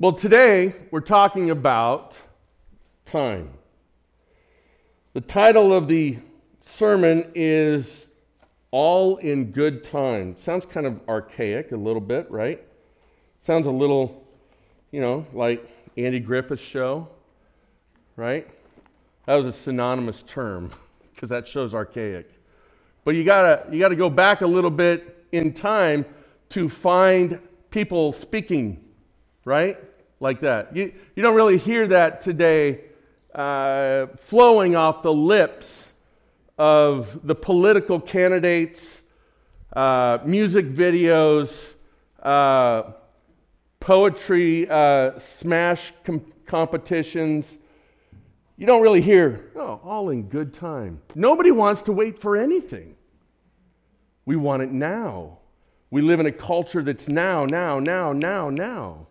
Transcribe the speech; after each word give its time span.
Well, 0.00 0.12
today 0.12 0.76
we're 0.92 1.00
talking 1.00 1.50
about 1.50 2.14
time. 3.04 3.50
The 5.12 5.20
title 5.20 5.72
of 5.72 5.88
the 5.88 6.18
sermon 6.60 7.32
is 7.34 8.06
All 8.70 9.16
in 9.16 9.50
Good 9.50 9.82
Time. 9.82 10.36
Sounds 10.38 10.64
kind 10.64 10.86
of 10.86 11.00
archaic 11.08 11.72
a 11.72 11.76
little 11.76 12.00
bit, 12.00 12.30
right? 12.30 12.62
Sounds 13.44 13.66
a 13.66 13.72
little, 13.72 14.24
you 14.92 15.00
know, 15.00 15.26
like 15.32 15.68
Andy 15.96 16.20
Griffith's 16.20 16.62
show, 16.62 17.08
right? 18.14 18.46
That 19.26 19.34
was 19.34 19.46
a 19.46 19.52
synonymous 19.52 20.22
term 20.28 20.70
because 21.12 21.30
that 21.30 21.48
show's 21.48 21.74
archaic. 21.74 22.30
But 23.04 23.16
you 23.16 23.24
gotta, 23.24 23.66
you 23.72 23.80
gotta 23.80 23.96
go 23.96 24.10
back 24.10 24.42
a 24.42 24.46
little 24.46 24.70
bit 24.70 25.26
in 25.32 25.52
time 25.52 26.04
to 26.50 26.68
find 26.68 27.40
people 27.70 28.12
speaking, 28.12 28.84
right? 29.48 29.78
Like 30.20 30.40
that. 30.40 30.76
You, 30.76 30.92
you 31.16 31.22
don't 31.22 31.34
really 31.34 31.58
hear 31.58 31.88
that 31.88 32.20
today 32.20 32.82
uh, 33.34 34.06
flowing 34.18 34.76
off 34.76 35.02
the 35.02 35.12
lips 35.12 35.90
of 36.58 37.26
the 37.26 37.34
political 37.34 37.98
candidates, 37.98 39.00
uh, 39.74 40.18
music 40.24 40.66
videos, 40.66 41.50
uh, 42.22 42.92
poetry 43.80 44.68
uh, 44.68 45.18
smash 45.18 45.92
com- 46.04 46.32
competitions. 46.46 47.48
You 48.56 48.66
don't 48.66 48.82
really 48.82 49.02
hear, 49.02 49.50
oh, 49.56 49.80
all 49.84 50.10
in 50.10 50.24
good 50.24 50.52
time. 50.52 51.00
Nobody 51.14 51.52
wants 51.52 51.82
to 51.82 51.92
wait 51.92 52.20
for 52.20 52.36
anything. 52.36 52.96
We 54.26 54.36
want 54.36 54.62
it 54.62 54.72
now. 54.72 55.38
We 55.90 56.02
live 56.02 56.20
in 56.20 56.26
a 56.26 56.32
culture 56.32 56.82
that's 56.82 57.08
now, 57.08 57.46
now, 57.46 57.78
now, 57.78 58.12
now, 58.12 58.50
now. 58.50 59.07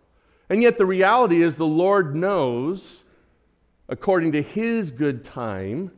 And 0.50 0.62
yet 0.62 0.78
the 0.78 0.86
reality 0.86 1.42
is 1.42 1.56
the 1.56 1.66
Lord 1.66 2.14
knows, 2.14 3.02
according 3.88 4.32
to 4.32 4.42
His 4.42 4.90
good 4.90 5.24
time, 5.24 5.92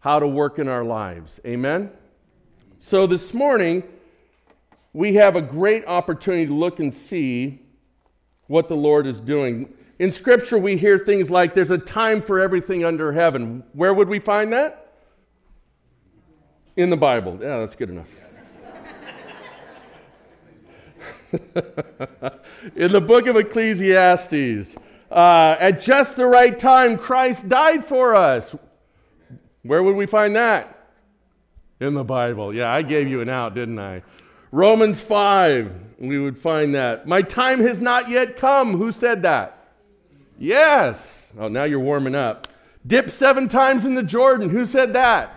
how 0.00 0.18
to 0.18 0.26
work 0.26 0.58
in 0.58 0.68
our 0.68 0.84
lives. 0.84 1.32
Amen? 1.46 1.90
So 2.78 3.06
this 3.06 3.32
morning, 3.32 3.84
we 4.92 5.14
have 5.14 5.36
a 5.36 5.42
great 5.42 5.84
opportunity 5.86 6.46
to 6.46 6.54
look 6.54 6.80
and 6.80 6.94
see 6.94 7.60
what 8.46 8.68
the 8.68 8.76
Lord 8.76 9.06
is 9.06 9.20
doing. 9.20 9.72
In 9.98 10.12
Scripture, 10.12 10.58
we 10.58 10.76
hear 10.76 10.98
things 10.98 11.30
like 11.30 11.54
there's 11.54 11.70
a 11.70 11.78
time 11.78 12.22
for 12.22 12.40
everything 12.40 12.84
under 12.84 13.12
heaven. 13.12 13.64
Where 13.72 13.94
would 13.94 14.08
we 14.08 14.20
find 14.20 14.52
that? 14.52 14.92
In 16.76 16.90
the 16.90 16.96
Bible. 16.96 17.38
Yeah, 17.40 17.60
that's 17.60 17.74
good 17.74 17.90
enough. 17.90 18.08
in 22.76 22.92
the 22.92 23.00
book 23.00 23.26
of 23.26 23.36
Ecclesiastes. 23.36 24.74
Uh, 25.10 25.56
at 25.58 25.80
just 25.80 26.16
the 26.16 26.26
right 26.26 26.58
time, 26.58 26.98
Christ 26.98 27.48
died 27.48 27.84
for 27.84 28.14
us. 28.14 28.54
Where 29.62 29.82
would 29.82 29.96
we 29.96 30.06
find 30.06 30.36
that? 30.36 30.90
In 31.80 31.94
the 31.94 32.04
Bible. 32.04 32.54
Yeah, 32.54 32.72
I 32.72 32.82
gave 32.82 33.08
you 33.08 33.20
an 33.20 33.28
out, 33.28 33.54
didn't 33.54 33.78
I? 33.78 34.02
Romans 34.50 35.00
5, 35.00 35.74
we 35.98 36.18
would 36.18 36.38
find 36.38 36.74
that. 36.74 37.06
My 37.06 37.22
time 37.22 37.60
has 37.60 37.80
not 37.80 38.08
yet 38.08 38.36
come. 38.36 38.78
Who 38.78 38.92
said 38.92 39.22
that? 39.22 39.74
Yes. 40.38 40.98
Oh, 41.38 41.48
now 41.48 41.64
you're 41.64 41.80
warming 41.80 42.14
up. 42.14 42.48
Dip 42.86 43.10
seven 43.10 43.48
times 43.48 43.84
in 43.84 43.94
the 43.94 44.02
Jordan. 44.02 44.48
Who 44.48 44.64
said 44.64 44.92
that? 44.94 45.32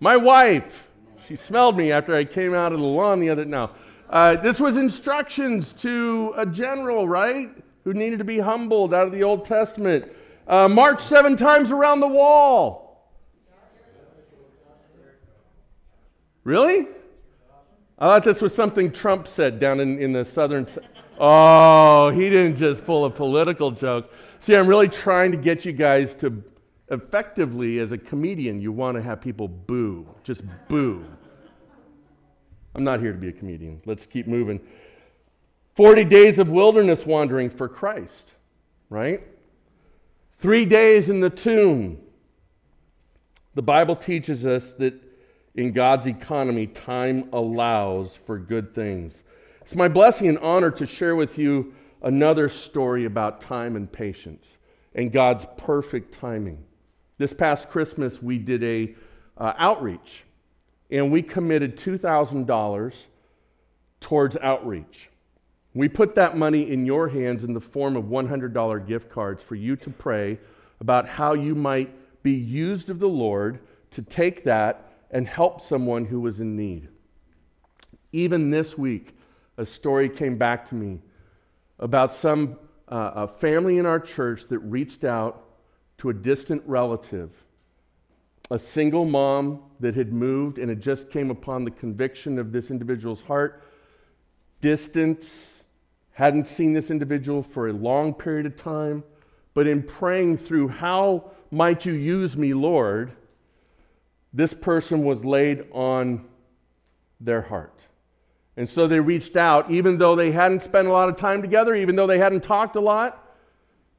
My 0.00 0.16
wife. 0.16 0.88
She 1.26 1.36
smelled 1.36 1.76
me 1.76 1.90
after 1.90 2.14
I 2.14 2.24
came 2.24 2.54
out 2.54 2.72
of 2.72 2.78
the 2.78 2.84
lawn 2.84 3.18
the 3.20 3.30
other 3.30 3.44
now. 3.44 3.72
Uh, 4.08 4.36
this 4.36 4.60
was 4.60 4.76
instructions 4.76 5.72
to 5.74 6.32
a 6.36 6.46
general, 6.46 7.08
right? 7.08 7.50
Who 7.84 7.92
needed 7.92 8.18
to 8.18 8.24
be 8.24 8.38
humbled 8.38 8.94
out 8.94 9.06
of 9.06 9.12
the 9.12 9.22
Old 9.22 9.44
Testament. 9.44 10.10
Uh, 10.46 10.68
march 10.68 11.02
seven 11.02 11.36
times 11.36 11.70
around 11.70 12.00
the 12.00 12.08
wall. 12.08 13.10
Really? 16.44 16.86
I 17.98 18.06
thought 18.06 18.22
this 18.22 18.40
was 18.40 18.54
something 18.54 18.92
Trump 18.92 19.26
said 19.26 19.58
down 19.58 19.80
in, 19.80 19.98
in 19.98 20.12
the 20.12 20.24
southern. 20.24 20.68
Oh, 21.18 22.10
he 22.10 22.30
didn't 22.30 22.56
just 22.56 22.84
pull 22.84 23.06
a 23.06 23.10
political 23.10 23.70
joke. 23.72 24.12
See, 24.40 24.54
I'm 24.54 24.68
really 24.68 24.88
trying 24.88 25.32
to 25.32 25.38
get 25.38 25.64
you 25.64 25.72
guys 25.72 26.14
to 26.14 26.44
effectively, 26.90 27.80
as 27.80 27.90
a 27.90 27.98
comedian, 27.98 28.60
you 28.60 28.70
want 28.70 28.96
to 28.96 29.02
have 29.02 29.20
people 29.20 29.48
boo. 29.48 30.06
Just 30.22 30.42
boo. 30.68 31.04
I'm 32.76 32.84
not 32.84 33.00
here 33.00 33.12
to 33.12 33.18
be 33.18 33.28
a 33.28 33.32
comedian. 33.32 33.80
Let's 33.86 34.04
keep 34.04 34.26
moving. 34.26 34.60
40 35.76 36.04
days 36.04 36.38
of 36.38 36.50
wilderness 36.50 37.06
wandering 37.06 37.48
for 37.48 37.70
Christ, 37.70 38.32
right? 38.90 39.22
Three 40.40 40.66
days 40.66 41.08
in 41.08 41.20
the 41.20 41.30
tomb. 41.30 41.98
The 43.54 43.62
Bible 43.62 43.96
teaches 43.96 44.44
us 44.44 44.74
that 44.74 44.92
in 45.54 45.72
God's 45.72 46.06
economy, 46.06 46.66
time 46.66 47.30
allows 47.32 48.18
for 48.26 48.38
good 48.38 48.74
things. 48.74 49.22
It's 49.62 49.74
my 49.74 49.88
blessing 49.88 50.28
and 50.28 50.38
honor 50.40 50.70
to 50.72 50.84
share 50.84 51.16
with 51.16 51.38
you 51.38 51.72
another 52.02 52.50
story 52.50 53.06
about 53.06 53.40
time 53.40 53.74
and 53.74 53.90
patience 53.90 54.44
and 54.94 55.10
God's 55.10 55.46
perfect 55.56 56.12
timing. 56.12 56.62
This 57.16 57.32
past 57.32 57.70
Christmas, 57.70 58.20
we 58.20 58.36
did 58.36 58.62
a 58.62 58.94
uh, 59.38 59.54
outreach 59.56 60.25
and 60.90 61.10
we 61.10 61.22
committed 61.22 61.76
$2,000 61.76 62.94
towards 64.00 64.36
outreach. 64.36 65.10
We 65.74 65.88
put 65.88 66.14
that 66.14 66.36
money 66.36 66.70
in 66.70 66.86
your 66.86 67.08
hands 67.08 67.44
in 67.44 67.52
the 67.52 67.60
form 67.60 67.96
of 67.96 68.04
$100 68.04 68.86
gift 68.86 69.10
cards 69.10 69.42
for 69.42 69.54
you 69.54 69.76
to 69.76 69.90
pray 69.90 70.38
about 70.80 71.08
how 71.08 71.34
you 71.34 71.54
might 71.54 71.92
be 72.22 72.32
used 72.32 72.88
of 72.88 72.98
the 72.98 73.08
Lord 73.08 73.60
to 73.92 74.02
take 74.02 74.44
that 74.44 74.92
and 75.10 75.26
help 75.26 75.60
someone 75.60 76.04
who 76.04 76.20
was 76.20 76.40
in 76.40 76.56
need. 76.56 76.88
Even 78.12 78.50
this 78.50 78.78
week, 78.78 79.16
a 79.58 79.66
story 79.66 80.08
came 80.08 80.36
back 80.38 80.68
to 80.68 80.74
me 80.74 81.00
about 81.78 82.12
some 82.12 82.58
uh, 82.88 83.12
a 83.14 83.28
family 83.28 83.78
in 83.78 83.86
our 83.86 84.00
church 84.00 84.46
that 84.48 84.58
reached 84.60 85.04
out 85.04 85.44
to 85.98 86.08
a 86.08 86.14
distant 86.14 86.62
relative 86.66 87.30
a 88.50 88.58
single 88.58 89.04
mom 89.04 89.62
that 89.80 89.94
had 89.94 90.12
moved 90.12 90.58
and 90.58 90.70
it 90.70 90.80
just 90.80 91.10
came 91.10 91.30
upon 91.30 91.64
the 91.64 91.70
conviction 91.70 92.38
of 92.38 92.52
this 92.52 92.70
individual's 92.70 93.22
heart. 93.22 93.62
Distance, 94.60 95.56
hadn't 96.12 96.46
seen 96.46 96.72
this 96.72 96.90
individual 96.90 97.42
for 97.42 97.68
a 97.68 97.72
long 97.74 98.14
period 98.14 98.46
of 98.46 98.56
time, 98.56 99.04
but 99.52 99.66
in 99.66 99.82
praying 99.82 100.38
through, 100.38 100.66
How 100.66 101.30
might 101.50 101.84
you 101.84 101.92
use 101.92 102.36
me, 102.36 102.54
Lord? 102.54 103.12
this 104.32 104.52
person 104.52 105.02
was 105.02 105.24
laid 105.24 105.64
on 105.72 106.22
their 107.20 107.40
heart. 107.40 107.80
And 108.58 108.68
so 108.68 108.86
they 108.86 109.00
reached 109.00 109.34
out, 109.34 109.70
even 109.70 109.96
though 109.96 110.14
they 110.14 110.30
hadn't 110.30 110.60
spent 110.62 110.86
a 110.86 110.92
lot 110.92 111.08
of 111.08 111.16
time 111.16 111.40
together, 111.40 111.74
even 111.74 111.96
though 111.96 112.06
they 112.06 112.18
hadn't 112.18 112.42
talked 112.42 112.76
a 112.76 112.80
lot. 112.80 113.25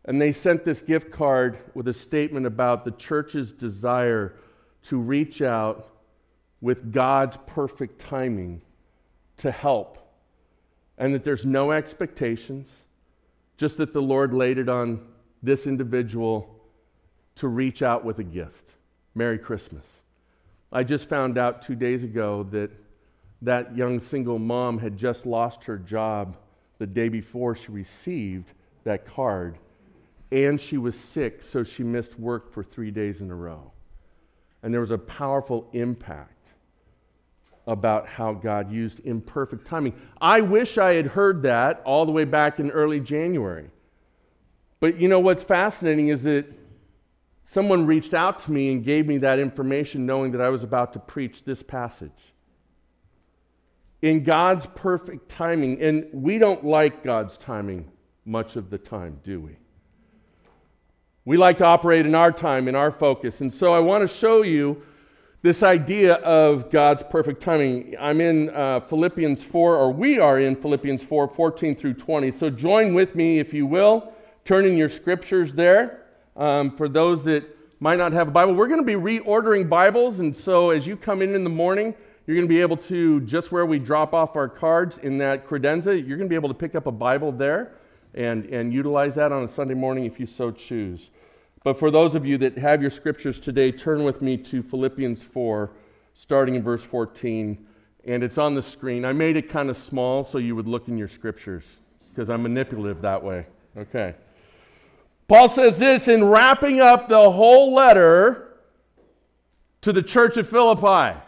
And 0.08 0.22
they 0.22 0.32
sent 0.32 0.64
this 0.64 0.82
gift 0.82 1.12
card 1.12 1.60
with 1.74 1.90
a 1.90 1.94
statement 1.94 2.46
about 2.46 2.86
the 2.86 2.92
church's 2.92 3.52
desire 3.52 4.36
to 4.84 4.98
reach 4.98 5.42
out 5.42 5.90
with 6.62 6.94
God's 6.94 7.38
perfect 7.46 8.00
timing 8.00 8.62
to 9.38 9.52
help. 9.52 9.98
And 10.98 11.14
that 11.14 11.26
there's 11.26 11.46
no 11.46 11.72
expectations, 11.72 12.70
just 13.58 13.78
that 13.78 13.92
the 13.92 14.02
Lord 14.02 14.34
laid 14.34 14.58
it 14.58 14.70
on 14.70 15.06
this 15.44 15.68
individual 15.68 16.56
to 17.36 17.50
reach 17.50 17.82
out 17.82 18.06
with 18.06 18.18
a 18.20 18.24
gift. 18.24 18.72
Merry 19.14 19.38
Christmas. 19.38 19.84
I 20.72 20.84
just 20.84 21.10
found 21.10 21.38
out 21.38 21.62
two 21.62 21.76
days 21.76 22.04
ago 22.04 22.48
that 22.52 22.72
that 23.42 23.76
young 23.76 24.00
single 24.00 24.40
mom 24.40 24.80
had 24.80 24.98
just 24.98 25.26
lost 25.26 25.66
her 25.66 25.78
job 25.78 26.38
the 26.80 26.88
day 26.88 27.10
before 27.10 27.56
she 27.56 27.72
received 27.72 28.54
that 28.84 29.06
card 29.06 29.58
and 30.32 30.60
she 30.60 30.78
was 30.78 30.96
sick, 30.96 31.42
so 31.52 31.64
she 31.64 31.84
missed 31.84 32.20
work 32.20 32.52
for 32.52 32.64
three 32.64 32.92
days 32.92 33.22
in 33.22 33.32
a 33.32 33.36
row. 33.36 33.72
And 34.62 34.74
there 34.74 34.82
was 34.82 34.92
a 34.92 34.98
powerful 34.98 35.70
impact 35.74 36.34
about 37.66 38.08
how 38.08 38.34
God 38.34 38.72
used 38.72 39.02
imperfect 39.04 39.68
timing. 39.68 39.94
I 40.20 40.42
wish 40.42 40.78
I 40.78 40.94
had 40.94 41.06
heard 41.06 41.44
that 41.44 41.82
all 41.86 42.06
the 42.06 42.12
way 42.12 42.24
back 42.24 42.60
in 42.60 42.72
early 42.72 43.00
January. 43.00 43.70
But 44.80 45.00
you 45.00 45.08
know 45.08 45.20
what's 45.20 45.44
fascinating 45.44 46.10
is 46.10 46.24
that 46.24 46.46
someone 47.46 47.86
reached 47.86 48.14
out 48.14 48.40
to 48.44 48.52
me 48.52 48.72
and 48.72 48.84
gave 48.84 49.08
me 49.08 49.18
that 49.20 49.40
information 49.40 50.06
knowing 50.06 50.32
that 50.32 50.42
I 50.42 50.50
was 50.50 50.64
about 50.64 50.94
to 50.94 51.00
preach 51.00 51.44
this 51.44 51.62
passage. 51.62 52.34
In 54.02 54.24
God's 54.24 54.68
perfect 54.76 55.30
timing, 55.30 55.82
and 55.82 56.08
we 56.14 56.38
don't 56.38 56.66
like 56.66 57.04
God's 57.04 57.38
timing 57.38 57.90
much 58.26 58.56
of 58.56 58.70
the 58.70 58.78
time, 58.78 59.20
do 59.24 59.42
we? 59.42 59.58
We 61.28 61.36
like 61.36 61.58
to 61.58 61.66
operate 61.66 62.06
in 62.06 62.16
our 62.16 62.32
time, 62.32 62.70
in 62.70 62.76
our 62.76 62.90
focus. 62.90 63.42
And 63.42 63.54
so 63.54 63.74
I 63.74 63.80
want 63.80 64.02
to 64.02 64.08
show 64.08 64.44
you 64.44 64.82
this 65.42 65.62
idea 65.62 66.14
of 66.14 66.72
God's 66.72 67.04
perfect 67.04 67.44
timing. 67.44 67.96
I'm 68.00 68.22
in 68.22 68.50
uh, 68.52 68.80
Philippians 68.80 69.44
4, 69.44 69.76
or 69.76 69.92
we 69.92 70.20
are 70.20 70.40
in 70.40 70.56
Philippians 70.56 71.04
4, 71.04 71.28
14 71.28 71.76
through 71.76 71.96
20. 71.96 72.32
So 72.32 72.50
join 72.50 72.94
with 72.94 73.14
me, 73.14 73.40
if 73.40 73.54
you 73.54 73.66
will, 73.66 74.14
turning 74.46 74.78
your 74.78 74.88
scriptures 74.88 75.54
there. 75.54 76.06
Um, 76.38 76.78
for 76.78 76.88
those 76.88 77.26
that 77.26 77.44
might 77.82 77.98
not 77.98 78.14
have 78.14 78.30
a 78.30 78.32
Bible, 78.32 78.54
we're 78.54 78.70
going 78.70 78.80
to 78.80 78.86
be 78.86 78.94
reordering 78.94 79.68
Bibles. 79.68 80.20
And 80.20 80.34
so 80.34 80.70
as 80.70 80.88
you 80.88 80.96
come 80.96 81.22
in 81.22 81.36
in 81.36 81.44
the 81.44 81.50
morning, 81.50 81.94
you're 82.26 82.38
going 82.38 82.48
to 82.48 82.54
be 82.54 82.62
able 82.62 82.78
to, 82.78 83.20
just 83.20 83.52
where 83.52 83.66
we 83.66 83.80
drop 83.80 84.14
off 84.14 84.38
our 84.38 84.48
cards 84.48 84.98
in 85.00 85.18
that 85.18 85.46
credenza, 85.46 85.88
you're 85.88 86.16
going 86.16 86.30
to 86.30 86.30
be 86.30 86.36
able 86.36 86.48
to 86.48 86.56
pick 86.56 86.74
up 86.74 86.88
a 86.88 86.92
Bible 86.92 87.34
there 87.34 87.74
and, 88.14 88.46
and 88.46 88.74
utilize 88.74 89.16
that 89.16 89.34
on 89.34 89.44
a 89.44 89.50
Sunday 89.50 89.74
morning 89.74 90.06
if 90.06 90.22
you 90.22 90.26
so 90.26 90.52
choose. 90.52 91.10
But 91.68 91.78
for 91.78 91.92
those 91.92 92.16
of 92.16 92.26
you 92.26 92.38
that 92.38 92.58
have 92.58 92.82
your 92.82 92.90
scriptures 92.90 93.40
today, 93.40 93.74
turn 93.74 94.06
with 94.06 94.22
me 94.22 94.38
to 94.38 94.64
Philippians 94.64 95.22
4, 95.22 95.70
starting 96.14 96.56
in 96.56 96.64
verse 96.64 96.82
14. 96.82 97.68
And 98.06 98.24
it's 98.24 98.38
on 98.38 98.56
the 98.56 98.64
screen. 98.64 99.04
I 99.04 99.12
made 99.12 99.36
it 99.36 99.50
kind 99.50 99.70
of 99.70 99.78
small 99.78 100.24
so 100.24 100.38
you 100.38 100.56
would 100.56 100.66
look 100.66 100.88
in 100.88 100.98
your 100.98 101.10
scriptures 101.10 101.66
because 102.08 102.30
I'm 102.30 102.44
manipulative 102.44 103.02
that 103.02 103.22
way. 103.22 103.48
Okay. 103.76 104.16
Paul 105.28 105.50
says 105.50 105.78
this 105.78 106.08
in 106.08 106.24
wrapping 106.24 106.80
up 106.80 107.10
the 107.10 107.32
whole 107.32 107.74
letter 107.74 108.60
to 109.82 109.92
the 109.92 110.02
church 110.02 110.38
at 110.38 110.48
Philippi. 110.48 111.20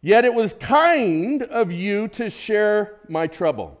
Yet 0.00 0.24
it 0.24 0.34
was 0.34 0.52
kind 0.54 1.44
of 1.44 1.70
you 1.70 2.08
to 2.08 2.28
share 2.28 2.96
my 3.08 3.28
trouble. 3.28 3.80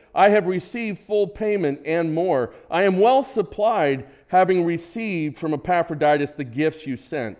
I 0.13 0.29
have 0.29 0.47
received 0.47 0.99
full 0.99 1.27
payment 1.27 1.81
and 1.85 2.13
more. 2.13 2.53
I 2.69 2.83
am 2.83 2.99
well 2.99 3.23
supplied, 3.23 4.07
having 4.27 4.65
received 4.65 5.39
from 5.39 5.53
Epaphroditus 5.53 6.31
the 6.31 6.43
gifts 6.43 6.85
you 6.85 6.97
sent 6.97 7.37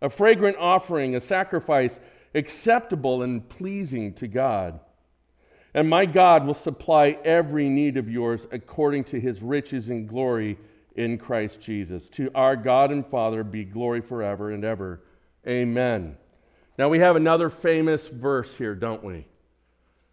a 0.00 0.08
fragrant 0.08 0.56
offering, 0.58 1.16
a 1.16 1.20
sacrifice 1.20 1.98
acceptable 2.34 3.22
and 3.22 3.48
pleasing 3.48 4.12
to 4.14 4.28
God. 4.28 4.80
And 5.74 5.88
my 5.88 6.06
God 6.06 6.46
will 6.46 6.54
supply 6.54 7.18
every 7.24 7.68
need 7.68 7.96
of 7.96 8.08
yours 8.08 8.46
according 8.50 9.04
to 9.04 9.20
his 9.20 9.42
riches 9.42 9.88
and 9.88 10.08
glory 10.08 10.58
in 10.96 11.18
Christ 11.18 11.60
Jesus. 11.60 12.08
To 12.10 12.30
our 12.34 12.56
God 12.56 12.90
and 12.90 13.06
Father 13.06 13.44
be 13.44 13.64
glory 13.64 14.00
forever 14.00 14.50
and 14.50 14.64
ever. 14.64 15.02
Amen. 15.46 16.16
Now 16.78 16.88
we 16.88 16.98
have 17.00 17.16
another 17.16 17.50
famous 17.50 18.06
verse 18.06 18.54
here, 18.54 18.74
don't 18.74 19.04
we? 19.04 19.26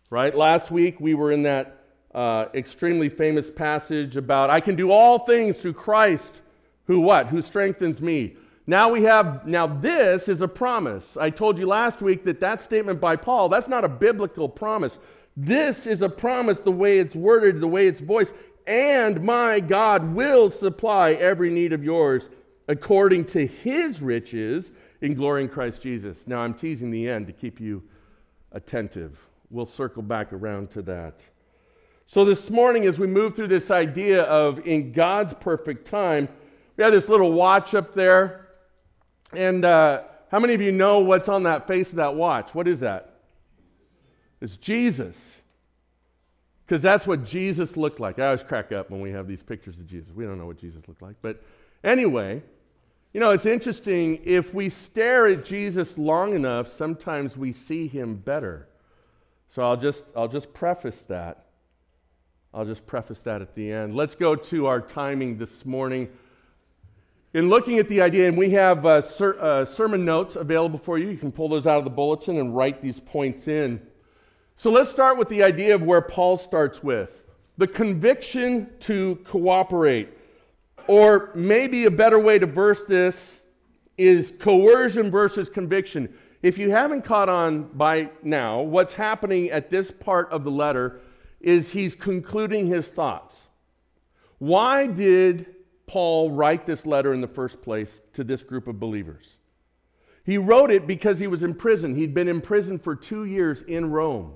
Right? 0.10 0.36
Last 0.36 0.72
week 0.72 1.00
we 1.00 1.14
were 1.14 1.32
in 1.32 1.44
that 1.44 1.78
uh, 2.14 2.46
extremely 2.54 3.10
famous 3.10 3.50
passage 3.50 4.16
about 4.16 4.50
I 4.50 4.62
can 4.62 4.76
do 4.76 4.92
all 4.92 5.20
things 5.20 5.58
through 5.60 5.74
Christ 5.74 6.42
who 6.86 7.02
what? 7.02 7.28
Who 7.28 7.42
strengthens 7.42 8.00
me. 8.00 8.36
Now 8.68 8.90
we 8.90 9.04
have 9.04 9.46
now 9.46 9.68
this 9.68 10.28
is 10.28 10.42
a 10.42 10.48
promise. 10.48 11.18
I 11.18 11.30
told 11.30 11.58
you 11.58 11.68
last 11.68 12.02
week 12.02 12.24
that 12.26 12.40
that 12.40 12.62
statement 12.62 13.00
by 13.00 13.16
Paul, 13.16 13.50
that's 13.50 13.68
not 13.68 13.84
a 13.84 13.90
biblical 13.90 14.48
promise. 14.50 14.98
This 15.38 15.86
is 15.86 16.02
a 16.02 16.10
promise 16.10 16.60
the 16.60 16.72
way 16.72 17.00
it's 17.00 17.16
worded, 17.16 17.60
the 17.60 17.68
way 17.68 17.88
it's 17.88 18.00
voiced, 18.00 18.34
and 18.66 19.22
my 19.22 19.60
God 19.60 20.16
will 20.16 20.50
supply 20.50 21.14
every 21.14 21.52
need 21.52 21.74
of 21.74 21.84
yours 21.84 22.30
according 22.68 23.26
to 23.26 23.46
his 23.46 24.02
riches 24.02 24.72
in 25.02 25.14
glory 25.14 25.44
in 25.44 25.50
Christ 25.50 25.82
Jesus. 25.82 26.18
Now 26.26 26.40
I'm 26.40 26.54
teasing 26.54 26.90
the 26.90 27.10
end 27.10 27.28
to 27.28 27.34
keep 27.34 27.60
you 27.60 27.84
attentive. 28.52 29.20
We'll 29.50 29.66
circle 29.66 30.02
back 30.02 30.34
around 30.34 30.72
to 30.72 30.82
that. 30.84 31.22
So, 32.08 32.24
this 32.24 32.50
morning, 32.50 32.86
as 32.86 33.00
we 33.00 33.08
move 33.08 33.36
through 33.36 33.48
this 33.48 33.72
idea 33.72 34.24
of 34.24 34.66
in 34.68 34.92
God's 34.92 35.34
perfect 35.34 35.88
time, 35.88 36.28
we 36.78 36.84
have 36.84 36.94
this 36.94 37.10
little 37.10 37.32
watch 37.32 37.74
up 37.74 37.96
there. 37.96 38.48
And 39.34 39.66
uh, 39.66 40.04
how 40.32 40.40
many 40.40 40.54
of 40.54 40.62
you 40.62 40.72
know 40.72 41.00
what's 41.00 41.30
on 41.30 41.44
that 41.44 41.68
face 41.68 41.90
of 41.90 41.96
that 41.96 42.16
watch? 42.16 42.54
What 42.54 42.68
is 42.68 42.80
that? 42.82 43.22
It's 44.42 44.58
Jesus. 44.58 45.16
Because 46.66 46.82
that's 46.82 47.06
what 47.06 47.24
Jesus 47.24 47.78
looked 47.78 48.00
like. 48.00 48.20
I 48.20 48.28
always 48.28 48.44
crack 48.44 48.72
up 48.72 48.90
when 48.90 49.00
we 49.00 49.12
have 49.12 49.28
these 49.28 49.44
pictures 49.44 49.78
of 49.78 49.88
Jesus. 49.88 50.12
We 50.14 50.26
don't 50.26 50.38
know 50.38 50.48
what 50.48 50.58
Jesus 50.58 50.82
looked 50.88 51.02
like. 51.02 51.16
But 51.22 51.44
anyway, 51.84 52.42
you 53.14 53.20
know, 53.20 53.30
it's 53.30 53.46
interesting. 53.46 54.20
If 54.24 54.54
we 54.54 54.70
stare 54.70 55.28
at 55.28 55.46
Jesus 55.46 55.98
long 55.98 56.36
enough, 56.36 56.76
sometimes 56.76 57.38
we 57.38 57.54
see 57.54 57.88
him 57.88 58.16
better. 58.16 58.68
So 59.56 59.64
I'll 59.64 59.78
just, 59.78 60.04
I'll 60.18 60.28
just 60.28 60.54
preface 60.54 61.02
that. 61.08 61.46
I'll 62.54 62.66
just 62.66 62.86
preface 62.86 63.20
that 63.20 63.42
at 63.42 63.56
the 63.56 63.72
end. 63.72 63.96
Let's 63.96 64.14
go 64.14 64.36
to 64.36 64.66
our 64.66 64.82
timing 64.82 65.38
this 65.38 65.64
morning. 65.64 66.10
In 67.34 67.48
looking 67.48 67.80
at 67.80 67.88
the 67.88 68.02
idea, 68.02 68.28
and 68.28 68.38
we 68.38 68.50
have 68.50 68.86
uh, 68.86 69.02
ser- 69.02 69.42
uh, 69.42 69.64
sermon 69.64 70.04
notes 70.04 70.36
available 70.36 70.78
for 70.78 70.98
you. 70.98 71.08
You 71.08 71.18
can 71.18 71.32
pull 71.32 71.48
those 71.48 71.66
out 71.68 71.78
of 71.78 71.86
the 71.86 71.90
bulletin 71.90 72.38
and 72.38 72.54
write 72.54 72.82
these 72.82 73.00
points 73.00 73.48
in. 73.48 73.80
So 74.58 74.72
let's 74.72 74.90
start 74.90 75.18
with 75.18 75.30
the 75.30 75.42
idea 75.42 75.74
of 75.74 75.82
where 75.82 76.02
Paul 76.02 76.36
starts 76.36 76.84
with 76.84 77.12
the 77.58 77.68
conviction 77.68 78.70
to 78.82 79.20
cooperate. 79.24 80.10
Or 80.88 81.32
maybe 81.34 81.86
a 81.86 81.92
better 81.92 82.20
way 82.20 82.40
to 82.40 82.46
verse 82.46 82.84
this 82.84 83.40
is 83.98 84.34
coercion 84.38 85.10
versus 85.10 85.48
conviction. 85.48 86.14
If 86.46 86.60
you 86.60 86.70
haven't 86.70 87.06
caught 87.06 87.28
on 87.28 87.64
by 87.74 88.12
now, 88.22 88.62
what's 88.62 88.94
happening 88.94 89.50
at 89.50 89.72
this 89.72 89.90
part 89.90 90.32
of 90.32 90.44
the 90.44 90.52
letter 90.52 91.02
is 91.42 91.72
he's 91.72 91.96
concluding 91.96 92.68
his 92.68 92.86
thoughts. 92.86 93.36
Why 94.38 94.86
did 94.86 95.48
Paul 95.88 96.30
write 96.30 96.68
this 96.68 96.86
letter 96.86 97.16
in 97.16 97.22
the 97.22 97.28
first 97.28 97.64
place 97.64 97.90
to 98.14 98.24
this 98.24 98.44
group 98.44 98.68
of 98.68 98.80
believers? 98.80 99.26
He 100.24 100.38
wrote 100.38 100.70
it 100.70 100.86
because 100.86 101.18
he 101.18 101.26
was 101.26 101.42
in 101.42 101.56
prison. 101.56 101.96
He'd 101.96 102.14
been 102.14 102.28
in 102.28 102.42
prison 102.42 102.78
for 102.78 102.96
two 102.96 103.26
years 103.26 103.64
in 103.64 103.90
Rome. 103.90 104.34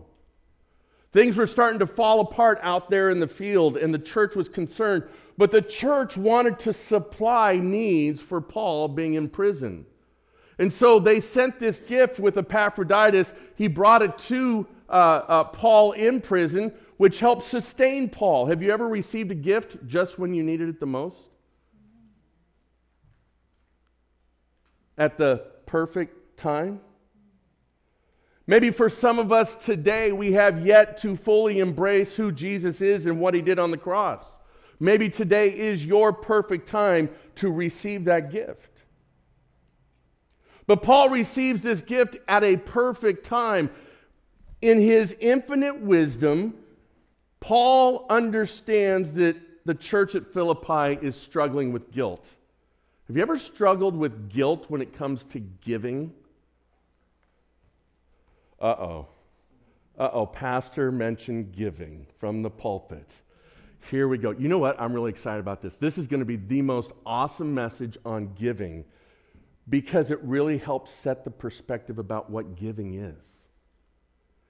Things 1.12 1.38
were 1.38 1.46
starting 1.46 1.78
to 1.78 1.86
fall 1.86 2.22
apart 2.22 2.58
out 2.64 2.90
there 2.90 3.12
in 3.12 3.20
the 3.20 3.28
field, 3.28 3.78
and 3.78 3.94
the 3.94 4.00
church 4.00 4.36
was 4.36 4.50
concerned. 4.50 5.04
But 5.38 5.52
the 5.52 5.62
church 5.62 6.18
wanted 6.18 6.58
to 6.62 6.74
supply 6.74 7.58
needs 7.58 8.20
for 8.20 8.42
Paul 8.42 8.88
being 8.88 9.14
in 9.14 9.30
prison. 9.30 9.86
And 10.60 10.72
so 10.72 11.00
they 11.00 11.22
sent 11.22 11.60
this 11.60 11.80
gift 11.80 12.20
with 12.20 12.38
Epaphroditus. 12.38 13.34
He 13.56 13.68
brought 13.68 14.04
it 14.04 14.20
to 14.28 14.68
uh, 14.88 14.92
uh, 14.92 15.44
Paul 15.46 15.94
in 15.94 16.22
prison 16.22 16.74
which 17.00 17.22
helped 17.22 17.46
sustain 17.46 18.10
Paul. 18.10 18.48
Have 18.48 18.62
you 18.62 18.74
ever 18.74 18.86
received 18.86 19.32
a 19.32 19.36
gift 19.36 19.88
just 19.88 20.20
when 20.20 20.34
you 20.34 20.44
needed 20.44 20.68
it 20.68 20.82
the 20.82 20.86
most? 20.86 21.22
At 24.98 25.18
the 25.18 25.46
perfect 25.66 26.38
time? 26.38 26.82
Maybe 28.46 28.70
for 28.70 28.90
some 28.90 29.18
of 29.18 29.32
us 29.32 29.56
today, 29.56 30.12
we 30.12 30.34
have 30.34 30.66
yet 30.66 30.98
to 31.04 31.16
fully 31.16 31.60
embrace 31.60 32.18
who 32.18 32.34
Jesus 32.34 32.82
is 32.82 33.06
and 33.06 33.22
what 33.22 33.34
he 33.34 33.42
did 33.42 33.60
on 33.60 33.72
the 33.72 33.78
cross. 33.78 34.26
Maybe 34.78 35.08
today 35.08 35.58
is 35.58 35.86
your 35.86 36.12
perfect 36.12 36.68
time 36.68 37.10
to 37.36 37.50
receive 37.50 38.04
that 38.06 38.30
gift. 38.30 38.69
But 40.70 40.84
Paul 40.84 41.10
receives 41.10 41.64
this 41.64 41.82
gift 41.82 42.18
at 42.28 42.44
a 42.44 42.56
perfect 42.56 43.26
time. 43.26 43.72
In 44.62 44.80
his 44.80 45.16
infinite 45.20 45.82
wisdom, 45.82 46.54
Paul 47.40 48.06
understands 48.08 49.14
that 49.14 49.36
the 49.66 49.74
church 49.74 50.14
at 50.14 50.32
Philippi 50.32 51.04
is 51.04 51.16
struggling 51.16 51.74
with 51.74 51.92
guilt. 51.92 52.24
Have 53.08 53.16
you 53.16 53.22
ever 53.24 53.40
struggled 53.40 53.96
with 53.98 54.30
guilt 54.30 54.66
when 54.68 54.80
it 54.80 54.94
comes 54.94 55.24
to 55.32 55.40
giving? 55.40 56.14
Uh 58.62 58.66
oh. 58.66 59.08
Uh 59.98 60.12
oh, 60.14 60.28
pastor 60.28 60.92
mentioned 60.92 61.52
giving 61.52 62.06
from 62.20 62.44
the 62.44 62.50
pulpit. 62.52 63.10
Here 63.90 64.08
we 64.08 64.20
go. 64.20 64.30
You 64.30 64.48
know 64.50 64.60
what? 64.60 64.80
I'm 64.80 64.94
really 64.94 65.10
excited 65.10 65.40
about 65.40 65.64
this. 65.64 65.80
This 65.80 65.98
is 65.98 66.06
going 66.06 66.20
to 66.20 66.28
be 66.28 66.36
the 66.36 66.62
most 66.62 66.92
awesome 67.08 67.56
message 67.56 67.98
on 68.06 68.36
giving 68.36 68.86
because 69.70 70.12
it 70.12 70.20
really 70.24 70.58
helps 70.58 70.92
set 70.94 71.24
the 71.24 71.32
perspective 71.32 72.00
about 72.00 72.30
what 72.30 72.56
giving 72.56 72.96
is. 72.96 73.30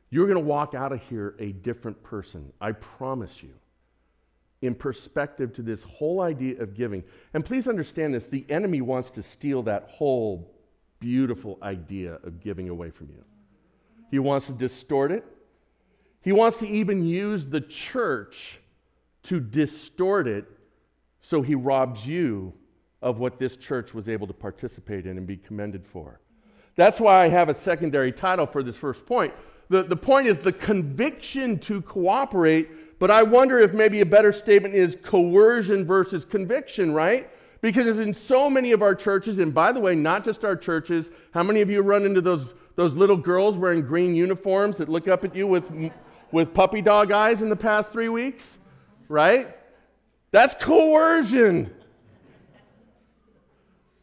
You're 0.10 0.28
going 0.28 0.38
to 0.40 0.44
walk 0.44 0.74
out 0.74 0.92
of 0.92 1.02
here 1.04 1.36
a 1.40 1.52
different 1.52 2.02
person. 2.04 2.52
I 2.60 2.72
promise 2.72 3.44
you. 3.44 3.54
In 4.62 4.76
perspective 4.76 5.54
to 5.56 5.62
this 5.62 5.82
whole 5.84 6.22
idea 6.22 6.62
of 6.62 6.74
giving. 6.74 7.04
And 7.34 7.46
please 7.46 7.68
understand 7.68 8.14
this 8.14 8.28
the 8.28 8.46
enemy 8.50 8.82
wants 8.82 9.10
to 9.12 9.24
steal 9.24 9.64
that 9.64 9.90
whole 9.90 10.52
beautiful 11.00 11.58
idea 11.62 12.20
of 12.24 12.42
giving 12.42 12.70
away 12.70 12.90
from 12.90 13.10
you. 13.10 13.24
He 14.12 14.20
wants 14.20 14.48
to 14.48 14.54
distort 14.54 15.12
it, 15.12 15.24
He 16.22 16.32
wants 16.32 16.58
to 16.58 16.68
even 16.68 17.06
use 17.06 17.46
the 17.46 17.62
church 17.62 18.60
to 19.24 19.40
distort 19.40 20.28
it 20.28 20.46
so 21.22 21.42
he 21.42 21.56
robs 21.56 22.06
you 22.06 22.54
of 23.02 23.20
what 23.20 23.40
this 23.40 23.56
church 23.56 23.94
was 23.94 24.10
able 24.10 24.28
to 24.28 24.34
participate 24.34 25.06
in 25.06 25.18
and 25.18 25.26
be 25.26 25.38
commended 25.38 25.86
for. 25.86 26.20
That's 26.76 27.00
why 27.00 27.24
I 27.24 27.30
have 27.30 27.50
a 27.50 27.54
secondary 27.54 28.12
title 28.12 28.46
for 28.46 28.64
this 28.64 28.76
first 28.76 29.06
point. 29.06 29.34
The, 29.70 29.84
the 29.84 29.96
point 29.96 30.28
is 30.28 30.40
the 30.40 30.52
conviction 30.52 31.60
to 31.60 31.82
cooperate, 31.82 33.00
but 33.00 33.12
I 33.12 33.24
wonder 33.24 33.60
if 33.60 33.74
maybe 33.74 34.02
a 34.02 34.06
better 34.06 34.34
statement 34.34 34.76
is 34.76 34.98
coercion 35.04 35.86
versus 35.86 36.26
conviction, 36.26 36.92
right? 36.92 37.30
Because 37.62 38.00
in 38.00 38.14
so 38.14 38.50
many 38.50 38.72
of 38.72 38.82
our 38.82 38.96
churches, 38.96 39.40
and 39.40 39.54
by 39.54 39.72
the 39.72 39.80
way, 39.80 39.94
not 39.94 40.24
just 40.26 40.44
our 40.44 40.56
churches, 40.56 41.10
how 41.34 41.44
many 41.44 41.62
of 41.62 41.70
you 41.70 41.82
run 41.82 42.06
into 42.06 42.22
those, 42.22 42.54
those 42.76 42.96
little 42.96 43.18
girls 43.18 43.58
wearing 43.58 43.82
green 43.82 44.16
uniforms 44.16 44.78
that 44.78 44.90
look 44.90 45.08
up 45.08 45.26
at 45.26 45.36
you 45.36 45.46
with, 45.46 45.70
with 46.32 46.54
puppy 46.54 46.82
dog 46.82 47.12
eyes 47.12 47.42
in 47.42 47.50
the 47.50 47.56
past 47.56 47.92
three 47.92 48.10
weeks? 48.10 48.46
Right? 49.08 49.56
That's 50.32 50.54
coercion. 50.64 51.74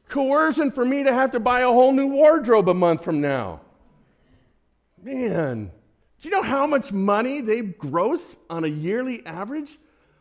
Coercion 0.08 0.70
for 0.70 0.84
me 0.84 1.04
to 1.04 1.12
have 1.12 1.32
to 1.32 1.40
buy 1.40 1.60
a 1.60 1.68
whole 1.68 1.92
new 1.92 2.06
wardrobe 2.06 2.68
a 2.68 2.74
month 2.74 3.04
from 3.04 3.20
now. 3.20 3.60
Man, 5.02 5.70
do 6.20 6.28
you 6.28 6.30
know 6.30 6.42
how 6.42 6.66
much 6.66 6.92
money 6.92 7.40
they 7.40 7.62
gross 7.62 8.36
on 8.48 8.64
a 8.64 8.68
yearly 8.68 9.24
average? 9.26 9.78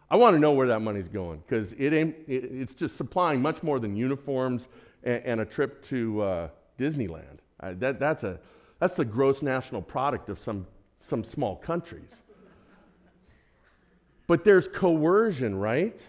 I 0.09 0.17
want 0.17 0.35
to 0.35 0.39
know 0.39 0.51
where 0.51 0.67
that 0.67 0.81
money's 0.81 1.07
going 1.07 1.43
because 1.47 1.73
it 1.73 1.93
ain't, 1.93 2.15
it, 2.27 2.45
it's 2.51 2.73
just 2.73 2.95
supplying 2.95 3.41
much 3.41 3.63
more 3.63 3.79
than 3.79 3.95
uniforms 3.95 4.67
and, 5.03 5.23
and 5.25 5.41
a 5.41 5.45
trip 5.45 5.83
to 5.85 6.21
uh, 6.21 6.49
Disneyland. 6.77 7.39
Uh, 7.59 7.73
that, 7.79 7.99
that's, 7.99 8.23
a, 8.23 8.39
that's 8.79 8.93
the 8.93 9.05
gross 9.05 9.41
national 9.41 9.81
product 9.81 10.29
of 10.29 10.39
some, 10.43 10.67
some 11.01 11.23
small 11.23 11.55
countries. 11.55 12.09
But 14.27 14.43
there's 14.43 14.67
coercion, 14.67 15.55
right? 15.55 15.99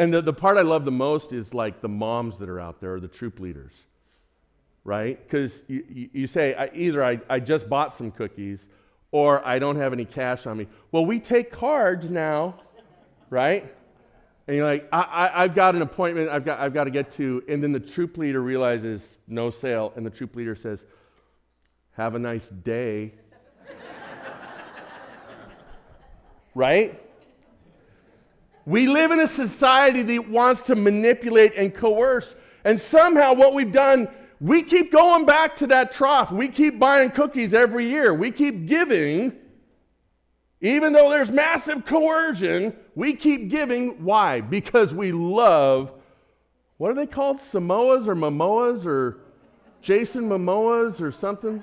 And 0.00 0.14
the, 0.14 0.22
the 0.22 0.32
part 0.32 0.56
I 0.56 0.62
love 0.62 0.86
the 0.86 0.90
most 0.90 1.34
is 1.34 1.52
like 1.52 1.82
the 1.82 1.88
moms 1.88 2.38
that 2.38 2.48
are 2.48 2.58
out 2.58 2.80
there, 2.80 2.94
or 2.94 3.00
the 3.00 3.06
troop 3.06 3.38
leaders, 3.38 3.72
right? 4.82 5.22
Because 5.22 5.52
you, 5.68 6.08
you, 6.14 6.26
say, 6.26 6.54
I, 6.54 6.70
either 6.72 7.04
I, 7.04 7.20
I 7.28 7.38
just 7.38 7.68
bought 7.68 7.98
some 7.98 8.10
cookies 8.10 8.60
or 9.12 9.46
I 9.46 9.58
don't 9.58 9.76
have 9.76 9.92
any 9.92 10.06
cash 10.06 10.46
on 10.46 10.56
me. 10.56 10.68
Well, 10.90 11.04
we 11.04 11.20
take 11.20 11.52
cards 11.52 12.08
now, 12.08 12.62
right? 13.28 13.70
And 14.48 14.56
you're 14.56 14.64
like, 14.64 14.88
I, 14.90 15.30
I, 15.34 15.42
have 15.42 15.54
got 15.54 15.74
an 15.74 15.82
appointment 15.82 16.30
I've 16.30 16.46
got, 16.46 16.60
I've 16.60 16.72
got 16.72 16.84
to 16.84 16.90
get 16.90 17.12
to. 17.16 17.44
And 17.46 17.62
then 17.62 17.72
the 17.72 17.78
troop 17.78 18.16
leader 18.16 18.40
realizes 18.40 19.02
no 19.28 19.50
sale. 19.50 19.92
And 19.96 20.06
the 20.06 20.10
troop 20.10 20.34
leader 20.34 20.56
says, 20.56 20.80
Have 21.92 22.14
a 22.14 22.18
nice 22.18 22.46
day. 22.46 23.12
right? 26.54 26.98
We 28.66 28.88
live 28.88 29.10
in 29.10 29.20
a 29.20 29.26
society 29.26 30.02
that 30.02 30.28
wants 30.28 30.62
to 30.62 30.74
manipulate 30.74 31.54
and 31.56 31.74
coerce. 31.74 32.34
And 32.64 32.80
somehow, 32.80 33.32
what 33.34 33.54
we've 33.54 33.72
done 33.72 34.08
we 34.40 34.62
keep 34.62 34.90
going 34.90 35.26
back 35.26 35.56
to 35.56 35.66
that 35.66 35.92
trough. 35.92 36.32
We 36.32 36.48
keep 36.48 36.78
buying 36.78 37.10
cookies 37.10 37.52
every 37.52 37.90
year. 37.90 38.14
We 38.14 38.32
keep 38.32 38.66
giving. 38.66 39.34
Even 40.62 40.94
though 40.94 41.10
there's 41.10 41.30
massive 41.30 41.84
coercion, 41.84 42.74
we 42.94 43.14
keep 43.14 43.50
giving. 43.50 44.02
Why? 44.02 44.40
Because 44.40 44.94
we 44.94 45.12
love, 45.12 45.92
what 46.78 46.90
are 46.90 46.94
they 46.94 47.06
called? 47.06 47.38
Samoas 47.38 48.06
or 48.06 48.14
Momoas 48.14 48.86
or 48.86 49.18
Jason 49.82 50.28
Momoas 50.28 51.02
or 51.02 51.12
something? 51.12 51.62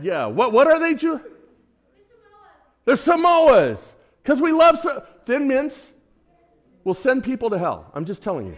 Yeah. 0.00 0.26
What, 0.26 0.52
what 0.52 0.68
are 0.68 0.78
they, 0.78 0.94
Ju- 0.94 1.20
They're 2.84 2.96
Samoas. 2.96 3.80
Because 4.26 4.42
we 4.42 4.50
love 4.50 4.80
so- 4.80 5.04
thin 5.24 5.46
mints 5.46 5.92
will 6.82 6.94
send 6.94 7.22
people 7.22 7.48
to 7.48 7.58
hell. 7.58 7.92
I'm 7.94 8.04
just 8.04 8.24
telling 8.24 8.46
you. 8.46 8.56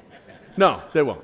No, 0.57 0.83
they 0.95 1.03
won't. 1.03 1.23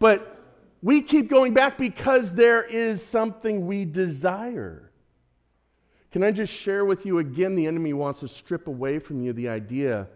But 0.00 0.36
we 0.82 1.00
keep 1.00 1.30
going 1.30 1.54
back 1.54 1.78
because 1.78 2.34
there 2.34 2.64
is 2.64 3.06
something 3.06 3.68
we 3.68 3.84
desire. 3.84 4.90
Can 6.10 6.24
I 6.24 6.32
just 6.32 6.52
share 6.52 6.84
with 6.84 7.06
you 7.06 7.20
again? 7.20 7.54
The 7.54 7.68
enemy 7.68 7.92
wants 7.92 8.18
to 8.18 8.26
strip 8.26 8.66
away 8.66 8.98
from 8.98 9.22
you 9.22 9.32
the 9.32 9.48
idea. 9.48 10.08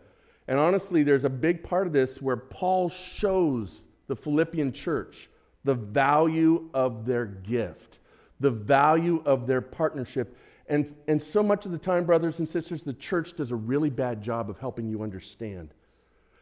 And 0.48 0.58
honestly, 0.58 1.04
there's 1.04 1.24
a 1.24 1.30
big 1.30 1.62
part 1.62 1.86
of 1.86 1.92
this 1.92 2.20
where 2.20 2.36
Paul 2.36 2.88
shows 2.88 3.84
the 4.08 4.16
Philippian 4.16 4.72
church 4.72 5.28
the 5.62 5.74
value 5.74 6.68
of 6.74 7.06
their 7.06 7.26
gift, 7.26 7.98
the 8.40 8.50
value 8.50 9.22
of 9.24 9.46
their 9.46 9.60
partnership. 9.60 10.36
And, 10.72 10.90
and 11.06 11.22
so 11.22 11.42
much 11.42 11.66
of 11.66 11.72
the 11.72 11.76
time, 11.76 12.06
brothers 12.06 12.38
and 12.38 12.48
sisters, 12.48 12.82
the 12.82 12.94
church 12.94 13.36
does 13.36 13.50
a 13.50 13.54
really 13.54 13.90
bad 13.90 14.22
job 14.22 14.48
of 14.48 14.58
helping 14.58 14.88
you 14.88 15.02
understand 15.02 15.68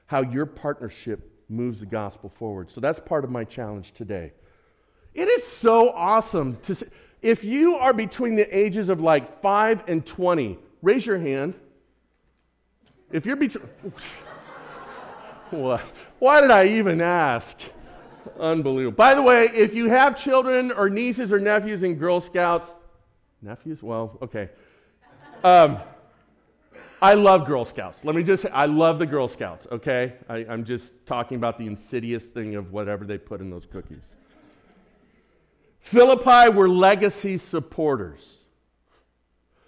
how 0.06 0.22
your 0.22 0.46
partnership 0.46 1.28
moves 1.49 1.80
the 1.80 1.87
gospel 1.87 2.32
forward. 2.38 2.70
So 2.70 2.80
that's 2.80 3.00
part 3.00 3.25
of 3.25 3.30
my 3.30 3.42
challenge 3.42 3.92
today. 3.92 4.30
It 5.14 5.26
is 5.26 5.44
so 5.44 5.90
awesome 5.90 6.58
to 6.62 6.76
see. 6.76 6.87
If 7.20 7.42
you 7.42 7.75
are 7.75 7.92
between 7.92 8.37
the 8.37 8.56
ages 8.56 8.88
of 8.88 9.00
like 9.00 9.42
5 9.42 9.82
and 9.88 10.06
20, 10.06 10.60
raise 10.80 11.04
your 11.04 11.18
hand. 11.18 11.54
If 13.10 13.26
you're 13.26 13.34
between. 13.34 13.68
Why 16.20 16.40
did 16.40 16.52
I 16.52 16.68
even 16.68 17.00
ask? 17.00 17.58
Unbelievable. 18.38 18.94
By 18.94 19.14
the 19.14 19.22
way, 19.22 19.50
if 19.52 19.75
you 19.75 19.88
have 19.88 20.16
children 20.16 20.70
or 20.70 20.88
nieces 20.88 21.32
or 21.32 21.40
nephews 21.40 21.82
in 21.82 21.96
Girl 21.96 22.20
Scouts, 22.20 22.68
nephews? 23.42 23.82
Well, 23.82 24.18
okay. 24.23 24.50
Um, 25.42 25.78
I 27.02 27.14
love 27.14 27.47
Girl 27.47 27.64
Scouts. 27.64 28.04
Let 28.04 28.14
me 28.14 28.23
just 28.23 28.42
say, 28.42 28.50
I 28.50 28.66
love 28.66 28.99
the 28.99 29.06
Girl 29.06 29.26
Scouts, 29.26 29.66
okay? 29.73 30.14
I, 30.28 30.38
am 30.38 30.64
just 30.64 30.92
talking 31.06 31.37
about 31.37 31.59
the 31.59 31.66
insidious 31.66 32.26
thing 32.26 32.56
of 32.56 32.73
whatever 32.73 33.04
they 33.04 33.16
put 33.16 33.40
in 33.40 33.49
those 33.49 33.66
cookies. 33.66 34.02
Philippi 35.80 36.50
were 36.50 36.68
legacy 36.68 37.38
supporters. 37.38 38.20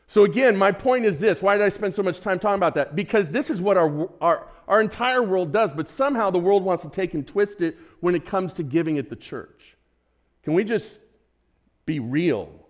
So, 0.09 0.25
again, 0.25 0.59
my 0.59 0.73
point 0.73 1.07
is 1.07 1.19
this 1.19 1.41
why 1.41 1.57
did 1.57 1.65
I 1.65 1.71
spend 1.71 1.95
so 1.95 2.03
much 2.03 2.21
time 2.21 2.39
talking 2.39 2.57
about 2.57 2.75
that? 2.75 2.95
Because 2.95 3.31
this 3.31 3.49
is 3.49 3.63
what 3.63 3.79
our, 3.79 4.11
our, 4.21 4.47
our 4.69 4.83
entire 4.83 5.23
world 5.23 5.53
does, 5.53 5.71
but 5.75 5.89
somehow 5.89 6.31
the 6.31 6.39
world 6.39 6.63
wants 6.63 6.83
to 6.83 6.91
take 6.91 7.15
and 7.15 7.27
twist 7.27 7.63
it 7.63 7.79
when 8.01 8.15
it 8.15 8.27
comes 8.27 8.53
to 8.55 8.63
giving 8.63 8.99
at 8.99 9.09
the 9.09 9.17
church. 9.17 9.75
Can 10.43 10.53
we 10.53 10.65
just 10.65 11.01
be 11.87 11.99
real 11.99 12.62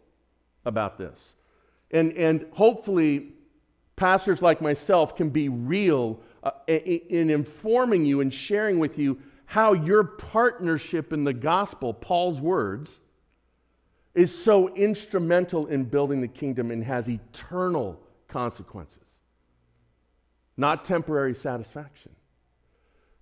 about 0.64 0.98
this? 0.98 1.18
And, 1.90 2.12
and 2.12 2.46
hopefully, 2.52 3.28
pastors 3.96 4.42
like 4.42 4.60
myself 4.62 5.14
can 5.16 5.30
be 5.30 5.48
real 5.48 6.20
uh, 6.42 6.50
in 6.66 7.30
informing 7.30 8.04
you 8.04 8.20
and 8.20 8.32
sharing 8.32 8.78
with 8.78 8.98
you 8.98 9.18
how 9.44 9.74
your 9.74 10.02
partnership 10.02 11.12
in 11.12 11.24
the 11.24 11.32
gospel, 11.32 11.92
Paul's 11.92 12.40
words, 12.40 12.90
is 14.14 14.34
so 14.34 14.74
instrumental 14.74 15.66
in 15.66 15.84
building 15.84 16.20
the 16.20 16.28
kingdom 16.28 16.70
and 16.70 16.82
has 16.84 17.08
eternal 17.08 18.00
consequences, 18.28 19.04
not 20.56 20.84
temporary 20.84 21.34
satisfaction. 21.34 22.12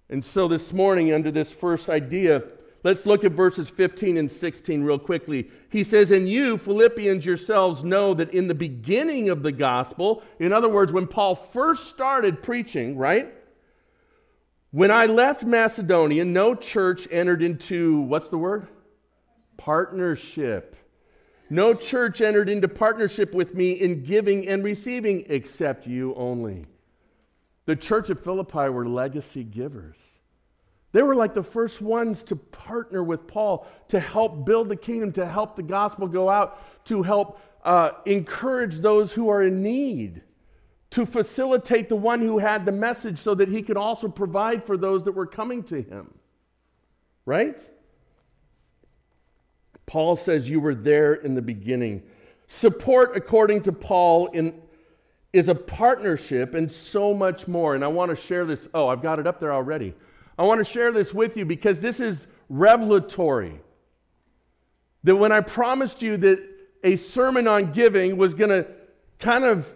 And 0.08 0.24
so 0.24 0.48
this 0.48 0.72
morning, 0.72 1.12
under 1.12 1.30
this 1.30 1.52
first 1.52 1.88
idea, 1.88 2.42
Let's 2.82 3.04
look 3.04 3.24
at 3.24 3.32
verses 3.32 3.68
15 3.68 4.16
and 4.16 4.30
16 4.30 4.82
real 4.82 4.98
quickly. 4.98 5.50
He 5.68 5.84
says, 5.84 6.10
And 6.10 6.28
you, 6.28 6.56
Philippians 6.56 7.26
yourselves, 7.26 7.84
know 7.84 8.14
that 8.14 8.32
in 8.32 8.48
the 8.48 8.54
beginning 8.54 9.28
of 9.28 9.42
the 9.42 9.52
gospel, 9.52 10.22
in 10.38 10.52
other 10.52 10.68
words, 10.68 10.90
when 10.90 11.06
Paul 11.06 11.34
first 11.34 11.88
started 11.88 12.42
preaching, 12.42 12.96
right? 12.96 13.34
When 14.70 14.90
I 14.90 15.06
left 15.06 15.42
Macedonia, 15.42 16.24
no 16.24 16.54
church 16.54 17.06
entered 17.10 17.42
into, 17.42 18.00
what's 18.02 18.30
the 18.30 18.38
word? 18.38 18.68
Partnership. 19.58 20.76
No 21.50 21.74
church 21.74 22.20
entered 22.20 22.48
into 22.48 22.68
partnership 22.68 23.34
with 23.34 23.54
me 23.54 23.72
in 23.72 24.04
giving 24.04 24.48
and 24.48 24.64
receiving 24.64 25.26
except 25.28 25.86
you 25.86 26.14
only. 26.14 26.64
The 27.66 27.76
church 27.76 28.08
of 28.08 28.22
Philippi 28.22 28.68
were 28.68 28.88
legacy 28.88 29.44
givers. 29.44 29.96
They 30.92 31.02
were 31.02 31.14
like 31.14 31.34
the 31.34 31.42
first 31.42 31.80
ones 31.80 32.22
to 32.24 32.36
partner 32.36 33.02
with 33.02 33.26
Paul 33.26 33.66
to 33.88 34.00
help 34.00 34.44
build 34.44 34.68
the 34.68 34.76
kingdom, 34.76 35.12
to 35.12 35.26
help 35.26 35.54
the 35.54 35.62
gospel 35.62 36.08
go 36.08 36.28
out, 36.28 36.84
to 36.86 37.02
help 37.02 37.40
uh, 37.64 37.90
encourage 38.06 38.76
those 38.76 39.12
who 39.12 39.28
are 39.28 39.42
in 39.42 39.62
need, 39.62 40.22
to 40.90 41.06
facilitate 41.06 41.88
the 41.88 41.96
one 41.96 42.20
who 42.20 42.38
had 42.38 42.64
the 42.64 42.72
message 42.72 43.18
so 43.18 43.34
that 43.36 43.48
he 43.48 43.62
could 43.62 43.76
also 43.76 44.08
provide 44.08 44.64
for 44.64 44.76
those 44.76 45.04
that 45.04 45.12
were 45.12 45.26
coming 45.26 45.62
to 45.64 45.80
him. 45.80 46.12
Right? 47.24 47.58
Paul 49.86 50.16
says 50.16 50.48
you 50.48 50.60
were 50.60 50.74
there 50.74 51.14
in 51.14 51.34
the 51.34 51.42
beginning. 51.42 52.02
Support, 52.48 53.16
according 53.16 53.62
to 53.62 53.72
Paul, 53.72 54.26
in, 54.28 54.60
is 55.32 55.48
a 55.48 55.54
partnership 55.54 56.54
and 56.54 56.70
so 56.70 57.14
much 57.14 57.46
more. 57.46 57.76
And 57.76 57.84
I 57.84 57.88
want 57.88 58.10
to 58.10 58.16
share 58.16 58.44
this. 58.44 58.68
Oh, 58.74 58.88
I've 58.88 59.02
got 59.02 59.20
it 59.20 59.26
up 59.28 59.38
there 59.38 59.52
already. 59.52 59.94
I 60.40 60.44
want 60.44 60.56
to 60.56 60.64
share 60.64 60.90
this 60.90 61.12
with 61.12 61.36
you 61.36 61.44
because 61.44 61.80
this 61.80 62.00
is 62.00 62.26
revelatory. 62.48 63.60
That 65.04 65.16
when 65.16 65.32
I 65.32 65.40
promised 65.40 66.00
you 66.00 66.16
that 66.16 66.42
a 66.82 66.96
sermon 66.96 67.46
on 67.46 67.72
giving 67.72 68.16
was 68.16 68.32
going 68.32 68.48
to 68.48 68.66
kind 69.18 69.44
of 69.44 69.70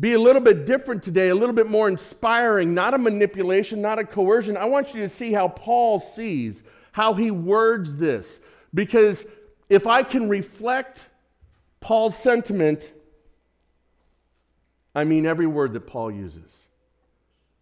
be 0.00 0.14
a 0.14 0.18
little 0.18 0.40
bit 0.40 0.64
different 0.64 1.02
today, 1.02 1.28
a 1.28 1.34
little 1.34 1.54
bit 1.54 1.66
more 1.66 1.90
inspiring, 1.90 2.72
not 2.72 2.94
a 2.94 2.98
manipulation, 2.98 3.82
not 3.82 3.98
a 3.98 4.04
coercion. 4.04 4.56
I 4.56 4.64
want 4.64 4.94
you 4.94 5.02
to 5.02 5.10
see 5.10 5.30
how 5.30 5.48
Paul 5.48 6.00
sees, 6.00 6.62
how 6.92 7.12
he 7.12 7.30
words 7.30 7.96
this. 7.96 8.40
Because 8.72 9.26
if 9.68 9.86
I 9.86 10.04
can 10.04 10.30
reflect 10.30 11.04
Paul's 11.80 12.16
sentiment, 12.16 12.90
I 14.94 15.04
mean 15.04 15.26
every 15.26 15.46
word 15.46 15.74
that 15.74 15.86
Paul 15.86 16.10
uses 16.10 16.48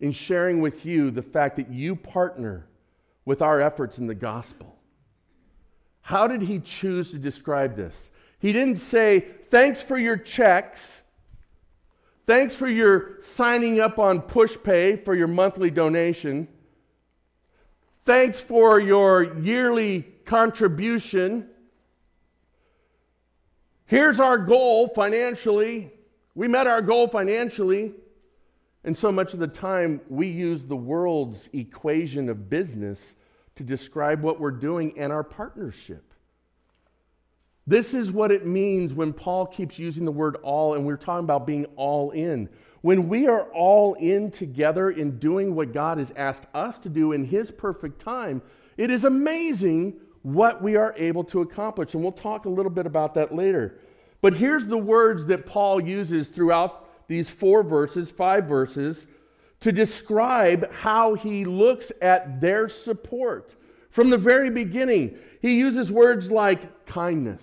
in 0.01 0.13
sharing 0.13 0.61
with 0.61 0.85
you 0.85 1.11
the 1.11 1.23
fact 1.23 1.57
that 1.57 1.71
you 1.71 1.95
partner 1.95 2.67
with 3.25 3.43
our 3.43 3.61
efforts 3.61 3.99
in 3.99 4.07
the 4.07 4.15
gospel. 4.15 4.77
How 6.01 6.27
did 6.27 6.43
he 6.43 6.59
choose 6.59 7.11
to 7.11 7.19
describe 7.19 7.77
this? 7.77 7.95
He 8.39 8.53
didn't 8.53 8.77
say, 8.77 9.27
Thanks 9.51 9.83
for 9.83 9.99
your 9.99 10.17
checks. 10.17 11.03
Thanks 12.25 12.55
for 12.55 12.69
your 12.69 13.21
signing 13.23 13.81
up 13.81 13.99
on 13.99 14.23
PushPay 14.23 15.05
for 15.05 15.15
your 15.15 15.27
monthly 15.27 15.71
donation. 15.71 16.49
Thanks 18.05 18.39
for 18.39 18.81
your 18.81 19.39
yearly 19.39 20.03
contribution. 20.25 21.49
Here's 23.87 24.21
our 24.21 24.39
goal 24.39 24.89
financially. 24.89 25.93
We 26.35 26.47
met 26.47 26.69
our 26.69 26.81
goal 26.81 27.09
financially. 27.09 27.93
And 28.85 28.97
so 28.97 29.13
much 29.13 29.35
of 29.35 29.39
the 29.39 29.47
time, 29.47 30.01
we 30.09 30.29
use 30.29 30.65
the 30.65 30.77
world's 30.77 31.49
equation 31.53 32.29
of 32.29 32.49
business 32.49 32.99
to 33.57 33.63
describe 33.63 34.23
what 34.23 34.41
we're 34.41 34.51
doing 34.51 34.99
and 34.99 35.13
our 35.13 35.23
partnership. 35.23 36.05
This 37.67 37.93
is 37.93 38.11
what 38.11 38.33
it 38.33 38.47
means 38.47 38.95
when 38.95 39.13
Paul 39.13 39.47
keeps 39.47 39.79
using 39.79 40.05
the 40.05 40.13
word 40.13 40.37
all, 40.43 40.75
and 40.75 40.85
we're 40.87 40.97
talking 40.97 41.25
about 41.25 41.47
being 41.47 41.67
all 41.77 42.11
in. 42.11 42.49
When 42.81 43.09
we 43.09 43.29
are 43.29 43.43
all 43.53 43.95
in 43.95 44.31
together 44.31 44.91
in 44.91 45.19
doing 45.19 45.55
what 45.55 45.73
God 45.73 45.99
has 45.99 46.11
asked 46.17 46.47
us 46.55 46.79
to 46.79 46.89
do 46.89 47.13
in 47.13 47.25
His 47.25 47.51
perfect 47.51 48.01
time, 48.01 48.41
it 48.79 48.91
is 48.91 49.05
amazing 49.05 49.95
what 50.23 50.63
we 50.63 50.77
are 50.77 50.95
able 50.97 51.25
to 51.25 51.43
accomplish. 51.43 51.95
And 51.95 52.03
we'll 52.03 52.13
talk 52.13 52.47
a 52.47 52.51
little 52.51 52.71
bit 52.71 52.87
about 52.87 53.15
that 53.15 53.35
later. 53.35 53.79
But 54.23 54.35
here's 54.35 54.67
the 54.67 54.79
words 54.79 55.27
that 55.27 55.47
Paul 55.47 55.81
uses 55.81 56.29
throughout 56.29 56.90
these 57.11 57.29
four 57.29 57.65
verses, 57.65 58.09
five 58.09 58.45
verses, 58.45 59.05
to 59.59 59.73
describe 59.73 60.73
how 60.73 61.15
he 61.15 61.45
looks 61.45 61.91
at 62.01 62.41
their 62.41 62.69
support. 62.69 63.57
From 63.91 64.11
the 64.11 64.17
very 64.17 64.49
beginning, 64.49 65.19
he 65.43 65.57
uses 65.57 65.91
words 65.91 66.31
like 66.31 66.87
kindness. 66.87 67.43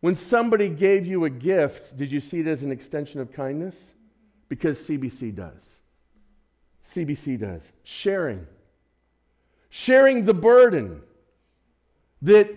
When 0.00 0.16
somebody 0.16 0.68
gave 0.68 1.06
you 1.06 1.24
a 1.26 1.30
gift, 1.30 1.96
did 1.96 2.10
you 2.10 2.18
see 2.18 2.40
it 2.40 2.48
as 2.48 2.64
an 2.64 2.72
extension 2.72 3.20
of 3.20 3.32
kindness? 3.32 3.76
Because 4.48 4.76
CBC 4.80 5.32
does. 5.36 5.62
CBC 6.92 7.38
does. 7.38 7.62
Sharing. 7.84 8.48
Sharing 9.68 10.24
the 10.24 10.34
burden 10.34 11.02
that 12.22 12.48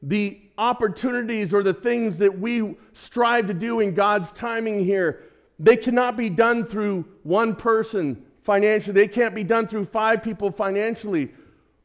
the 0.00 0.40
opportunities 0.60 1.54
or 1.54 1.62
the 1.62 1.72
things 1.72 2.18
that 2.18 2.38
we 2.38 2.76
strive 2.92 3.46
to 3.46 3.54
do 3.54 3.80
in 3.80 3.94
God's 3.94 4.30
timing 4.30 4.84
here, 4.84 5.24
they 5.58 5.76
cannot 5.76 6.18
be 6.18 6.28
done 6.28 6.66
through 6.66 7.06
one 7.22 7.56
person 7.56 8.22
financially. 8.42 8.92
They 8.92 9.08
can't 9.08 9.34
be 9.34 9.42
done 9.42 9.66
through 9.66 9.86
five 9.86 10.22
people 10.22 10.50
financially. 10.50 11.32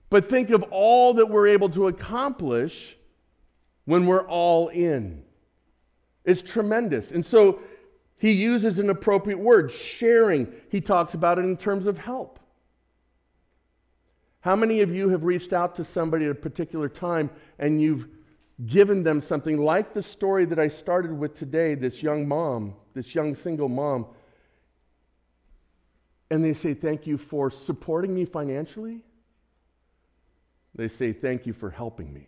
But 0.10 0.30
think 0.30 0.50
of 0.50 0.62
all 0.72 1.14
that 1.14 1.28
we're 1.28 1.48
able 1.48 1.70
to 1.70 1.88
accomplish 1.88 2.98
when 3.86 4.06
we're 4.06 4.28
all 4.28 4.68
in. 4.68 5.24
It's 6.26 6.42
tremendous. 6.42 7.12
And 7.12 7.26
so 7.26 7.62
he 8.18 8.32
uses 8.32 8.78
an 8.80 8.90
appropriate 8.90 9.40
word, 9.40 9.72
sharing. 9.72 10.52
He 10.70 10.82
talks 10.82 11.14
about 11.14 11.40
it 11.40 11.46
in 11.46 11.56
terms 11.56 11.86
of 11.88 11.98
help. 11.98 12.40
How 14.42 14.56
many 14.56 14.82
of 14.82 14.94
you 14.94 15.10
have 15.10 15.24
reached 15.24 15.54
out 15.54 15.76
to 15.78 15.86
somebody 15.86 16.26
at 16.26 16.32
a 16.32 16.36
particular 16.36 16.90
time 16.90 17.30
and 17.58 17.82
you've 17.82 18.08
given 18.64 19.04
them 19.04 19.22
something 19.22 19.58
like 19.58 19.94
the 19.94 20.04
story 20.04 20.46
that 20.46 20.60
I 20.60 20.70
started 20.70 21.12
with 21.12 21.38
today 21.38 21.76
this 21.76 22.02
young 22.02 22.28
mom, 22.28 22.76
this 22.94 23.14
young 23.14 23.36
single 23.36 23.68
mom, 23.68 24.06
and 26.32 26.44
they 26.44 26.54
say, 26.54 26.74
Thank 26.74 27.06
you 27.06 27.18
for 27.18 27.52
supporting 27.52 28.14
me 28.14 28.26
financially? 28.26 29.02
They 30.74 30.88
say, 30.88 31.14
Thank 31.14 31.46
you 31.46 31.54
for 31.54 31.70
helping 31.70 32.14
me. 32.14 32.28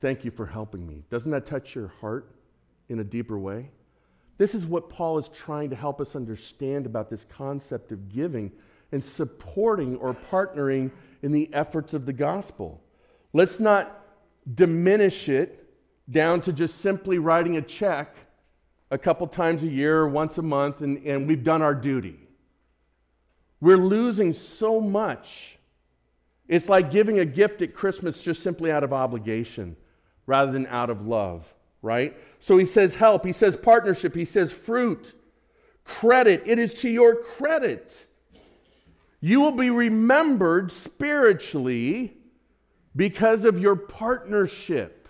Thank 0.00 0.24
you 0.24 0.30
for 0.30 0.46
helping 0.46 0.86
me. 0.86 1.04
Doesn't 1.10 1.30
that 1.30 1.46
touch 1.46 1.74
your 1.74 1.88
heart 2.00 2.30
in 2.88 3.00
a 3.00 3.04
deeper 3.04 3.38
way? 3.38 3.70
This 4.36 4.54
is 4.54 4.66
what 4.66 4.90
Paul 4.90 5.18
is 5.18 5.28
trying 5.28 5.70
to 5.70 5.76
help 5.76 6.00
us 6.00 6.14
understand 6.14 6.86
about 6.86 7.08
this 7.08 7.24
concept 7.30 7.92
of 7.92 8.08
giving 8.10 8.52
and 8.92 9.02
supporting 9.02 9.96
or 9.96 10.14
partnering 10.30 10.90
in 11.22 11.32
the 11.32 11.48
efforts 11.54 11.94
of 11.94 12.04
the 12.04 12.12
gospel. 12.12 12.82
Let's 13.32 13.58
not 13.58 14.03
diminish 14.52 15.28
it 15.28 15.60
down 16.10 16.40
to 16.42 16.52
just 16.52 16.80
simply 16.80 17.18
writing 17.18 17.56
a 17.56 17.62
check 17.62 18.14
a 18.90 18.98
couple 18.98 19.26
times 19.26 19.62
a 19.62 19.66
year 19.66 20.00
or 20.00 20.08
once 20.08 20.38
a 20.38 20.42
month 20.42 20.82
and, 20.82 21.04
and 21.06 21.26
we've 21.26 21.44
done 21.44 21.62
our 21.62 21.74
duty. 21.74 22.18
We're 23.60 23.78
losing 23.78 24.32
so 24.32 24.80
much. 24.80 25.56
It's 26.48 26.68
like 26.68 26.90
giving 26.90 27.18
a 27.18 27.24
gift 27.24 27.62
at 27.62 27.74
Christmas 27.74 28.20
just 28.20 28.42
simply 28.42 28.70
out 28.70 28.84
of 28.84 28.92
obligation 28.92 29.76
rather 30.26 30.52
than 30.52 30.66
out 30.66 30.90
of 30.90 31.06
love, 31.06 31.46
right? 31.80 32.14
So 32.40 32.58
he 32.58 32.66
says 32.66 32.94
help, 32.94 33.24
he 33.24 33.32
says 33.32 33.56
partnership, 33.56 34.14
he 34.14 34.26
says 34.26 34.52
fruit, 34.52 35.14
credit. 35.84 36.42
It 36.44 36.58
is 36.58 36.74
to 36.74 36.90
your 36.90 37.16
credit. 37.16 38.06
You 39.20 39.40
will 39.40 39.52
be 39.52 39.70
remembered 39.70 40.70
spiritually 40.70 42.18
because 42.96 43.44
of 43.44 43.58
your 43.58 43.76
partnership. 43.76 45.08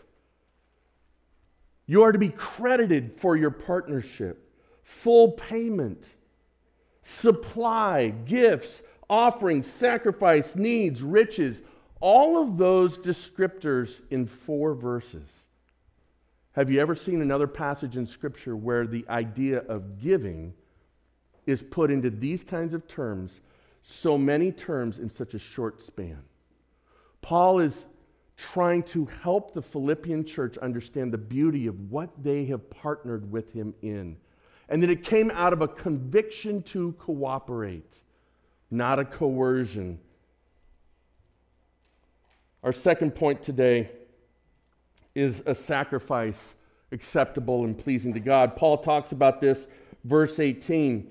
You 1.86 2.02
are 2.02 2.12
to 2.12 2.18
be 2.18 2.30
credited 2.30 3.12
for 3.18 3.36
your 3.36 3.50
partnership. 3.50 4.50
Full 4.82 5.32
payment, 5.32 6.04
supply, 7.02 8.08
gifts, 8.08 8.82
offerings, 9.08 9.66
sacrifice, 9.66 10.56
needs, 10.56 11.02
riches, 11.02 11.60
all 12.00 12.42
of 12.42 12.56
those 12.56 12.98
descriptors 12.98 14.00
in 14.10 14.26
four 14.26 14.74
verses. 14.74 15.28
Have 16.52 16.70
you 16.70 16.80
ever 16.80 16.94
seen 16.94 17.20
another 17.20 17.46
passage 17.46 17.96
in 17.96 18.06
Scripture 18.06 18.56
where 18.56 18.86
the 18.86 19.04
idea 19.08 19.58
of 19.68 20.00
giving 20.00 20.54
is 21.46 21.62
put 21.62 21.90
into 21.90 22.10
these 22.10 22.44
kinds 22.44 22.72
of 22.72 22.86
terms, 22.86 23.32
so 23.82 24.16
many 24.16 24.52
terms 24.52 24.98
in 24.98 25.10
such 25.10 25.34
a 25.34 25.38
short 25.38 25.82
span? 25.82 26.22
Paul 27.24 27.60
is 27.60 27.86
trying 28.36 28.82
to 28.82 29.06
help 29.22 29.54
the 29.54 29.62
Philippian 29.62 30.26
church 30.26 30.58
understand 30.58 31.10
the 31.10 31.16
beauty 31.16 31.66
of 31.66 31.90
what 31.90 32.10
they 32.22 32.44
have 32.44 32.68
partnered 32.68 33.32
with 33.32 33.50
him 33.50 33.72
in. 33.80 34.18
And 34.68 34.82
that 34.82 34.90
it 34.90 35.04
came 35.04 35.30
out 35.30 35.54
of 35.54 35.62
a 35.62 35.68
conviction 35.68 36.62
to 36.64 36.92
cooperate, 36.98 37.96
not 38.70 38.98
a 38.98 39.06
coercion. 39.06 39.98
Our 42.62 42.74
second 42.74 43.14
point 43.14 43.42
today 43.42 43.90
is 45.14 45.42
a 45.46 45.54
sacrifice 45.54 46.36
acceptable 46.92 47.64
and 47.64 47.78
pleasing 47.78 48.12
to 48.12 48.20
God. 48.20 48.54
Paul 48.54 48.76
talks 48.76 49.12
about 49.12 49.40
this, 49.40 49.66
verse 50.04 50.38
18. 50.38 51.10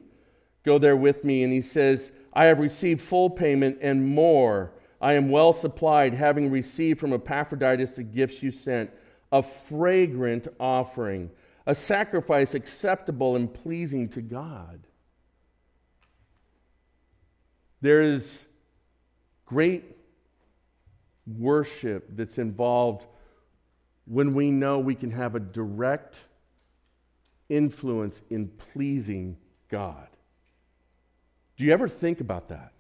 Go 0.64 0.78
there 0.78 0.96
with 0.96 1.24
me, 1.24 1.42
and 1.42 1.52
he 1.52 1.62
says, 1.62 2.12
I 2.34 2.46
have 2.46 2.60
received 2.60 3.02
full 3.02 3.32
payment 3.32 3.80
and 3.82 4.08
more 4.08 4.74
I 5.04 5.14
am 5.14 5.30
well 5.30 5.52
supplied, 5.52 6.14
having 6.14 6.50
received 6.50 7.02
from 7.02 7.12
Epaphroditus 7.12 7.98
the 7.98 8.04
gifts 8.04 8.42
you 8.42 8.52
sent, 8.52 8.90
a 9.34 9.44
fragrant 9.44 10.48
offering, 10.62 11.30
a 11.66 11.76
sacrifice 11.76 12.54
acceptable 12.54 13.36
and 13.36 13.54
pleasing 13.54 14.08
to 14.10 14.22
God. 14.22 14.80
There 17.82 18.02
is 18.02 18.46
great 19.46 19.84
worship 21.28 22.08
that's 22.16 22.38
involved 22.38 23.06
when 24.06 24.34
we 24.34 24.52
know 24.52 24.80
we 24.80 24.96
can 24.96 25.12
have 25.12 25.36
a 25.36 25.40
direct 25.42 26.16
influence 27.50 28.22
in 28.30 28.48
pleasing 28.48 29.36
God. 29.70 30.08
Do 31.58 31.66
you 31.66 31.74
ever 31.74 31.90
think 31.90 32.22
about 32.22 32.48
that? 32.48 32.73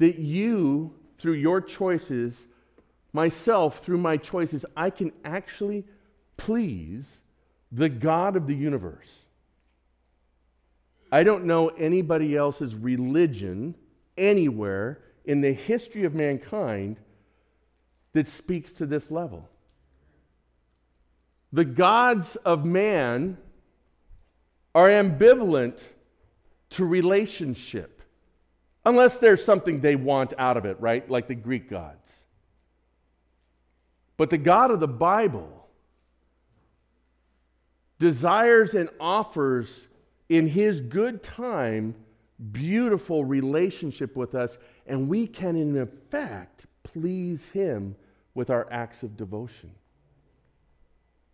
That 0.00 0.18
you, 0.18 0.92
through 1.18 1.34
your 1.34 1.60
choices, 1.60 2.34
myself, 3.12 3.78
through 3.84 3.98
my 3.98 4.16
choices, 4.16 4.64
I 4.76 4.90
can 4.90 5.12
actually 5.24 5.84
please 6.36 7.06
the 7.70 7.88
God 7.88 8.34
of 8.34 8.46
the 8.46 8.54
universe. 8.54 9.08
I 11.12 11.22
don't 11.22 11.44
know 11.44 11.68
anybody 11.68 12.36
else's 12.36 12.74
religion 12.74 13.74
anywhere 14.16 15.00
in 15.24 15.40
the 15.40 15.52
history 15.52 16.04
of 16.04 16.14
mankind 16.14 16.96
that 18.12 18.26
speaks 18.26 18.72
to 18.72 18.86
this 18.86 19.10
level. 19.10 19.48
the 21.52 21.64
gods 21.64 22.36
of 22.36 22.64
man 22.64 23.36
are 24.74 24.88
ambivalent 24.88 25.78
to 26.70 26.84
relationship, 26.84 27.99
unless 28.84 29.18
there's 29.18 29.44
something 29.44 29.80
they 29.80 29.96
want 29.96 30.32
out 30.38 30.56
of 30.56 30.64
it, 30.64 30.80
right? 30.80 31.08
Like 31.10 31.28
the 31.28 31.34
Greek 31.34 31.68
gods. 31.68 31.96
But 34.16 34.30
the 34.30 34.38
God 34.38 34.70
of 34.70 34.80
the 34.80 34.88
Bible 34.88 35.66
desires 37.98 38.74
and 38.74 38.88
offers 38.98 39.68
in 40.28 40.46
his 40.46 40.80
good 40.80 41.22
time 41.22 41.94
beautiful 42.52 43.24
relationship 43.24 44.16
with 44.16 44.34
us, 44.34 44.56
and 44.86 45.08
we 45.08 45.26
can, 45.26 45.56
in 45.56 45.76
effect, 45.78 46.66
please 46.82 47.46
him 47.52 47.94
with 48.34 48.50
our 48.50 48.66
acts 48.70 49.02
of 49.02 49.16
devotion. 49.16 49.70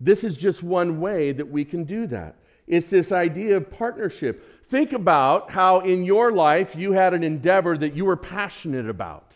This 0.01 0.25
is 0.25 0.37
just 0.37 0.63
one 0.63 1.01
way 1.01 1.33
that 1.33 1.49
we 1.49 1.65
can 1.65 1.85
do 1.85 2.07
that. 2.09 2.37
It's 2.67 2.89
this 2.89 3.13
idea 3.13 3.57
of 3.57 3.71
partnership. 3.71 4.67
Think 4.69 4.93
about 4.93 5.51
how 5.51 5.81
in 5.81 6.05
your 6.05 6.33
life 6.33 6.75
you 6.75 6.93
had 6.93 7.15
an 7.15 7.23
endeavor 7.23 7.79
that 7.79 7.95
you 7.95 8.05
were 8.05 8.17
passionate 8.17 8.89
about, 8.89 9.33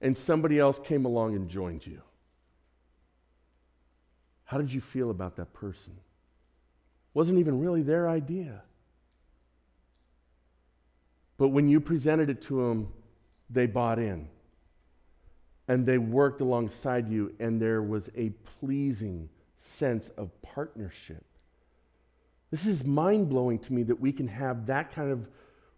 and 0.00 0.16
somebody 0.16 0.58
else 0.58 0.78
came 0.84 1.06
along 1.06 1.34
and 1.34 1.48
joined 1.48 1.86
you. 1.86 2.02
How 4.44 4.58
did 4.58 4.72
you 4.72 4.80
feel 4.80 5.10
about 5.10 5.36
that 5.36 5.52
person? 5.52 5.92
Wasn't 7.14 7.38
even 7.38 7.60
really 7.60 7.82
their 7.82 8.08
idea. 8.08 8.62
But 11.38 11.48
when 11.48 11.68
you 11.68 11.80
presented 11.80 12.30
it 12.30 12.42
to 12.42 12.68
them, 12.68 12.88
they 13.50 13.66
bought 13.66 13.98
in. 13.98 14.28
And 15.68 15.84
they 15.84 15.98
worked 15.98 16.40
alongside 16.40 17.08
you, 17.08 17.34
and 17.38 17.60
there 17.60 17.82
was 17.82 18.08
a 18.16 18.30
pleasing 18.58 19.28
sense 19.58 20.10
of 20.16 20.30
partnership. 20.42 21.24
This 22.50 22.66
is 22.66 22.84
mind 22.84 23.28
blowing 23.28 23.58
to 23.60 23.72
me 23.72 23.82
that 23.84 24.00
we 24.00 24.12
can 24.12 24.28
have 24.28 24.66
that 24.66 24.92
kind 24.92 25.10
of 25.10 25.26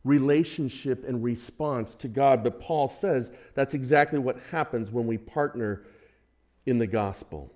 relationship 0.04 1.04
and 1.06 1.22
response 1.22 1.94
to 1.96 2.08
God. 2.08 2.42
But 2.42 2.60
Paul 2.60 2.88
says 2.88 3.30
that's 3.54 3.74
exactly 3.74 4.18
what 4.18 4.38
happens 4.50 4.90
when 4.90 5.06
we 5.06 5.18
partner 5.18 5.84
in 6.66 6.78
the 6.78 6.86
gospel. 6.86 7.52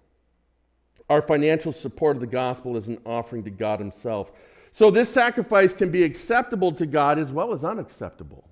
Our 1.08 1.22
financial 1.22 1.72
support 1.72 2.16
of 2.16 2.20
the 2.20 2.26
gospel 2.26 2.76
is 2.76 2.86
an 2.86 2.98
offering 3.04 3.44
to 3.44 3.50
God 3.50 3.78
Himself. 3.78 4.32
So 4.72 4.90
this 4.90 5.08
sacrifice 5.08 5.72
can 5.72 5.90
be 5.90 6.02
acceptable 6.02 6.72
to 6.72 6.86
God 6.86 7.18
as 7.18 7.30
well 7.30 7.52
as 7.52 7.62
unacceptable. 7.62 8.48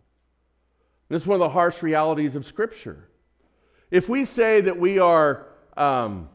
This 1.09 1.23
is 1.23 1.29
one 1.29 1.37
of 1.37 1.41
the 1.41 1.49
harsh 1.49 1.83
realities 1.83 2.37
of 2.37 2.47
Scripture. 2.47 3.09
If 3.91 4.09
we 4.09 4.25
say 4.25 4.61
that 4.63 4.79
we 4.79 4.99
are 4.99 5.49
um, 5.77 6.29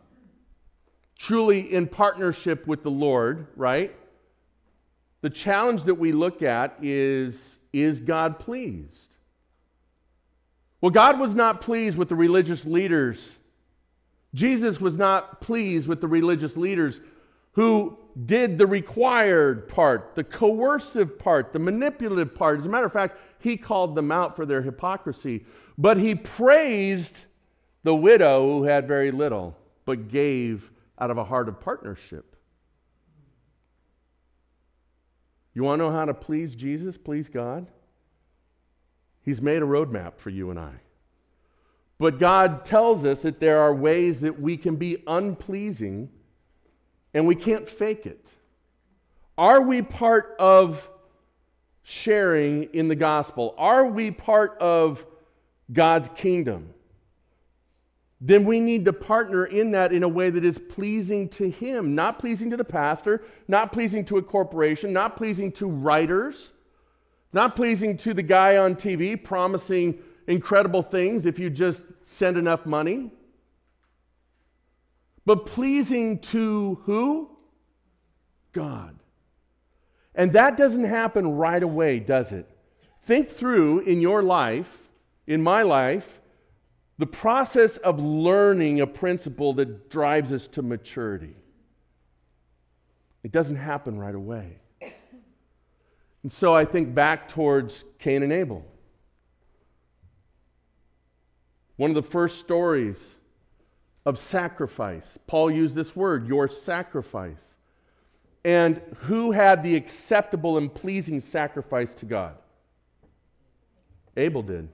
truly 1.18 1.74
in 1.74 1.88
partnership 1.88 2.68
with 2.68 2.84
the 2.84 2.92
Lord, 2.92 3.48
right? 3.56 3.96
The 5.22 5.30
challenge 5.30 5.84
that 5.84 5.96
we 5.96 6.12
look 6.12 6.42
at 6.42 6.78
is 6.82 7.40
is 7.74 8.00
God 8.00 8.40
pleased? 8.40 8.94
Well, 10.82 10.92
God 10.92 11.20
was 11.20 11.36
not 11.36 11.62
pleased 11.62 11.98
with 11.98 12.10
the 12.10 12.16
religious 12.16 12.66
leaders. 12.66 13.36
Jesus 14.34 14.80
was 14.80 14.98
not 14.98 15.42
pleased 15.42 15.88
with 15.88 16.02
the 16.02 16.08
religious 16.08 16.56
leaders 16.56 17.00
who 17.54 17.98
did 18.26 18.58
the 18.58 18.68
required 18.68 19.68
part, 19.68 20.14
the 20.16 20.24
coercive 20.24 21.18
part, 21.18 21.54
the 21.54 21.60
manipulative 21.60 22.36
part. 22.36 22.60
As 22.60 22.66
a 22.66 22.70
matter 22.70 22.86
of 22.86 22.94
fact, 22.94 23.18
he 23.40 23.58
called 23.58 23.96
them 23.96 24.12
out 24.12 24.36
for 24.36 24.46
their 24.46 24.62
hypocrisy. 24.62 25.46
But 25.78 25.98
he 25.98 26.16
praised 26.16 27.22
the 27.84 27.96
widow 27.96 28.60
who 28.60 28.64
had 28.64 28.88
very 28.88 29.12
little, 29.12 29.56
but 29.86 30.10
gave 30.10 30.70
out 31.00 31.10
of 31.10 31.18
a 31.18 31.24
heart 31.24 31.48
of 31.48 31.60
partnership. 31.60 32.27
You 35.58 35.64
want 35.64 35.80
to 35.80 35.86
know 35.86 35.92
how 35.92 36.06
to 36.06 36.14
please 36.14 36.54
Jesus, 36.54 37.00
please 37.00 37.30
God? 37.30 37.66
He's 39.26 39.42
made 39.42 39.64
a 39.64 39.66
roadmap 39.66 40.20
for 40.20 40.30
you 40.30 40.52
and 40.52 40.60
I. 40.60 40.74
But 41.98 42.20
God 42.20 42.64
tells 42.64 43.04
us 43.06 43.24
that 43.24 43.40
there 43.40 43.58
are 43.58 43.74
ways 43.74 44.22
that 44.22 44.40
we 44.40 44.56
can 44.56 44.76
be 44.76 45.02
unpleasing 45.08 46.10
and 47.12 47.26
we 47.26 47.34
can't 47.34 47.68
fake 47.68 48.06
it. 48.06 48.24
Are 49.36 49.60
we 49.60 49.82
part 49.82 50.36
of 50.38 50.88
sharing 51.82 52.66
in 52.66 52.88
the 52.88 52.96
gospel? 52.96 53.56
Are 53.58 53.88
we 53.88 54.12
part 54.12 54.60
of 54.60 55.08
God's 55.74 56.08
kingdom? 56.16 56.72
Then 58.20 58.46
we 58.46 58.60
need 58.60 58.86
to 58.86 58.94
partner 58.94 59.46
in 59.46 59.72
that 59.72 59.94
in 59.94 60.02
a 60.04 60.08
way 60.08 60.30
that 60.30 60.44
is 60.44 60.58
pleasing 60.58 61.30
to 61.30 61.50
Him, 61.50 61.94
not 61.94 62.18
pleasing 62.18 62.50
to 62.50 62.58
the 62.58 62.64
pastor, 62.64 63.24
not 63.48 63.72
pleasing 63.72 64.04
to 64.06 64.18
a 64.18 64.24
corporation, 64.24 64.92
not 64.92 65.16
pleasing 65.18 65.52
to 65.54 65.68
writers, 65.68 66.50
not 67.32 67.56
pleasing 67.56 67.96
to 67.98 68.14
the 68.14 68.24
guy 68.24 68.58
on 68.58 68.76
TV 68.76 69.22
promising 69.22 70.00
incredible 70.26 70.82
things 70.82 71.26
if 71.26 71.38
you 71.38 71.50
just 71.50 71.82
send 72.06 72.38
enough 72.38 72.66
money, 72.66 73.12
but 75.26 75.46
pleasing 75.46 76.20
to 76.20 76.80
who? 76.86 77.30
God. 78.54 78.98
And 80.16 80.34
that 80.34 80.58
doesn't 80.58 80.86
happen 80.86 81.36
right 81.36 81.62
away, 81.62 82.00
does 82.00 82.32
it? 82.32 82.50
Think 83.04 83.30
through 83.30 83.82
in 83.82 84.02
your 84.02 84.24
life, 84.24 84.90
in 85.28 85.44
my 85.44 85.62
life, 85.62 86.17
the 86.98 87.06
process 87.06 87.78
of 87.78 88.00
learning 88.00 88.82
a 88.82 88.88
principle 88.88 89.54
that 89.54 89.90
drives 89.90 90.32
us 90.32 90.48
to 90.48 90.62
maturity. 90.62 91.36
It 93.24 93.32
doesn't 93.32 93.58
happen 93.58 94.00
right 94.00 94.16
away. 94.16 94.58
And 96.24 96.34
so 96.34 96.54
I 96.56 96.66
think 96.66 96.94
back 96.94 97.30
towards 97.30 97.84
Cain 98.00 98.24
and 98.24 98.34
Abel. 98.34 98.66
One 101.76 101.92
of 101.92 101.96
the 101.96 102.10
first 102.10 102.40
stories 102.40 102.98
of 104.06 104.18
sacrifice. 104.18 105.06
Paul 105.28 105.52
used 105.52 105.76
this 105.76 105.96
word, 105.96 106.28
your 106.28 106.48
sacrifice. 106.48 107.38
And 108.44 108.82
who 109.02 109.32
had 109.32 109.62
the 109.62 109.76
acceptable 109.76 110.58
and 110.58 110.74
pleasing 110.74 111.20
sacrifice 111.20 111.94
to 111.96 112.06
God? 112.06 112.36
Abel 114.16 114.42
did. 114.42 114.70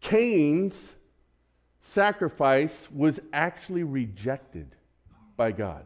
Cain's 0.00 0.74
sacrifice 1.82 2.88
was 2.94 3.20
actually 3.32 3.82
rejected 3.82 4.74
by 5.36 5.52
God. 5.52 5.84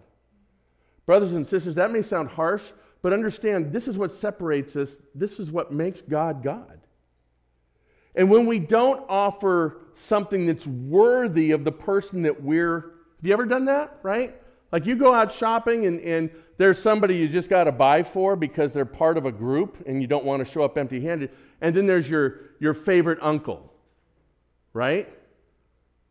Brothers 1.07 1.33
and 1.33 1.47
sisters, 1.47 1.75
that 1.75 1.91
may 1.91 2.03
sound 2.03 2.29
harsh, 2.29 2.63
but 3.03 3.13
understand 3.13 3.73
this 3.73 3.89
is 3.89 3.99
what 3.99 4.13
separates 4.13 4.75
us. 4.77 4.97
This 5.15 5.39
is 5.39 5.51
what 5.51 5.73
makes 5.73 6.01
God 6.01 6.43
God. 6.43 6.81
And 8.15 8.31
when 8.31 8.47
we 8.47 8.59
don't 8.59 9.05
offer 9.09 9.79
something 9.97 10.47
that's 10.47 10.67
worthy 10.67 11.51
of 11.51 11.65
the 11.65 11.73
person 11.73 12.23
that 12.23 12.43
we're, 12.43 12.81
have 13.17 13.25
you 13.25 13.33
ever 13.33 13.45
done 13.45 13.67
that, 13.67 13.99
right? 14.03 14.41
Like 14.73 14.87
you 14.87 14.97
go 14.97 15.13
out 15.13 15.33
shopping 15.33 15.87
and, 15.87 16.01
and 16.01 16.31
there's 16.57 16.81
somebody 16.81 17.17
you 17.17 17.29
just 17.29 17.49
got 17.49 17.65
to 17.65 17.73
buy 17.73 18.03
for 18.03 18.37
because 18.37 18.73
they're 18.73 18.85
part 18.85 19.19
of 19.19 19.27
a 19.27 19.33
group 19.33 19.83
and 19.87 20.01
you 20.01 20.07
don't 20.07 20.25
want 20.25 20.45
to 20.45 20.51
show 20.51 20.63
up 20.63 20.79
empty 20.79 21.01
handed. 21.01 21.31
And 21.61 21.75
then 21.77 21.87
there's 21.87 22.09
your, 22.09 22.41
your 22.61 22.75
favorite 22.75 23.19
uncle 23.21 23.74
right? 24.75 25.09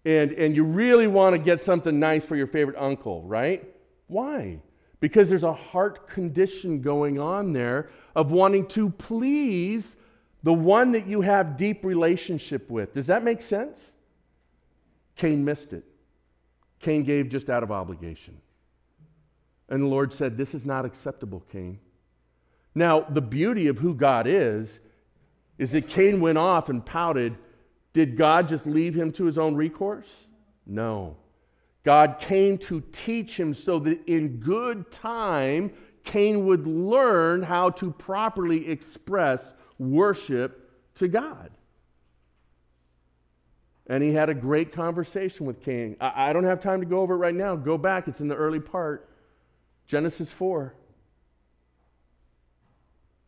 And, 0.05 0.31
and 0.31 0.55
you 0.55 0.63
really 0.63 1.07
want 1.07 1.33
to 1.33 1.37
get 1.37 1.61
something 1.61 1.99
nice 1.99 2.25
for 2.25 2.35
your 2.35 2.47
favorite 2.47 2.77
uncle, 2.77 3.21
right? 3.23 3.63
Why? 4.07 4.59
Because 4.99 5.29
there's 5.29 5.43
a 5.43 5.53
heart 5.53 6.09
condition 6.09 6.81
going 6.81 7.19
on 7.19 7.53
there 7.53 7.89
of 8.15 8.31
wanting 8.31 8.65
to 8.69 8.89
please 8.89 9.95
the 10.41 10.53
one 10.53 10.91
that 10.93 11.07
you 11.07 11.21
have 11.21 11.55
deep 11.55 11.85
relationship 11.85 12.69
with. 12.69 12.93
Does 12.93 13.07
that 13.07 13.23
make 13.23 13.41
sense? 13.41 13.79
Cain 15.15 15.45
missed 15.45 15.73
it. 15.73 15.83
Cain 16.79 17.03
gave 17.03 17.29
just 17.29 17.49
out 17.49 17.63
of 17.63 17.71
obligation. 17.71 18.37
And 19.69 19.83
the 19.83 19.87
Lord 19.87 20.11
said, 20.11 20.37
This 20.37 20.53
is 20.53 20.65
not 20.65 20.85
acceptable, 20.85 21.43
Cain. 21.51 21.79
Now, 22.75 23.01
the 23.01 23.21
beauty 23.21 23.67
of 23.67 23.77
who 23.77 23.93
God 23.93 24.27
is, 24.27 24.79
is 25.57 25.71
that 25.71 25.87
Cain 25.87 26.19
went 26.19 26.37
off 26.37 26.69
and 26.69 26.85
pouted 26.85 27.37
did 27.93 28.17
God 28.17 28.49
just 28.49 28.65
leave 28.65 28.95
him 28.95 29.11
to 29.13 29.25
his 29.25 29.37
own 29.37 29.55
recourse? 29.55 30.07
No. 30.65 31.15
God 31.83 32.17
came 32.19 32.57
to 32.59 32.81
teach 32.91 33.39
him 33.39 33.53
so 33.53 33.79
that 33.79 33.99
in 34.07 34.37
good 34.37 34.89
time, 34.91 35.71
Cain 36.03 36.45
would 36.45 36.65
learn 36.65 37.43
how 37.43 37.69
to 37.71 37.91
properly 37.91 38.69
express 38.69 39.53
worship 39.77 40.71
to 40.95 41.07
God. 41.07 41.51
And 43.87 44.01
he 44.01 44.13
had 44.13 44.29
a 44.29 44.33
great 44.33 44.71
conversation 44.71 45.45
with 45.45 45.61
Cain. 45.61 45.97
I, 45.99 46.31
don't 46.31 46.45
have 46.45 46.61
time 46.61 46.79
to 46.79 46.85
go 46.85 47.01
over 47.01 47.15
it 47.15 47.17
right 47.17 47.35
now. 47.35 47.55
Go 47.55 47.77
back, 47.77 48.07
it's 48.07 48.21
in 48.21 48.29
the 48.29 48.35
early 48.35 48.61
part. 48.61 49.09
Genesis 49.85 50.29
4. 50.29 50.73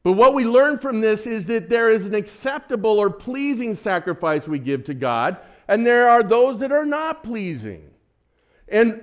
But 0.05 0.11
what 0.11 0.35
we 0.35 0.43
learn 0.43 0.77
from 0.77 1.01
this 1.01 1.25
is 1.25 1.47
that 1.47 1.67
there 1.67 1.89
is 1.89 2.05
an 2.05 2.13
acceptable 2.13 2.99
or 2.99 3.09
pleasing 3.09 3.73
sacrifice 3.73 4.47
we 4.47 4.59
give 4.59 4.83
to 4.83 4.93
God, 4.93 5.37
and 5.67 5.83
there 5.83 6.07
are 6.07 6.21
those 6.21 6.59
that 6.59 6.71
are 6.71 6.85
not 6.85 7.23
pleasing. 7.23 7.89
And 8.67 9.01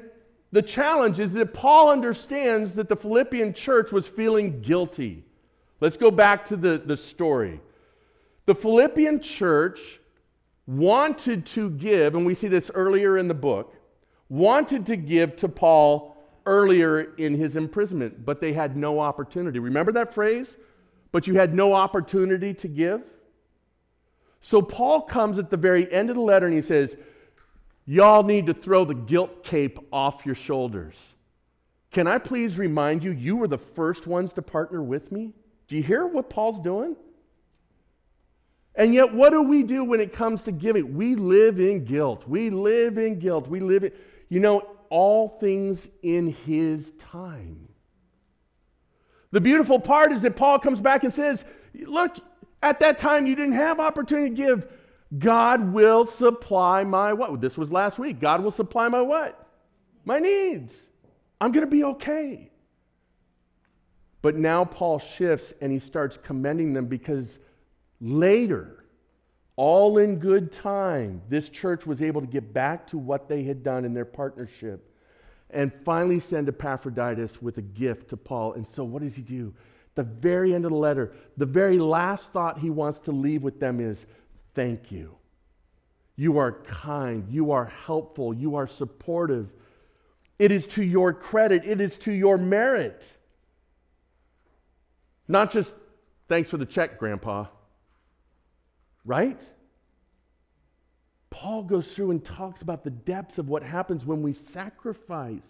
the 0.52 0.62
challenge 0.62 1.18
is 1.18 1.32
that 1.32 1.54
Paul 1.54 1.90
understands 1.90 2.76
that 2.76 2.88
the 2.88 2.94
Philippian 2.94 3.52
church 3.52 3.90
was 3.90 4.06
feeling 4.06 4.60
guilty. 4.60 5.24
Let's 5.80 5.96
go 5.96 6.12
back 6.12 6.46
to 6.46 6.56
the, 6.56 6.78
the 6.78 6.96
story. 6.96 7.60
The 8.46 8.54
Philippian 8.54 9.20
church 9.20 9.98
wanted 10.68 11.46
to 11.46 11.70
give, 11.70 12.14
and 12.14 12.24
we 12.24 12.36
see 12.36 12.46
this 12.46 12.70
earlier 12.72 13.18
in 13.18 13.26
the 13.26 13.34
book, 13.34 13.74
wanted 14.28 14.86
to 14.86 14.94
give 14.94 15.34
to 15.38 15.48
Paul 15.48 16.16
earlier 16.46 17.12
in 17.16 17.34
his 17.34 17.56
imprisonment, 17.56 18.24
but 18.24 18.40
they 18.40 18.52
had 18.52 18.76
no 18.76 19.00
opportunity. 19.00 19.58
Remember 19.58 19.90
that 19.90 20.14
phrase? 20.14 20.56
But 21.12 21.26
you 21.26 21.34
had 21.34 21.54
no 21.54 21.74
opportunity 21.74 22.54
to 22.54 22.68
give? 22.68 23.02
So 24.40 24.60
Paul 24.60 25.02
comes 25.02 25.38
at 25.38 25.50
the 25.50 25.56
very 25.56 25.90
end 25.92 26.10
of 26.10 26.16
the 26.16 26.22
letter 26.22 26.46
and 26.46 26.56
he 26.56 26.62
says, 26.62 26.96
Y'all 27.84 28.22
need 28.22 28.46
to 28.46 28.54
throw 28.54 28.84
the 28.84 28.94
guilt 28.94 29.44
cape 29.44 29.78
off 29.92 30.24
your 30.24 30.34
shoulders. 30.34 30.94
Can 31.90 32.06
I 32.06 32.18
please 32.18 32.56
remind 32.56 33.04
you, 33.04 33.10
you 33.10 33.36
were 33.36 33.48
the 33.48 33.58
first 33.58 34.06
ones 34.06 34.32
to 34.34 34.42
partner 34.42 34.82
with 34.82 35.12
me? 35.12 35.32
Do 35.68 35.76
you 35.76 35.82
hear 35.82 36.06
what 36.06 36.30
Paul's 36.30 36.58
doing? 36.60 36.96
And 38.74 38.94
yet, 38.94 39.12
what 39.12 39.30
do 39.30 39.42
we 39.42 39.62
do 39.62 39.84
when 39.84 40.00
it 40.00 40.12
comes 40.12 40.42
to 40.42 40.52
giving? 40.52 40.96
We 40.96 41.14
live 41.14 41.60
in 41.60 41.84
guilt. 41.84 42.26
We 42.26 42.48
live 42.50 42.96
in 42.96 43.18
guilt. 43.18 43.46
We 43.46 43.60
live 43.60 43.84
in, 43.84 43.92
you 44.30 44.40
know, 44.40 44.62
all 44.88 45.28
things 45.40 45.86
in 46.02 46.28
his 46.28 46.92
time. 46.98 47.68
The 49.32 49.40
beautiful 49.40 49.80
part 49.80 50.12
is 50.12 50.22
that 50.22 50.36
Paul 50.36 50.58
comes 50.58 50.80
back 50.80 51.04
and 51.04 51.12
says, 51.12 51.44
Look, 51.74 52.16
at 52.62 52.80
that 52.80 52.98
time 52.98 53.26
you 53.26 53.34
didn't 53.34 53.54
have 53.54 53.80
opportunity 53.80 54.30
to 54.30 54.36
give. 54.36 54.68
God 55.18 55.72
will 55.72 56.06
supply 56.06 56.84
my 56.84 57.12
what? 57.12 57.40
This 57.40 57.58
was 57.58 57.72
last 57.72 57.98
week. 57.98 58.20
God 58.20 58.42
will 58.42 58.50
supply 58.50 58.88
my 58.88 59.02
what? 59.02 59.46
My 60.04 60.18
needs. 60.18 60.72
I'm 61.40 61.52
going 61.52 61.66
to 61.66 61.70
be 61.70 61.84
okay. 61.84 62.50
But 64.20 64.36
now 64.36 64.64
Paul 64.64 65.00
shifts 65.00 65.52
and 65.60 65.72
he 65.72 65.80
starts 65.80 66.18
commending 66.22 66.72
them 66.72 66.86
because 66.86 67.38
later, 68.00 68.84
all 69.56 69.98
in 69.98 70.18
good 70.18 70.52
time, 70.52 71.20
this 71.28 71.48
church 71.48 71.86
was 71.86 72.00
able 72.00 72.20
to 72.20 72.26
get 72.26 72.54
back 72.54 72.86
to 72.88 72.98
what 72.98 73.28
they 73.28 73.42
had 73.42 73.62
done 73.62 73.84
in 73.84 73.92
their 73.92 74.04
partnership 74.04 74.91
and 75.52 75.72
finally 75.84 76.20
send 76.20 76.48
Epaphroditus 76.48 77.40
with 77.42 77.58
a 77.58 77.62
gift 77.62 78.10
to 78.10 78.16
Paul. 78.16 78.54
And 78.54 78.66
so, 78.66 78.84
what 78.84 79.02
does 79.02 79.14
he 79.14 79.22
do? 79.22 79.54
The 79.94 80.02
very 80.02 80.54
end 80.54 80.64
of 80.64 80.70
the 80.70 80.76
letter, 80.76 81.12
the 81.36 81.46
very 81.46 81.78
last 81.78 82.26
thought 82.32 82.58
he 82.58 82.70
wants 82.70 82.98
to 83.00 83.12
leave 83.12 83.42
with 83.42 83.60
them 83.60 83.80
is 83.80 84.06
thank 84.54 84.90
you. 84.90 85.14
You 86.16 86.38
are 86.38 86.52
kind, 86.64 87.26
you 87.28 87.52
are 87.52 87.66
helpful, 87.66 88.32
you 88.32 88.56
are 88.56 88.66
supportive. 88.66 89.48
It 90.38 90.50
is 90.50 90.66
to 90.68 90.82
your 90.82 91.12
credit, 91.12 91.64
it 91.64 91.80
is 91.80 91.98
to 91.98 92.12
your 92.12 92.38
merit. 92.38 93.04
Not 95.28 95.52
just 95.52 95.74
thanks 96.28 96.50
for 96.50 96.56
the 96.56 96.66
check, 96.66 96.98
Grandpa. 96.98 97.46
Right? 99.04 99.40
Paul 101.32 101.62
goes 101.62 101.92
through 101.92 102.10
and 102.10 102.22
talks 102.22 102.60
about 102.60 102.84
the 102.84 102.90
depths 102.90 103.38
of 103.38 103.48
what 103.48 103.62
happens 103.62 104.04
when 104.04 104.22
we 104.22 104.34
sacrifice 104.34 105.40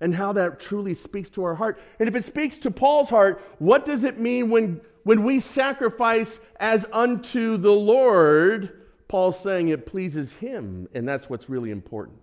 and 0.00 0.14
how 0.14 0.32
that 0.34 0.60
truly 0.60 0.94
speaks 0.94 1.28
to 1.30 1.42
our 1.42 1.56
heart. 1.56 1.80
And 1.98 2.08
if 2.08 2.14
it 2.14 2.24
speaks 2.24 2.58
to 2.58 2.70
Paul's 2.70 3.10
heart, 3.10 3.42
what 3.58 3.84
does 3.84 4.04
it 4.04 4.18
mean 4.18 4.50
when, 4.50 4.80
when 5.02 5.24
we 5.24 5.40
sacrifice 5.40 6.38
as 6.60 6.86
unto 6.92 7.56
the 7.56 7.72
Lord? 7.72 8.82
Paul's 9.08 9.40
saying 9.40 9.68
it 9.68 9.84
pleases 9.84 10.32
him, 10.34 10.88
and 10.94 11.06
that's 11.06 11.28
what's 11.28 11.48
really 11.48 11.72
important. 11.72 12.22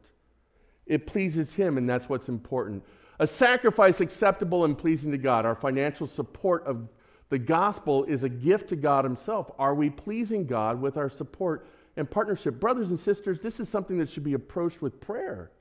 It 0.86 1.05
pleases 1.05 1.53
him, 1.53 1.77
and 1.77 1.89
that's 1.89 2.07
what's 2.07 2.29
important. 2.29 2.84
A 3.19 3.27
sacrifice 3.27 3.99
acceptable 3.99 4.63
and 4.63 4.77
pleasing 4.77 5.12
to 5.12 5.17
God, 5.17 5.45
our 5.45 5.55
financial 5.55 6.07
support 6.07 6.65
of 6.65 6.88
the 7.31 7.39
gospel 7.39 8.03
is 8.05 8.23
a 8.23 8.29
gift 8.29 8.69
to 8.69 8.75
God 8.75 9.05
Himself. 9.05 9.51
Are 9.57 9.73
we 9.73 9.89
pleasing 9.89 10.45
God 10.45 10.81
with 10.81 10.97
our 10.97 11.10
support 11.10 11.65
and 11.97 12.10
partnership? 12.10 12.60
Brothers 12.60 12.89
and 12.89 12.99
sisters, 12.99 13.39
this 13.41 13.60
is 13.60 13.69
something 13.69 13.97
that 13.99 14.10
should 14.10 14.23
be 14.23 14.34
approached 14.34 14.82
with 14.82 14.99
prayer. 15.01 15.51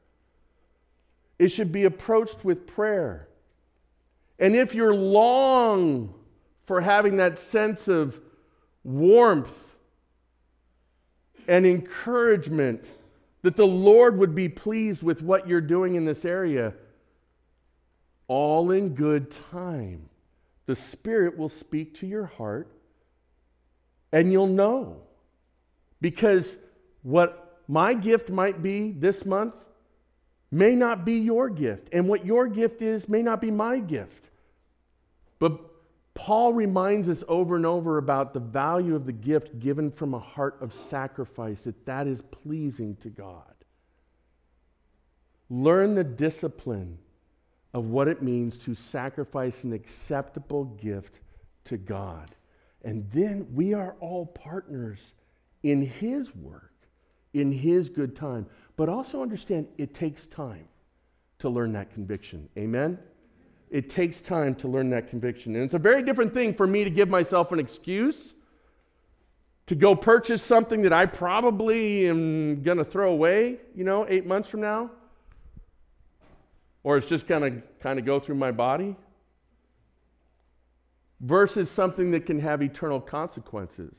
It 1.39 1.49
should 1.49 1.73
be 1.73 1.85
approached 1.85 2.45
with 2.45 2.67
prayer. 2.67 3.29
And 4.39 4.55
if 4.55 4.75
you're 4.75 4.95
long 4.95 6.15
for 6.67 6.81
having 6.81 7.17
that 7.17 7.39
sense 7.39 7.89
of 7.89 8.21
warmth 8.85 9.57
and 11.49 11.67
encouragement 11.67 12.85
that 13.43 13.57
the 13.57 13.67
Lord 13.67 14.19
would 14.19 14.35
be 14.35 14.49
pleased 14.49 15.03
with 15.03 15.23
what 15.23 15.49
you're 15.49 15.61
doing 15.61 15.95
in 15.95 16.05
this 16.05 16.25
area, 16.25 16.75
all 18.29 18.71
in 18.71 18.91
good 18.91 19.31
time. 19.51 20.09
The 20.67 20.77
Spirit 20.77 21.37
will 21.37 21.49
speak 21.49 21.99
to 22.01 22.07
your 22.07 22.27
heart 22.27 22.69
and 24.13 24.31
you'll 24.31 24.47
know. 24.47 25.03
Because 26.01 26.57
what 27.03 27.63
my 27.69 27.95
gift 27.95 28.31
might 28.31 28.63
be 28.63 28.93
this 28.93 29.25
month 29.25 29.55
may 30.51 30.75
not 30.75 31.05
be 31.05 31.15
your 31.15 31.49
gift, 31.49 31.89
and 31.93 32.09
what 32.09 32.27
your 32.27 32.49
gift 32.49 32.83
is 32.83 33.09
may 33.09 33.23
not 33.23 33.41
be 33.41 33.51
my 33.51 33.79
gift. 33.79 34.25
But 35.39 35.61
Paul 36.15 36.53
reminds 36.53 37.09
us 37.09 37.23
over 37.29 37.57
and 37.57 37.65
over 37.65 37.99
about 37.99 38.35
the 38.35 38.41
value 38.41 38.97
of 38.97 39.07
the 39.07 39.13
gift 39.13 39.61
given 39.61 39.91
from 39.91 40.15
a 40.15 40.19
heart 40.19 40.57
of 40.61 40.75
sacrifice, 40.89 41.61
that 41.63 41.87
that 41.87 42.07
is 42.07 42.21
pleasing 42.31 42.97
to 43.03 43.09
God. 43.09 43.45
Learn 45.49 45.95
the 45.95 46.05
discipline 46.05 46.99
of 47.73 47.87
what 47.87 48.09
it 48.09 48.23
means 48.23 48.57
to 48.59 48.75
sacrifice 48.75 49.63
an 49.63 49.73
acceptable 49.73 50.65
gift 50.65 51.21
to 51.65 51.77
God. 51.77 52.35
And 52.85 53.09
then 53.13 53.47
we 53.55 53.75
are 53.75 53.95
all 54.01 54.27
partners 54.27 54.99
in 55.63 55.83
His 55.83 56.35
work, 56.35 56.73
in 57.35 57.53
His 57.53 57.89
good 57.89 58.17
time. 58.17 58.47
But 58.77 58.89
also 58.89 59.23
understand 59.23 59.69
it 59.79 59.95
takes 59.95 60.27
time 60.27 60.67
to 61.41 61.49
learn 61.49 61.73
that 61.73 61.93
conviction. 61.93 62.49
Amen? 62.57 62.99
It 63.71 63.89
takes 63.89 64.21
time 64.21 64.55
to 64.57 64.69
learn 64.69 64.91
that 64.91 65.09
conviction. 65.09 65.55
And 65.55 65.65
it's 65.65 65.75
a 65.75 65.79
very 65.79 66.03
different 66.03 66.35
thing 66.35 66.55
for 66.55 66.67
me 66.67 66.85
to 66.85 66.91
give 66.91 67.09
myself 67.09 67.53
an 67.53 67.59
excuse 67.59 68.35
to 69.71 69.77
go 69.77 69.95
purchase 69.95 70.43
something 70.43 70.83
that 70.83 70.93
I 70.93 71.07
probably 71.07 72.09
am 72.09 72.61
going 72.65 72.79
to 72.79 72.85
throw 72.85 73.13
away, 73.13 73.59
you 73.77 73.85
know, 73.85 74.05
eight 74.09 74.27
months 74.27 74.49
from 74.49 74.61
now. 74.61 74.91
Or 76.83 76.97
it's 76.97 77.07
just 77.07 77.29
going 77.29 77.43
to 77.43 77.63
kind 77.79 77.97
of 77.99 78.05
go 78.05 78.19
through 78.19 78.35
my 78.35 78.51
body. 78.51 78.97
Versus 81.21 81.71
something 81.71 82.11
that 82.11 82.27
can 82.27 82.41
have 82.41 82.63
eternal 82.63 83.01
consequences. 83.01 83.95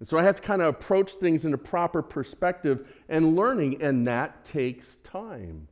And 0.00 0.08
so 0.08 0.18
I 0.18 0.22
have 0.22 0.36
to 0.36 0.42
kind 0.42 0.60
of 0.60 0.68
approach 0.68 1.12
things 1.12 1.44
in 1.44 1.54
a 1.54 1.58
proper 1.58 2.02
perspective 2.02 2.86
and 3.08 3.36
learning, 3.36 3.82
and 3.82 4.06
that 4.06 4.44
takes 4.44 4.96
time. 5.04 5.68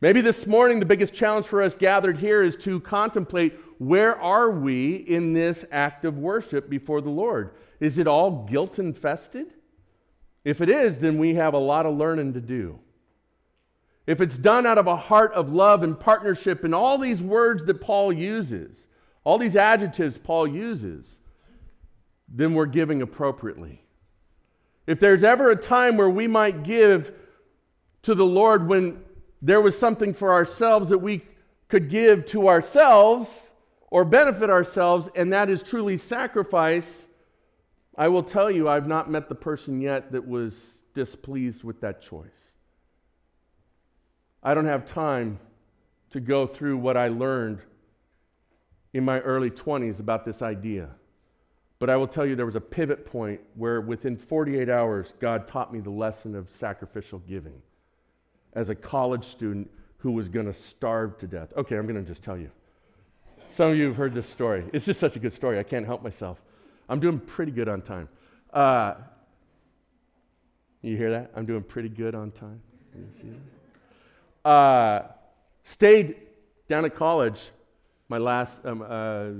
Maybe 0.00 0.20
this 0.20 0.46
morning, 0.46 0.78
the 0.78 0.86
biggest 0.86 1.12
challenge 1.12 1.46
for 1.46 1.62
us 1.62 1.74
gathered 1.74 2.18
here 2.18 2.42
is 2.42 2.56
to 2.58 2.80
contemplate 2.80 3.58
where 3.78 4.20
are 4.20 4.50
we 4.50 4.94
in 4.96 5.32
this 5.32 5.64
act 5.72 6.04
of 6.04 6.18
worship 6.18 6.68
before 6.70 7.00
the 7.00 7.10
Lord? 7.10 7.54
Is 7.80 7.98
it 7.98 8.06
all 8.06 8.44
guilt 8.44 8.78
infested? 8.78 9.54
If 10.44 10.60
it 10.60 10.68
is, 10.68 10.98
then 10.98 11.18
we 11.18 11.34
have 11.34 11.54
a 11.54 11.58
lot 11.58 11.86
of 11.86 11.96
learning 11.96 12.34
to 12.34 12.40
do. 12.40 12.78
If 14.06 14.20
it's 14.20 14.38
done 14.38 14.66
out 14.66 14.78
of 14.78 14.86
a 14.86 14.96
heart 14.96 15.32
of 15.34 15.52
love 15.52 15.82
and 15.82 15.98
partnership 15.98 16.64
and 16.64 16.74
all 16.74 16.96
these 16.96 17.20
words 17.20 17.64
that 17.64 17.80
Paul 17.80 18.12
uses, 18.12 18.86
all 19.24 19.36
these 19.36 19.56
adjectives 19.56 20.16
Paul 20.16 20.46
uses, 20.46 21.17
then 22.28 22.54
we're 22.54 22.66
giving 22.66 23.02
appropriately. 23.02 23.82
If 24.86 25.00
there's 25.00 25.24
ever 25.24 25.50
a 25.50 25.56
time 25.56 25.96
where 25.96 26.10
we 26.10 26.26
might 26.26 26.62
give 26.62 27.12
to 28.02 28.14
the 28.14 28.24
Lord 28.24 28.68
when 28.68 29.02
there 29.42 29.60
was 29.60 29.78
something 29.78 30.14
for 30.14 30.32
ourselves 30.32 30.88
that 30.90 30.98
we 30.98 31.24
could 31.68 31.90
give 31.90 32.26
to 32.26 32.48
ourselves 32.48 33.48
or 33.90 34.04
benefit 34.04 34.50
ourselves, 34.50 35.08
and 35.14 35.32
that 35.32 35.48
is 35.48 35.62
truly 35.62 35.96
sacrifice, 35.98 37.06
I 37.96 38.08
will 38.08 38.22
tell 38.22 38.50
you, 38.50 38.68
I've 38.68 38.86
not 38.86 39.10
met 39.10 39.28
the 39.28 39.34
person 39.34 39.80
yet 39.80 40.12
that 40.12 40.26
was 40.26 40.52
displeased 40.94 41.64
with 41.64 41.80
that 41.80 42.02
choice. 42.02 42.26
I 44.42 44.54
don't 44.54 44.66
have 44.66 44.86
time 44.86 45.38
to 46.10 46.20
go 46.20 46.46
through 46.46 46.78
what 46.78 46.96
I 46.96 47.08
learned 47.08 47.60
in 48.92 49.04
my 49.04 49.20
early 49.20 49.50
20s 49.50 50.00
about 50.00 50.24
this 50.24 50.42
idea. 50.42 50.90
But 51.78 51.90
I 51.90 51.96
will 51.96 52.08
tell 52.08 52.26
you, 52.26 52.34
there 52.34 52.46
was 52.46 52.56
a 52.56 52.60
pivot 52.60 53.06
point 53.06 53.40
where 53.54 53.80
within 53.80 54.16
48 54.16 54.68
hours, 54.68 55.12
God 55.20 55.46
taught 55.46 55.72
me 55.72 55.80
the 55.80 55.90
lesson 55.90 56.34
of 56.34 56.48
sacrificial 56.58 57.20
giving 57.20 57.62
as 58.54 58.68
a 58.68 58.74
college 58.74 59.26
student 59.26 59.70
who 59.98 60.12
was 60.12 60.28
going 60.28 60.46
to 60.46 60.54
starve 60.54 61.18
to 61.18 61.26
death. 61.26 61.52
Okay, 61.56 61.76
I'm 61.76 61.86
going 61.86 62.02
to 62.02 62.08
just 62.08 62.22
tell 62.22 62.36
you. 62.36 62.50
Some 63.54 63.70
of 63.70 63.76
you 63.76 63.86
have 63.86 63.96
heard 63.96 64.14
this 64.14 64.28
story. 64.28 64.64
It's 64.72 64.84
just 64.84 65.00
such 65.00 65.16
a 65.16 65.18
good 65.18 65.34
story. 65.34 65.58
I 65.58 65.62
can't 65.62 65.86
help 65.86 66.02
myself. 66.02 66.40
I'm 66.88 67.00
doing 67.00 67.18
pretty 67.18 67.52
good 67.52 67.68
on 67.68 67.82
time. 67.82 68.08
Uh, 68.52 68.94
you 70.82 70.96
hear 70.96 71.10
that? 71.10 71.32
I'm 71.34 71.46
doing 71.46 71.62
pretty 71.62 71.88
good 71.88 72.14
on 72.14 72.30
time. 72.30 72.60
Uh, 74.44 75.02
stayed 75.64 76.16
down 76.68 76.84
at 76.84 76.94
college, 76.94 77.40
my 78.08 78.18
last, 78.18 78.52
um, 78.64 78.82
uh, 78.82 79.30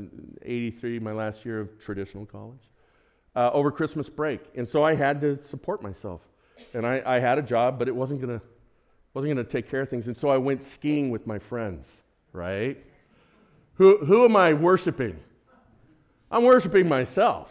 83, 0.42 0.98
my 0.98 1.12
last 1.12 1.44
year 1.44 1.60
of 1.60 1.78
traditional 1.80 2.26
college, 2.26 2.70
uh, 3.34 3.50
over 3.52 3.70
Christmas 3.70 4.08
break. 4.08 4.40
And 4.54 4.68
so 4.68 4.82
I 4.82 4.94
had 4.94 5.20
to 5.22 5.38
support 5.48 5.82
myself. 5.82 6.20
And 6.74 6.86
I, 6.86 7.02
I 7.04 7.18
had 7.18 7.38
a 7.38 7.42
job, 7.42 7.78
but 7.78 7.88
it 7.88 7.94
wasn't 7.94 8.20
going 8.20 8.38
to 8.38 8.44
wasn't 9.14 9.34
going 9.34 9.44
to 9.44 9.50
take 9.50 9.68
care 9.70 9.80
of 9.80 9.88
things. 9.88 10.06
And 10.06 10.16
so 10.16 10.28
I 10.28 10.36
went 10.36 10.62
skiing 10.62 11.10
with 11.10 11.26
my 11.26 11.38
friends, 11.38 11.86
right? 12.32 12.76
Who, 13.74 14.04
who 14.04 14.24
am 14.24 14.36
I 14.36 14.52
worshiping? 14.52 15.18
I'm 16.30 16.44
worshiping 16.44 16.88
myself. 16.88 17.50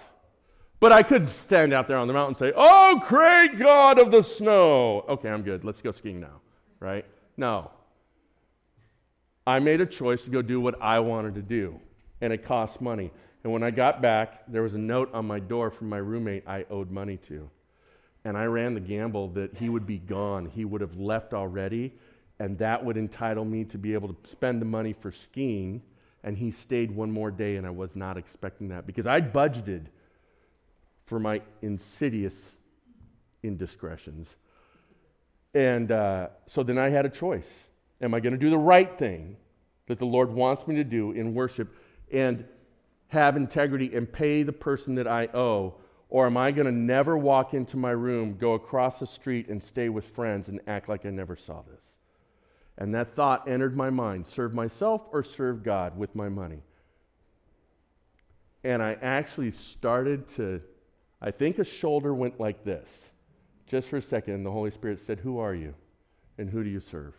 But 0.80 0.92
I 0.92 1.02
could 1.02 1.28
stand 1.28 1.74
out 1.74 1.88
there 1.88 1.98
on 1.98 2.08
the 2.08 2.14
mountain 2.14 2.36
and 2.36 2.38
say, 2.38 2.54
Oh, 2.56 3.02
great 3.08 3.58
God 3.58 4.00
of 4.00 4.12
the 4.12 4.22
snow. 4.22 5.04
Okay, 5.10 5.30
I'm 5.30 5.42
good. 5.42 5.64
Let's 5.64 5.82
go 5.82 5.92
skiing 5.92 6.20
now, 6.20 6.42
right? 6.80 7.06
No. 7.36 7.72
I 9.48 9.60
made 9.60 9.80
a 9.80 9.86
choice 9.86 10.22
to 10.24 10.30
go 10.30 10.42
do 10.42 10.60
what 10.60 10.80
I 10.82 11.00
wanted 11.00 11.36
to 11.36 11.42
do, 11.42 11.80
and 12.20 12.34
it 12.34 12.44
cost 12.44 12.82
money. 12.82 13.12
And 13.46 13.54
when 13.54 13.64
I 13.64 13.72
got 13.72 14.02
back, 14.02 14.44
there 14.50 14.62
was 14.62 14.74
a 14.74 14.78
note 14.78 15.10
on 15.14 15.26
my 15.26 15.40
door 15.40 15.72
from 15.72 15.88
my 15.88 16.00
roommate 16.00 16.44
I 16.46 16.66
owed 16.70 16.92
money 16.92 17.16
to. 17.30 17.50
And 18.26 18.38
I 18.38 18.44
ran 18.44 18.74
the 18.74 18.82
gamble 18.82 19.30
that 19.30 19.56
he 19.56 19.70
would 19.70 19.88
be 19.88 20.00
gone. 20.00 20.48
He 20.48 20.66
would 20.66 20.82
have 20.82 20.98
left 20.98 21.34
already, 21.34 21.94
and 22.40 22.58
that 22.58 22.84
would 22.84 22.98
entitle 22.98 23.46
me 23.46 23.64
to 23.66 23.78
be 23.78 23.94
able 23.94 24.10
to 24.10 24.30
spend 24.30 24.62
the 24.62 24.66
money 24.66 24.92
for 24.92 25.14
skiing. 25.14 25.82
And 26.26 26.38
he 26.38 26.52
stayed 26.52 26.92
one 26.92 27.10
more 27.10 27.32
day, 27.32 27.56
and 27.56 27.66
I 27.66 27.70
was 27.70 27.96
not 27.96 28.18
expecting 28.18 28.68
that 28.68 28.86
because 28.86 29.08
I'd 29.08 29.32
budgeted 29.32 29.86
for 31.06 31.22
my 31.22 31.42
insidious 31.62 32.36
indiscretions. 33.44 34.28
And 35.54 35.90
uh, 35.90 36.28
so 36.48 36.64
then 36.64 36.78
I 36.78 36.90
had 36.90 37.06
a 37.06 37.10
choice. 37.10 37.46
Am 38.02 38.14
I 38.14 38.20
going 38.20 38.34
to 38.34 38.40
do 38.40 38.50
the 38.50 38.58
right 38.58 38.98
thing 38.98 39.38
that 39.88 40.00
the 40.00 40.06
Lord 40.06 40.32
wants 40.32 40.68
me 40.68 40.76
to 40.76 40.84
do 40.84 41.12
in 41.12 41.34
worship 41.34 41.74
and 42.12 42.46
have 43.08 43.36
integrity 43.36 43.96
and 43.96 44.12
pay 44.12 44.44
the 44.44 44.54
person 44.54 44.96
that 44.96 45.08
I 45.08 45.28
owe? 45.34 45.76
Or 46.10 46.26
am 46.26 46.38
I 46.38 46.52
going 46.52 46.66
to 46.68 46.72
never 46.72 47.18
walk 47.18 47.54
into 47.54 47.76
my 47.76 47.92
room, 47.92 48.38
go 48.38 48.54
across 48.54 49.00
the 49.00 49.08
street, 49.08 49.50
and 49.50 49.62
stay 49.62 49.90
with 49.90 50.06
friends 50.06 50.48
and 50.48 50.62
act 50.68 50.88
like 50.88 51.06
I 51.06 51.10
never 51.10 51.36
saw 51.36 51.64
this? 51.64 51.82
And 52.78 52.94
that 52.94 53.16
thought 53.16 53.50
entered 53.50 53.76
my 53.76 53.90
mind 53.90 54.26
serve 54.28 54.54
myself 54.54 55.02
or 55.12 55.24
serve 55.24 55.64
God 55.64 55.98
with 55.98 56.16
my 56.16 56.30
money? 56.30 56.62
And 58.64 58.82
I 58.82 58.98
actually 59.02 59.52
started 59.52 60.28
to, 60.36 60.62
I 61.22 61.32
think 61.32 61.60
a 61.60 61.66
shoulder 61.66 62.14
went 62.14 62.40
like 62.40 62.64
this, 62.64 62.90
just 63.66 63.88
for 63.88 63.98
a 63.98 64.02
second, 64.02 64.36
and 64.36 64.46
the 64.46 64.52
Holy 64.52 64.72
Spirit 64.72 65.00
said, 65.06 65.20
Who 65.20 65.40
are 65.40 65.56
you? 65.56 65.74
And 66.38 66.50
who 66.50 66.64
do 66.64 66.70
you 66.70 66.80
serve? 66.80 67.14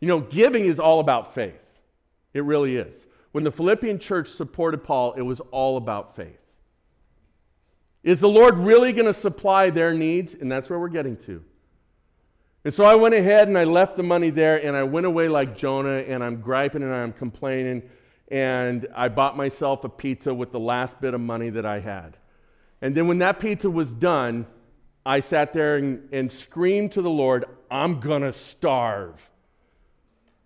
You 0.00 0.08
know, 0.08 0.20
giving 0.20 0.64
is 0.64 0.80
all 0.80 1.00
about 1.00 1.34
faith. 1.34 1.54
It 2.32 2.44
really 2.44 2.76
is. 2.76 2.94
When 3.32 3.44
the 3.44 3.50
Philippian 3.50 3.98
church 3.98 4.28
supported 4.28 4.82
Paul, 4.82 5.12
it 5.12 5.22
was 5.22 5.40
all 5.50 5.76
about 5.76 6.16
faith. 6.16 6.38
Is 8.02 8.18
the 8.18 8.28
Lord 8.28 8.56
really 8.58 8.92
going 8.92 9.06
to 9.06 9.14
supply 9.14 9.70
their 9.70 9.92
needs? 9.92 10.34
And 10.34 10.50
that's 10.50 10.70
where 10.70 10.78
we're 10.78 10.88
getting 10.88 11.16
to. 11.18 11.44
And 12.64 12.74
so 12.74 12.84
I 12.84 12.94
went 12.94 13.14
ahead 13.14 13.48
and 13.48 13.56
I 13.56 13.64
left 13.64 13.96
the 13.96 14.02
money 14.02 14.30
there 14.30 14.56
and 14.64 14.76
I 14.76 14.82
went 14.82 15.06
away 15.06 15.28
like 15.28 15.56
Jonah 15.56 15.98
and 15.98 16.22
I'm 16.22 16.40
griping 16.40 16.82
and 16.82 16.92
I'm 16.92 17.12
complaining 17.12 17.82
and 18.30 18.86
I 18.94 19.08
bought 19.08 19.36
myself 19.36 19.84
a 19.84 19.88
pizza 19.88 20.32
with 20.32 20.52
the 20.52 20.60
last 20.60 21.00
bit 21.00 21.14
of 21.14 21.20
money 21.20 21.50
that 21.50 21.66
I 21.66 21.80
had. 21.80 22.16
And 22.82 22.94
then 22.94 23.08
when 23.08 23.18
that 23.18 23.40
pizza 23.40 23.70
was 23.70 23.88
done, 23.88 24.46
I 25.04 25.20
sat 25.20 25.52
there 25.52 25.76
and, 25.76 26.08
and 26.12 26.30
screamed 26.30 26.92
to 26.92 27.02
the 27.02 27.10
Lord, 27.10 27.46
I'm 27.70 27.98
going 28.00 28.22
to 28.22 28.32
starve. 28.32 29.30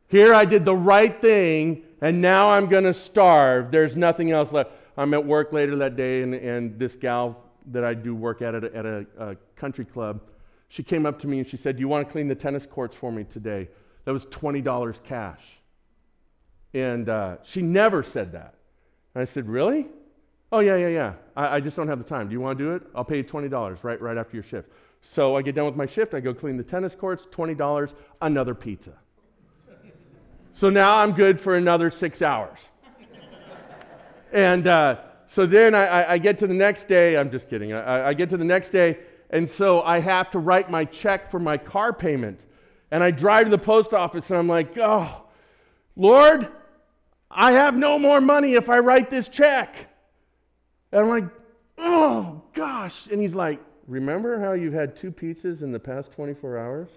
Here 0.09 0.35
I 0.35 0.45
did 0.45 0.65
the 0.65 0.77
right 0.77 1.21
thing 1.21 1.83
and 2.01 2.21
now 2.21 2.51
I'm 2.51 2.69
going 2.69 2.85
to 2.85 2.95
starve. 2.95 3.71
There's 3.71 3.97
nothing 3.97 4.31
else 4.31 4.53
left. 4.53 4.71
I'm 4.97 5.15
at 5.15 5.25
work 5.25 5.53
later 5.53 5.77
that 5.77 5.97
day 5.97 6.23
and, 6.23 6.35
and 6.35 6.79
this 6.79 6.95
gal 6.95 7.43
that 7.73 7.85
I 7.85 7.95
do 7.95 8.15
work 8.15 8.43
at 8.43 8.55
at 8.55 8.65
a, 8.65 8.77
at 8.77 8.87
a, 8.87 9.07
a 9.19 9.37
country 9.57 9.85
club, 9.85 10.21
she 10.69 10.83
came 10.83 11.07
up 11.07 11.19
to 11.21 11.27
me 11.27 11.39
and 11.39 11.49
she 11.49 11.57
said, 11.57 11.77
Do 11.77 11.81
you 11.81 11.89
want 11.89 12.07
to 12.07 12.13
clean 12.13 12.29
the 12.29 12.35
tennis 12.35 12.67
courts 12.67 12.97
for 12.97 13.11
me 13.11 13.25
today? 13.25 13.69
That 14.05 14.13
was 14.13 14.27
$20 14.27 15.03
cash. 15.03 15.43
And 16.75 17.09
uh, 17.09 17.37
she 17.43 17.63
never 17.63 18.03
said 18.03 18.33
that. 18.33 18.55
And 19.15 19.23
I 19.23 19.25
said, 19.25 19.49
Really? 19.49 19.87
Oh, 20.53 20.61
yeah, 20.61 20.77
yeah, 20.77 20.89
yeah. 20.89 21.13
I, 21.35 21.57
I, 21.57 21.61
just 21.61 21.77
don't 21.77 21.89
have 21.89 21.99
the 21.99 22.05
time. 22.05 22.29
Do 22.29 22.33
you 22.33 22.41
want 22.41 22.59
to 22.59 22.65
do 22.65 22.75
it? 22.75 22.83
I'll 22.95 23.05
pay 23.05 23.17
you 23.17 23.25
$20 23.25 23.83
right, 23.83 24.01
right 24.01 24.17
after 24.17 24.37
your 24.37 24.45
shift. 24.45 24.69
So 25.01 25.37
I 25.37 25.43
get 25.43 25.57
done 25.57 25.67
with 25.67 25.75
my 25.75 25.87
shift. 25.87 26.15
I 26.15 26.21
go 26.21 26.33
clean 26.33 26.57
the 26.57 26.63
tennis 26.63 26.95
courts, 26.95 27.27
$20, 27.27 27.93
another 28.23 28.55
pizza. 28.55 28.93
So 30.55 30.71
now 30.71 30.97
I'm 30.99 31.13
good 31.13 31.41
for 31.41 31.57
another 31.57 31.91
six 31.91 32.23
hours. 32.23 32.59
and 34.33 34.67
uh, 34.67 34.99
so 35.27 35.47
then 35.47 35.75
I, 35.75 36.13
I, 36.13 36.19
get 36.19 36.39
to 36.39 36.47
the 36.47 36.55
next 36.55 36.87
day. 36.87 37.17
I'm 37.17 37.31
just 37.31 37.51
kidding. 37.51 37.73
I, 37.73 38.09
I 38.09 38.15
get 38.15 38.31
to 38.31 38.37
the 38.37 38.45
next 38.45 38.71
day, 38.71 38.99
and 39.31 39.51
so 39.51 39.83
I 39.83 39.99
have 39.99 40.31
to 40.31 40.39
write 40.39 40.71
my 40.71 40.85
check 40.85 41.29
for 41.29 41.41
my 41.41 41.59
car 41.59 41.93
payment. 41.93 42.41
And 42.93 43.03
I 43.03 43.11
drive 43.11 43.47
to 43.47 43.51
the 43.51 43.59
post 43.59 43.93
office, 43.93 44.31
and 44.31 44.39
I'm 44.39 44.49
like, 44.49 44.79
oh, 44.79 45.25
Lord, 45.97 46.49
I 47.29 47.53
have 47.53 47.75
no 47.75 47.99
more 47.99 48.21
money 48.21 48.55
if 48.55 48.69
I 48.69 48.79
write 48.79 49.11
this 49.11 49.29
check. 49.29 49.89
And 50.93 51.01
I'm 51.01 51.09
like, 51.09 51.25
oh, 51.79 52.43
gosh. 52.53 53.09
And 53.09 53.21
he's 53.21 53.35
like, 53.35 53.61
remember 53.89 54.39
how 54.39 54.53
you've 54.53 54.75
had 54.75 54.95
two 54.95 55.11
pizzas 55.11 55.63
in 55.63 55.73
the 55.73 55.81
past 55.81 56.13
24 56.13 56.59
hours? 56.59 56.89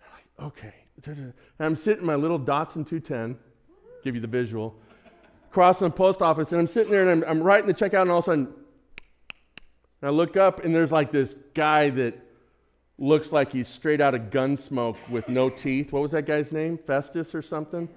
I'm 0.00 0.12
like, 0.12 0.52
okay. 0.52 0.81
And 1.06 1.34
I'm 1.60 1.76
sitting 1.76 2.00
in 2.00 2.06
my 2.06 2.14
little 2.14 2.38
Datsun 2.38 2.88
210, 2.88 3.36
give 4.04 4.14
you 4.14 4.20
the 4.20 4.26
visual 4.26 4.74
crossing 5.52 5.86
the 5.86 5.92
post 5.92 6.22
office, 6.22 6.50
and 6.50 6.60
I'm 6.60 6.66
sitting 6.66 6.90
there 6.90 7.08
and 7.08 7.22
I'm, 7.22 7.30
I'm 7.30 7.42
writing 7.42 7.66
the 7.66 7.74
check 7.74 7.94
out, 7.94 8.02
and 8.02 8.10
all 8.10 8.18
of 8.18 8.24
a 8.24 8.26
sudden, 8.26 8.48
I 10.02 10.08
look 10.08 10.36
up, 10.36 10.64
and 10.64 10.74
there's 10.74 10.90
like 10.90 11.12
this 11.12 11.36
guy 11.54 11.90
that 11.90 12.18
looks 12.98 13.30
like 13.30 13.52
he's 13.52 13.68
straight 13.68 14.00
out 14.00 14.14
of 14.14 14.22
Gunsmoke 14.30 14.96
with 15.08 15.28
no 15.28 15.48
teeth. 15.48 15.92
What 15.92 16.02
was 16.02 16.10
that 16.12 16.26
guy's 16.26 16.50
name? 16.50 16.78
Festus 16.78 17.34
or 17.34 17.42
something? 17.42 17.88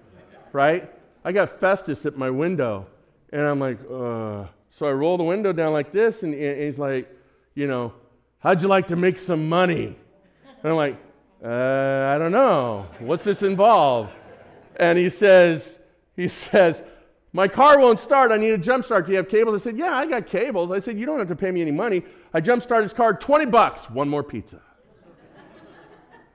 Right? 0.52 0.91
I 1.24 1.32
got 1.32 1.60
Festus 1.60 2.06
at 2.06 2.18
my 2.18 2.30
window, 2.30 2.88
and 3.32 3.41
I'm 3.41 3.60
like, 3.60 3.80
uh. 3.91 4.46
So 4.78 4.86
I 4.86 4.91
roll 4.91 5.18
the 5.18 5.24
window 5.24 5.54
down 5.54 5.72
like 5.72 5.94
this, 5.94 6.22
and 6.22 6.34
he's 6.34 6.78
like, 6.78 7.10
you 7.56 7.65
know, 7.65 7.94
how'd 8.39 8.62
you 8.62 8.68
like 8.68 8.88
to 8.88 8.98
make 8.98 9.18
some 9.18 9.48
money? 9.48 9.96
And 10.62 10.72
I'm 10.72 10.76
like, 10.76 10.98
uh, 11.45 12.13
I 12.15 12.17
don't 12.17 12.31
know. 12.31 12.88
What's 12.99 13.23
this 13.23 13.43
involve? 13.43 14.10
And 14.77 14.97
he 14.97 15.10
says, 15.10 15.77
he 16.15 16.27
says, 16.27 16.81
my 17.36 17.49
car 17.49 17.77
won't 17.77 17.99
start. 17.99 18.31
I 18.31 18.38
need 18.38 18.51
a 18.51 18.58
jump 18.58 18.86
start. 18.86 19.05
Do 19.05 19.12
you 19.12 19.17
have 19.17 19.27
cables? 19.27 19.62
I 19.62 19.63
said, 19.65 19.77
Yeah, 19.77 19.93
I 19.93 20.05
got 20.05 20.25
cables. 20.25 20.71
I 20.71 20.79
said, 20.79 20.97
You 20.97 21.05
don't 21.05 21.19
have 21.19 21.27
to 21.27 21.36
pay 21.36 21.51
me 21.51 21.62
any 21.62 21.71
money. 21.71 22.01
I 22.34 22.39
jump 22.39 22.63
start 22.63 22.84
his 22.84 22.93
car, 22.93 23.13
20 23.13 23.45
bucks, 23.47 23.89
one 23.89 24.08
more 24.08 24.23
pizza. 24.23 24.62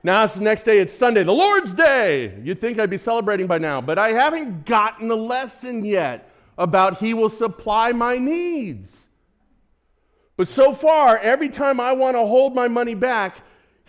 now 0.03 0.23
it's 0.25 0.35
the 0.35 0.41
next 0.41 0.61
day, 0.61 0.77
it's 0.77 0.93
Sunday, 0.93 1.23
the 1.23 1.33
Lord's 1.33 1.73
Day. 1.73 2.39
You'd 2.43 2.61
think 2.61 2.79
I'd 2.79 2.91
be 2.91 2.99
celebrating 2.99 3.47
by 3.47 3.57
now, 3.57 3.81
but 3.81 3.97
I 3.97 4.09
haven't 4.09 4.65
gotten 4.65 5.07
the 5.07 5.17
lesson 5.17 5.83
yet 5.83 6.31
about 6.55 6.99
He 6.99 7.15
will 7.15 7.29
supply 7.29 7.93
my 7.93 8.19
needs. 8.19 8.91
But 10.37 10.49
so 10.49 10.75
far, 10.75 11.17
every 11.17 11.49
time 11.49 11.79
I 11.79 11.93
want 11.93 12.15
to 12.15 12.27
hold 12.27 12.53
my 12.53 12.67
money 12.67 12.93
back, 12.93 13.41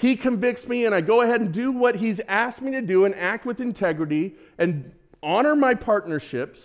He 0.02 0.16
convicts 0.16 0.68
me 0.68 0.84
and 0.84 0.94
I 0.94 1.00
go 1.00 1.22
ahead 1.22 1.40
and 1.40 1.50
do 1.50 1.72
what 1.72 1.96
He's 1.96 2.20
asked 2.28 2.60
me 2.60 2.72
to 2.72 2.82
do 2.82 3.06
and 3.06 3.14
act 3.14 3.46
with 3.46 3.60
integrity 3.60 4.34
and 4.58 4.92
honor 5.22 5.56
my 5.56 5.74
partnerships 5.74 6.58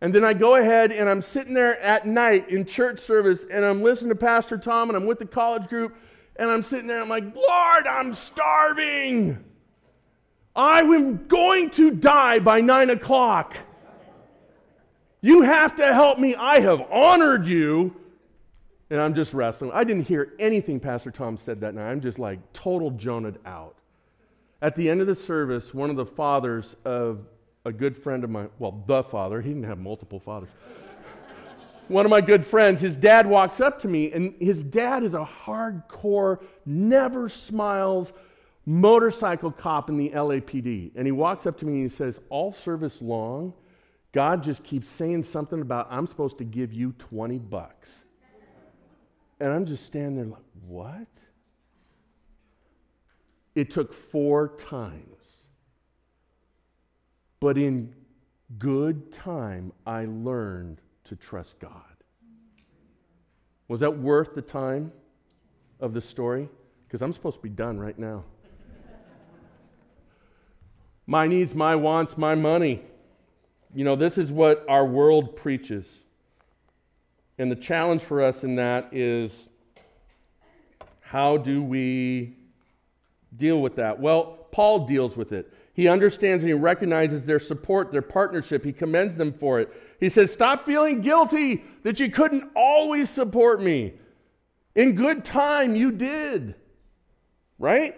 and 0.00 0.14
then 0.14 0.24
I 0.24 0.32
go 0.32 0.56
ahead 0.56 0.92
and 0.92 1.08
I'm 1.08 1.20
sitting 1.20 1.52
there 1.52 1.78
at 1.80 2.06
night 2.06 2.48
in 2.48 2.64
church 2.64 3.00
service 3.00 3.44
and 3.50 3.64
I'm 3.64 3.82
listening 3.82 4.08
to 4.10 4.14
Pastor 4.14 4.56
Tom 4.56 4.88
and 4.88 4.96
I'm 4.96 5.04
with 5.06 5.18
the 5.18 5.26
college 5.26 5.68
group 5.68 5.94
and 6.36 6.50
I'm 6.50 6.62
sitting 6.62 6.86
there. 6.86 7.02
And 7.02 7.04
I'm 7.04 7.08
like, 7.10 7.34
Lord, 7.34 7.86
I'm 7.86 8.14
starving. 8.14 9.44
I'm 10.56 11.26
going 11.26 11.70
to 11.70 11.90
die 11.90 12.38
by 12.38 12.62
nine 12.62 12.88
o'clock. 12.88 13.56
You 15.20 15.42
have 15.42 15.76
to 15.76 15.92
help 15.92 16.18
me. 16.18 16.34
I 16.34 16.60
have 16.60 16.80
honored 16.90 17.46
you. 17.46 17.94
And 18.90 19.00
I'm 19.00 19.14
just 19.14 19.32
wrestling. 19.32 19.70
I 19.72 19.84
didn't 19.84 20.06
hear 20.06 20.34
anything 20.38 20.80
Pastor 20.80 21.10
Tom 21.10 21.38
said 21.44 21.60
that 21.60 21.74
night. 21.74 21.88
I'm 21.88 22.00
just 22.00 22.18
like 22.18 22.38
total 22.52 22.90
Jonah 22.90 23.32
out. 23.46 23.76
At 24.60 24.76
the 24.76 24.90
end 24.90 25.00
of 25.00 25.06
the 25.06 25.14
service, 25.14 25.72
one 25.72 25.90
of 25.90 25.96
the 25.96 26.04
fathers 26.04 26.76
of 26.84 27.20
a 27.64 27.72
good 27.72 27.96
friend 27.96 28.24
of 28.24 28.30
mine, 28.30 28.50
well, 28.58 28.82
the 28.86 29.02
father, 29.02 29.40
he 29.40 29.50
didn't 29.50 29.64
have 29.64 29.78
multiple 29.78 30.18
fathers. 30.18 30.50
One 31.88 32.04
of 32.04 32.10
my 32.10 32.20
good 32.20 32.46
friends, 32.46 32.80
his 32.80 32.96
dad 32.96 33.26
walks 33.26 33.60
up 33.60 33.80
to 33.80 33.88
me, 33.88 34.12
and 34.12 34.34
his 34.38 34.62
dad 34.62 35.02
is 35.02 35.12
a 35.12 35.28
hardcore, 35.44 36.40
never 36.64 37.28
smiles 37.28 38.12
motorcycle 38.64 39.50
cop 39.50 39.88
in 39.88 39.96
the 39.96 40.10
LAPD. 40.10 40.92
And 40.94 41.06
he 41.06 41.12
walks 41.12 41.46
up 41.46 41.58
to 41.58 41.66
me 41.66 41.82
and 41.82 41.90
he 41.90 41.96
says, 41.96 42.20
All 42.28 42.52
service 42.52 43.02
long, 43.02 43.52
God 44.12 44.42
just 44.44 44.62
keeps 44.62 44.88
saying 44.88 45.24
something 45.24 45.60
about, 45.60 45.88
I'm 45.90 46.06
supposed 46.06 46.38
to 46.38 46.44
give 46.44 46.72
you 46.72 46.92
20 46.98 47.38
bucks. 47.38 47.88
And 49.40 49.50
I'm 49.50 49.64
just 49.64 49.86
standing 49.86 50.16
there 50.16 50.26
like, 50.26 50.42
What? 50.66 51.08
It 53.54 53.70
took 53.70 53.92
four 53.92 54.48
times. 54.58 55.16
But 57.40 57.56
in 57.56 57.94
good 58.58 59.12
time, 59.12 59.72
I 59.86 60.04
learned 60.04 60.80
to 61.04 61.16
trust 61.16 61.58
God. 61.58 61.72
Was 63.68 63.80
that 63.80 63.98
worth 63.98 64.34
the 64.34 64.42
time 64.42 64.92
of 65.80 65.94
the 65.94 66.00
story? 66.00 66.48
Because 66.86 67.02
I'm 67.02 67.12
supposed 67.12 67.36
to 67.36 67.42
be 67.42 67.48
done 67.48 67.78
right 67.78 67.98
now. 67.98 68.24
my 71.06 71.26
needs, 71.26 71.54
my 71.54 71.76
wants, 71.76 72.18
my 72.18 72.34
money. 72.34 72.82
You 73.74 73.84
know, 73.84 73.96
this 73.96 74.18
is 74.18 74.30
what 74.30 74.64
our 74.68 74.84
world 74.84 75.36
preaches. 75.36 75.86
And 77.40 77.50
the 77.50 77.56
challenge 77.56 78.02
for 78.02 78.20
us 78.20 78.44
in 78.44 78.56
that 78.56 78.92
is 78.92 79.32
how 81.00 81.38
do 81.38 81.62
we 81.62 82.36
deal 83.34 83.62
with 83.62 83.76
that? 83.76 83.98
Well, 83.98 84.46
Paul 84.52 84.86
deals 84.86 85.16
with 85.16 85.32
it. 85.32 85.50
He 85.72 85.88
understands 85.88 86.44
and 86.44 86.50
he 86.50 86.52
recognizes 86.52 87.24
their 87.24 87.38
support, 87.38 87.92
their 87.92 88.02
partnership. 88.02 88.62
He 88.62 88.74
commends 88.74 89.16
them 89.16 89.32
for 89.32 89.58
it. 89.58 89.72
He 90.00 90.10
says, 90.10 90.30
Stop 90.30 90.66
feeling 90.66 91.00
guilty 91.00 91.64
that 91.82 91.98
you 91.98 92.10
couldn't 92.10 92.44
always 92.54 93.08
support 93.08 93.62
me. 93.62 93.94
In 94.74 94.94
good 94.94 95.24
time, 95.24 95.74
you 95.74 95.92
did. 95.92 96.56
Right? 97.58 97.96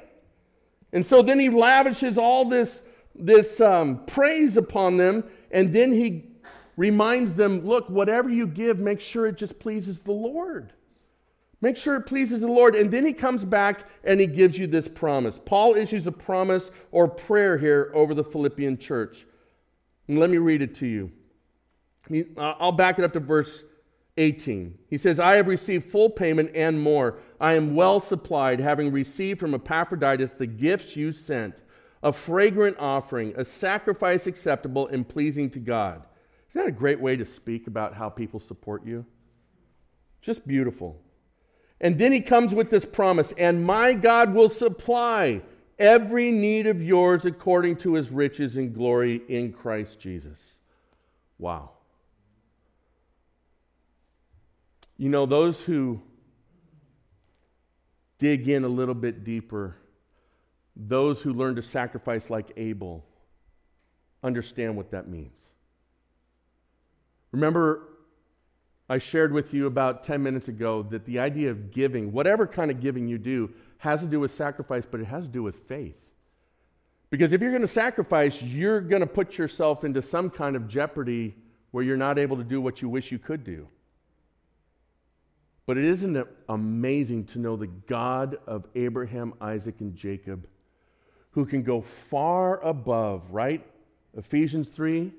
And 0.93 1.05
so 1.05 1.21
then 1.21 1.41
he 1.41 1.49
lavishes 1.49 2.17
all 2.17 2.45
this, 2.45 2.81
this 3.17 3.61
um, 3.61 4.05
praise 4.07 4.57
upon 4.57 4.99
them, 4.99 5.25
and 5.51 5.73
then 5.73 5.93
he 5.93 6.32
reminds 6.77 7.37
them 7.37 7.67
look, 7.67 7.89
whatever 7.89 8.31
you 8.31 8.47
give, 8.47 8.79
make 8.79 9.01
sure 9.01 9.27
it 9.27 9.37
just 9.37 9.59
pleases 9.59 10.01
the 10.01 10.13
Lord. 10.13 10.73
Make 11.61 11.77
sure 11.77 11.95
it 11.95 12.03
pleases 12.03 12.41
the 12.41 12.49
Lord. 12.49 12.75
And 12.75 12.91
then 12.91 13.07
he 13.07 13.13
comes 13.13 13.45
back 13.45 13.89
and 14.03 14.19
he 14.19 14.27
gives 14.27 14.59
you 14.59 14.67
this 14.67 14.89
promise. 14.89 15.39
Paul 15.45 15.77
issues 15.77 16.07
a 16.07 16.13
promise 16.13 16.73
or 16.91 17.07
prayer 17.07 17.57
here 17.57 17.93
over 17.95 18.15
the 18.15 18.25
Philippian 18.25 18.77
church. 18.77 19.27
And 20.09 20.19
let 20.19 20.29
me 20.29 20.39
read 20.39 20.61
it 20.61 20.75
to 20.77 20.87
you. 20.87 21.13
Uh, 22.37 22.55
I'll 22.59 22.73
back 22.73 22.99
it 22.99 23.05
up 23.05 23.13
to 23.13 23.21
verse 23.21 23.63
18. 24.17 24.77
He 24.91 24.99
says, 24.99 25.21
I 25.21 25.37
have 25.37 25.47
received 25.47 25.91
full 25.91 26.11
payment 26.11 26.51
and 26.55 26.81
more. 26.81 27.19
I 27.41 27.55
am 27.55 27.77
well 27.77 28.01
supplied, 28.01 28.59
having 28.59 28.91
received 28.91 29.39
from 29.39 29.55
Epaphroditus 29.55 30.35
the 30.35 30.47
gifts 30.47 30.97
you 30.97 31.13
sent, 31.13 31.55
a 32.03 32.13
fragrant 32.13 32.77
offering, 32.81 33.33
a 33.37 33.45
sacrifice 33.45 34.27
acceptable 34.27 34.89
and 34.89 35.09
pleasing 35.09 35.49
to 35.51 35.61
God. 35.61 36.03
Isn't 36.53 36.67
that 36.67 36.69
a 36.69 36.79
great 36.79 37.01
way 37.01 37.17
to 37.17 37.25
speak 37.25 37.67
about 37.67 37.95
how 37.95 38.11
people 38.11 38.39
support 38.39 38.85
you? 38.85 39.07
Just 40.21 40.47
beautiful. 40.47 41.01
And 41.81 41.99
then 41.99 42.13
he 42.13 42.21
comes 42.21 42.55
with 42.55 42.69
this 42.69 42.85
promise 42.85 43.33
and 43.39 43.65
my 43.65 43.95
God 43.95 44.35
will 44.35 44.51
supply 44.51 45.41
every 45.79 46.31
need 46.31 46.67
of 46.67 46.83
yours 46.83 47.25
according 47.25 47.77
to 47.77 47.95
his 47.95 48.11
riches 48.11 48.57
and 48.57 48.75
glory 48.75 49.23
in 49.29 49.53
Christ 49.53 49.99
Jesus. 49.99 50.39
Wow. 51.39 51.71
You 54.99 55.09
know, 55.09 55.25
those 55.25 55.61
who 55.61 56.01
dig 58.19 58.49
in 58.49 58.63
a 58.63 58.69
little 58.69 58.95
bit 58.95 59.25
deeper, 59.25 59.75
those 60.77 61.23
who 61.23 61.33
learn 61.33 61.57
to 61.57 61.63
sacrifice 61.63 62.31
like 62.31 62.53
Abel, 62.57 63.05
understand 64.23 64.77
what 64.77 64.93
that 64.93 65.09
means. 65.09 65.33
Remember 67.33 67.89
I 68.89 68.99
shared 68.99 69.33
with 69.33 69.55
you 69.55 69.67
about 69.67 70.05
10 70.05 70.23
minutes 70.23 70.49
ago 70.49 70.83
that 70.91 71.07
the 71.07 71.19
idea 71.19 71.51
of 71.51 71.71
giving, 71.71 72.13
whatever 72.13 72.47
kind 72.47 72.71
of 72.71 72.81
giving 72.81 73.09
you 73.09 73.17
do, 73.17 73.51
has 73.79 74.01
to 74.01 74.07
do 74.07 74.21
with 74.21 74.35
sacrifice, 74.35 74.85
but 74.89 75.01
it 75.01 75.07
has 75.07 75.25
to 75.25 75.31
do 75.31 75.43
with 75.43 75.57
faith. 75.67 75.97
Because 77.09 77.33
if 77.33 77.41
you're 77.41 77.53
going 77.53 77.63
to 77.63 77.69
sacrifice, 77.69 78.41
you're 78.43 78.81
going 78.83 79.01
to 79.01 79.07
put 79.07 79.39
yourself 79.39 79.85
into 79.85 80.03
some 80.03 80.31
kind 80.31 80.57
of 80.57 80.69
jeopardy 80.69 81.35
where 81.71 81.83
you're 81.83 81.97
not 81.97 82.19
able 82.19 82.37
to 82.37 82.45
do 82.45 82.61
what 82.61 82.83
you 82.83 82.89
wish 82.89 83.11
you 83.11 83.19
could 83.19 83.45
do. 83.45 83.67
But 85.65 85.79
it 85.79 85.85
isn't 85.85 86.27
amazing 86.49 87.25
to 87.27 87.39
know 87.39 87.57
the 87.57 87.69
God 87.69 88.37
of 88.47 88.67
Abraham, 88.75 89.33
Isaac, 89.41 89.81
and 89.81 89.97
Jacob, 89.97 90.47
who 91.31 91.47
can 91.47 91.63
go 91.63 91.83
far 92.11 92.61
above, 92.63 93.23
right? 93.31 93.65
Ephesians 94.17 94.69
3 94.69 95.13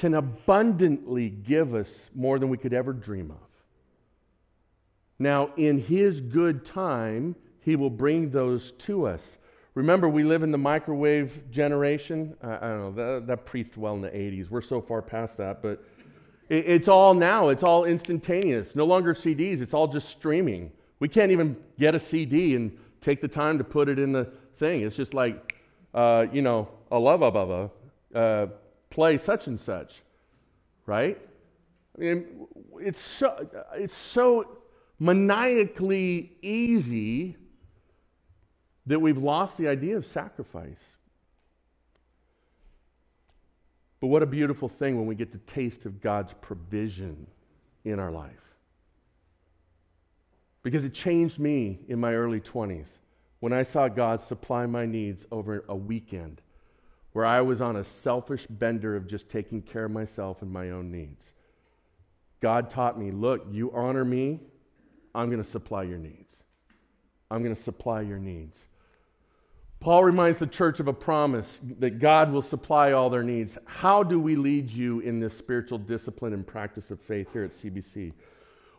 can 0.00 0.14
abundantly 0.14 1.28
give 1.28 1.74
us 1.74 1.90
more 2.14 2.38
than 2.38 2.48
we 2.48 2.56
could 2.56 2.72
ever 2.72 2.90
dream 2.90 3.30
of. 3.30 3.36
Now, 5.18 5.50
in 5.58 5.78
His 5.78 6.22
good 6.22 6.64
time, 6.64 7.36
He 7.60 7.76
will 7.76 7.90
bring 7.90 8.30
those 8.30 8.72
to 8.78 9.06
us. 9.06 9.20
Remember, 9.74 10.08
we 10.08 10.24
live 10.24 10.42
in 10.42 10.52
the 10.52 10.58
microwave 10.58 11.50
generation. 11.50 12.34
I, 12.42 12.56
I 12.56 12.60
don't 12.60 12.78
know, 12.78 12.92
that, 12.92 13.26
that, 13.26 13.44
preached 13.44 13.76
well 13.76 13.94
in 13.94 14.00
the 14.00 14.08
80s. 14.08 14.48
We're 14.48 14.62
so 14.62 14.80
far 14.80 15.02
past 15.02 15.36
that, 15.36 15.60
but 15.60 15.84
it, 16.48 16.64
it's 16.66 16.88
all 16.88 17.12
now. 17.12 17.50
It's 17.50 17.62
all 17.62 17.84
instantaneous. 17.84 18.74
No 18.74 18.86
longer 18.86 19.12
CDs, 19.12 19.60
it's 19.60 19.74
all 19.74 19.86
just 19.86 20.08
streaming. 20.08 20.72
We 20.98 21.08
can't 21.08 21.30
even 21.30 21.58
get 21.78 21.94
a 21.94 22.00
CD 22.00 22.54
and 22.56 22.74
take 23.02 23.20
the 23.20 23.28
time 23.28 23.58
to 23.58 23.64
put 23.64 23.90
it 23.90 23.98
in 23.98 24.12
the 24.12 24.32
thing. 24.56 24.80
It's 24.80 24.96
just 24.96 25.12
like, 25.12 25.56
uh, 25.92 26.24
you 26.32 26.40
know, 26.40 26.68
a 26.90 26.98
love, 26.98 27.20
blah, 27.20 27.30
blah, 27.30 27.68
blah 28.14 28.48
play 28.90 29.18
such 29.18 29.46
and 29.46 29.58
such, 29.58 30.02
right? 30.86 31.18
I 31.96 32.00
mean, 32.00 32.46
it's 32.80 33.00
so, 33.00 33.48
it's 33.74 33.96
so 33.96 34.58
maniacally 34.98 36.32
easy 36.42 37.36
that 38.86 39.00
we've 39.00 39.18
lost 39.18 39.56
the 39.56 39.68
idea 39.68 39.96
of 39.96 40.06
sacrifice. 40.06 40.82
But 44.00 44.08
what 44.08 44.22
a 44.22 44.26
beautiful 44.26 44.68
thing 44.68 44.96
when 44.96 45.06
we 45.06 45.14
get 45.14 45.32
to 45.32 45.38
taste 45.38 45.86
of 45.86 46.00
God's 46.00 46.32
provision 46.40 47.26
in 47.84 47.98
our 47.98 48.10
life. 48.10 48.32
Because 50.62 50.84
it 50.84 50.92
changed 50.92 51.38
me 51.38 51.80
in 51.88 52.00
my 52.00 52.14
early 52.14 52.40
20s 52.40 52.86
when 53.40 53.52
I 53.52 53.62
saw 53.62 53.88
God 53.88 54.20
supply 54.20 54.66
my 54.66 54.86
needs 54.86 55.26
over 55.30 55.64
a 55.68 55.76
weekend 55.76 56.42
where 57.12 57.26
I 57.26 57.40
was 57.40 57.60
on 57.60 57.76
a 57.76 57.84
selfish 57.84 58.46
bender 58.46 58.96
of 58.96 59.06
just 59.06 59.28
taking 59.28 59.62
care 59.62 59.86
of 59.86 59.90
myself 59.90 60.42
and 60.42 60.50
my 60.50 60.70
own 60.70 60.90
needs. 60.90 61.24
God 62.40 62.70
taught 62.70 62.98
me 62.98 63.10
look, 63.10 63.46
you 63.50 63.70
honor 63.72 64.04
me, 64.04 64.40
I'm 65.14 65.30
going 65.30 65.42
to 65.42 65.50
supply 65.50 65.82
your 65.82 65.98
needs. 65.98 66.34
I'm 67.30 67.42
going 67.42 67.54
to 67.54 67.62
supply 67.62 68.00
your 68.02 68.18
needs. 68.18 68.56
Paul 69.80 70.04
reminds 70.04 70.38
the 70.38 70.46
church 70.46 70.78
of 70.78 70.88
a 70.88 70.92
promise 70.92 71.58
that 71.78 71.98
God 71.98 72.30
will 72.32 72.42
supply 72.42 72.92
all 72.92 73.08
their 73.08 73.22
needs. 73.22 73.56
How 73.64 74.02
do 74.02 74.20
we 74.20 74.36
lead 74.36 74.68
you 74.68 75.00
in 75.00 75.20
this 75.20 75.36
spiritual 75.36 75.78
discipline 75.78 76.34
and 76.34 76.46
practice 76.46 76.90
of 76.90 77.00
faith 77.00 77.28
here 77.32 77.44
at 77.44 77.52
CBC? 77.52 78.12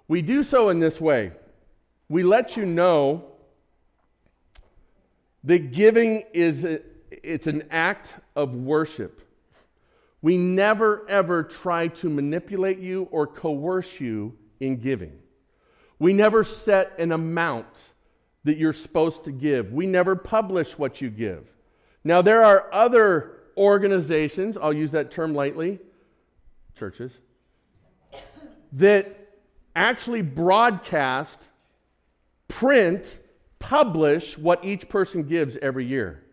We 0.07 0.21
do 0.21 0.43
so 0.43 0.69
in 0.69 0.79
this 0.79 1.01
way 1.01 1.31
we 2.11 2.23
let 2.23 2.57
you 2.57 2.65
know 2.65 3.23
that 5.45 5.71
giving 5.71 6.25
is 6.33 6.65
it's 7.11 7.47
an 7.47 7.63
act 7.69 8.15
of 8.35 8.55
worship. 8.55 9.21
We 10.21 10.37
never, 10.37 11.07
ever 11.09 11.43
try 11.43 11.87
to 11.87 12.09
manipulate 12.09 12.79
you 12.79 13.07
or 13.11 13.27
coerce 13.27 13.99
you 13.99 14.37
in 14.59 14.77
giving. 14.77 15.13
We 15.99 16.13
never 16.13 16.43
set 16.43 16.97
an 16.99 17.11
amount 17.11 17.67
that 18.43 18.57
you're 18.57 18.73
supposed 18.73 19.23
to 19.25 19.31
give. 19.31 19.71
We 19.71 19.85
never 19.85 20.15
publish 20.15 20.77
what 20.77 21.01
you 21.01 21.09
give. 21.09 21.47
Now, 22.03 22.21
there 22.21 22.43
are 22.43 22.73
other 22.73 23.41
organizations, 23.57 24.57
I'll 24.57 24.73
use 24.73 24.91
that 24.91 25.11
term 25.11 25.35
lightly, 25.35 25.79
churches, 26.77 27.11
that 28.73 29.15
actually 29.75 30.21
broadcast, 30.21 31.37
print, 32.47 33.19
publish 33.59 34.37
what 34.37 34.65
each 34.65 34.89
person 34.89 35.23
gives 35.23 35.57
every 35.61 35.85
year. 35.85 36.23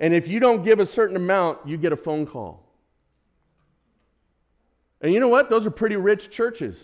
And 0.00 0.14
if 0.14 0.28
you 0.28 0.40
don't 0.40 0.64
give 0.64 0.78
a 0.78 0.86
certain 0.86 1.16
amount, 1.16 1.58
you 1.66 1.76
get 1.76 1.92
a 1.92 1.96
phone 1.96 2.26
call. 2.26 2.64
And 5.00 5.12
you 5.12 5.20
know 5.20 5.28
what? 5.28 5.50
Those 5.50 5.66
are 5.66 5.70
pretty 5.70 5.96
rich 5.96 6.30
churches 6.30 6.76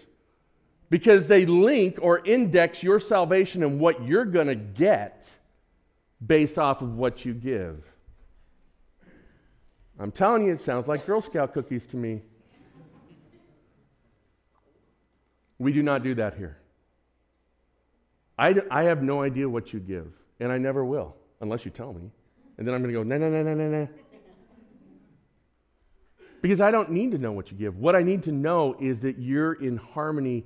because 0.90 1.26
they 1.26 1.46
link 1.46 1.98
or 2.00 2.24
index 2.24 2.82
your 2.82 3.00
salvation 3.00 3.62
and 3.62 3.80
what 3.80 4.04
you're 4.06 4.24
going 4.24 4.46
to 4.46 4.54
get 4.54 5.28
based 6.24 6.58
off 6.58 6.82
of 6.82 6.96
what 6.96 7.24
you 7.24 7.34
give. 7.34 7.84
I'm 9.98 10.10
telling 10.10 10.46
you, 10.46 10.52
it 10.52 10.60
sounds 10.60 10.88
like 10.88 11.06
Girl 11.06 11.20
Scout 11.20 11.52
cookies 11.52 11.86
to 11.88 11.96
me. 11.96 12.22
We 15.58 15.72
do 15.72 15.82
not 15.82 16.02
do 16.02 16.14
that 16.16 16.36
here. 16.36 16.58
I, 18.36 18.60
I 18.70 18.82
have 18.84 19.02
no 19.02 19.22
idea 19.22 19.48
what 19.48 19.72
you 19.72 19.78
give, 19.78 20.12
and 20.40 20.50
I 20.50 20.58
never 20.58 20.84
will, 20.84 21.14
unless 21.40 21.64
you 21.64 21.70
tell 21.70 21.92
me. 21.92 22.10
And 22.57 22.66
then 22.66 22.74
I'm 22.74 22.82
going 22.82 22.92
to 22.92 22.98
go, 22.98 23.02
no, 23.02 23.16
no, 23.18 23.28
no, 23.30 23.42
no, 23.42 23.55
no, 23.55 23.68
no. 23.68 23.88
Because 26.40 26.61
I 26.61 26.70
don't 26.70 26.90
need 26.90 27.12
to 27.12 27.18
know 27.18 27.32
what 27.32 27.50
you 27.50 27.57
give. 27.57 27.78
What 27.78 27.96
I 27.96 28.02
need 28.02 28.22
to 28.24 28.32
know 28.32 28.76
is 28.78 29.00
that 29.00 29.18
you're 29.18 29.55
in 29.55 29.76
harmony 29.76 30.44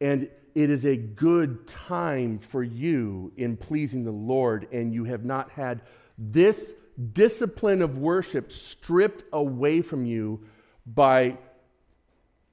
and 0.00 0.28
it 0.54 0.70
is 0.70 0.84
a 0.84 0.96
good 0.96 1.66
time 1.66 2.38
for 2.38 2.62
you 2.62 3.32
in 3.36 3.56
pleasing 3.56 4.04
the 4.04 4.10
Lord, 4.10 4.66
and 4.72 4.92
you 4.92 5.04
have 5.04 5.24
not 5.24 5.50
had 5.50 5.82
this 6.18 6.72
discipline 7.12 7.82
of 7.82 7.98
worship 7.98 8.50
stripped 8.50 9.24
away 9.32 9.80
from 9.80 10.04
you 10.04 10.44
by 10.86 11.36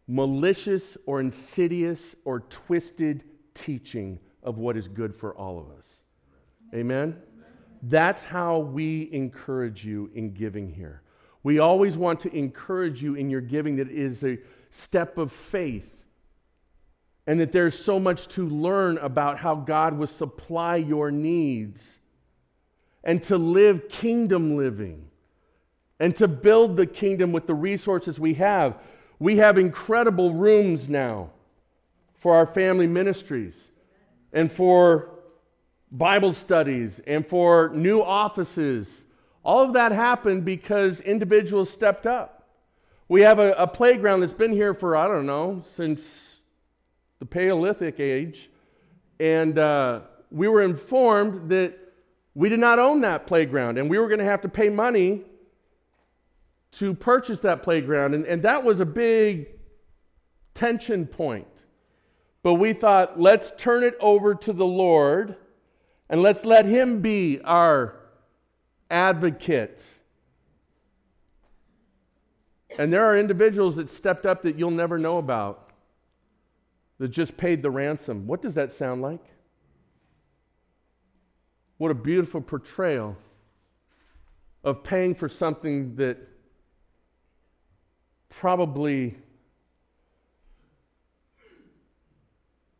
malicious 0.07 0.95
or 1.05 1.19
insidious 1.19 2.15
or 2.23 2.41
twisted 2.41 3.23
teaching 3.53 4.19
of 4.43 4.57
what 4.57 4.77
is 4.77 4.87
good 4.87 5.15
for 5.15 5.35
all 5.35 5.59
of 5.59 5.69
us. 5.77 5.85
Amen? 6.73 7.17
That's 7.83 8.23
how 8.23 8.59
we 8.59 9.09
encourage 9.11 9.85
you 9.85 10.09
in 10.13 10.33
giving 10.33 10.71
here. 10.71 11.01
We 11.43 11.59
always 11.59 11.95
want 11.95 12.19
to 12.21 12.35
encourage 12.35 13.01
you 13.01 13.15
in 13.15 13.29
your 13.29 13.41
giving 13.41 13.77
that 13.77 13.89
is 13.89 14.23
a 14.23 14.37
step 14.71 15.17
of 15.17 15.31
faith 15.31 15.89
and 17.25 17.39
that 17.39 17.51
there's 17.51 17.77
so 17.77 17.99
much 17.99 18.27
to 18.29 18.47
learn 18.47 18.97
about 18.99 19.37
how 19.37 19.55
God 19.55 19.97
will 19.97 20.07
supply 20.07 20.77
your 20.77 21.11
needs 21.11 21.81
and 23.03 23.21
to 23.23 23.37
live 23.37 23.89
kingdom 23.89 24.57
living 24.57 25.09
and 25.99 26.15
to 26.15 26.27
build 26.27 26.75
the 26.75 26.85
kingdom 26.85 27.31
with 27.31 27.47
the 27.47 27.53
resources 27.53 28.19
we 28.19 28.35
have. 28.35 28.77
We 29.19 29.37
have 29.37 29.57
incredible 29.57 30.33
rooms 30.33 30.87
now 30.87 31.31
for 32.15 32.35
our 32.35 32.45
family 32.45 32.87
ministries 32.87 33.55
and 34.31 34.51
for 34.51 35.16
Bible 35.91 36.33
studies 36.33 36.99
and 37.07 37.25
for 37.25 37.69
new 37.73 38.01
offices. 38.01 38.87
All 39.43 39.63
of 39.63 39.73
that 39.73 39.91
happened 39.91 40.43
because 40.43 40.99
individuals 40.99 41.69
stepped 41.69 42.05
up. 42.05 42.49
We 43.07 43.21
have 43.21 43.39
a, 43.39 43.53
a 43.53 43.67
playground 43.67 44.19
that's 44.19 44.33
been 44.33 44.51
here 44.51 44.73
for, 44.73 44.97
I 44.97 45.07
don't 45.07 45.25
know, 45.25 45.63
since 45.75 46.01
the 47.19 47.25
Paleolithic 47.25 47.99
age. 47.99 48.49
And 49.19 49.57
uh, 49.57 50.01
we 50.29 50.47
were 50.47 50.61
informed 50.61 51.49
that 51.51 51.77
we 52.35 52.49
did 52.49 52.59
not 52.59 52.79
own 52.79 53.01
that 53.01 53.25
playground 53.25 53.77
and 53.77 53.89
we 53.89 53.97
were 53.97 54.07
going 54.07 54.19
to 54.19 54.25
have 54.25 54.41
to 54.41 54.49
pay 54.49 54.69
money 54.69 55.23
to 56.73 56.93
purchase 56.93 57.39
that 57.39 57.63
playground. 57.63 58.13
And, 58.13 58.25
and 58.25 58.41
that 58.43 58.63
was 58.63 58.81
a 58.81 58.85
big 58.85 59.47
tension 60.53 61.07
point. 61.07 61.47
But 62.43 62.55
we 62.55 62.73
thought, 62.73 63.19
let's 63.19 63.51
turn 63.57 63.83
it 63.83 63.95
over 63.99 64.35
to 64.35 64.53
the 64.53 64.65
Lord 64.65 65.37
and 66.09 66.21
let's 66.21 66.45
let 66.45 66.65
Him 66.65 67.01
be 67.01 67.39
our 67.43 67.95
advocate. 68.89 69.83
And 72.77 72.93
there 72.93 73.05
are 73.05 73.17
individuals 73.17 73.75
that 73.77 73.89
stepped 73.89 74.25
up 74.25 74.43
that 74.43 74.57
you'll 74.57 74.71
never 74.71 74.97
know 74.97 75.17
about 75.17 75.71
that 76.99 77.09
just 77.09 77.37
paid 77.37 77.61
the 77.61 77.71
ransom. 77.71 78.27
What 78.27 78.41
does 78.41 78.55
that 78.55 78.73
sound 78.73 79.01
like? 79.01 79.23
What 81.77 81.91
a 81.91 81.95
beautiful 81.95 82.41
portrayal 82.41 83.15
of 84.63 84.83
paying 84.83 85.13
for 85.13 85.29
something 85.29 85.95
that 85.95 86.17
probably, 88.29 89.15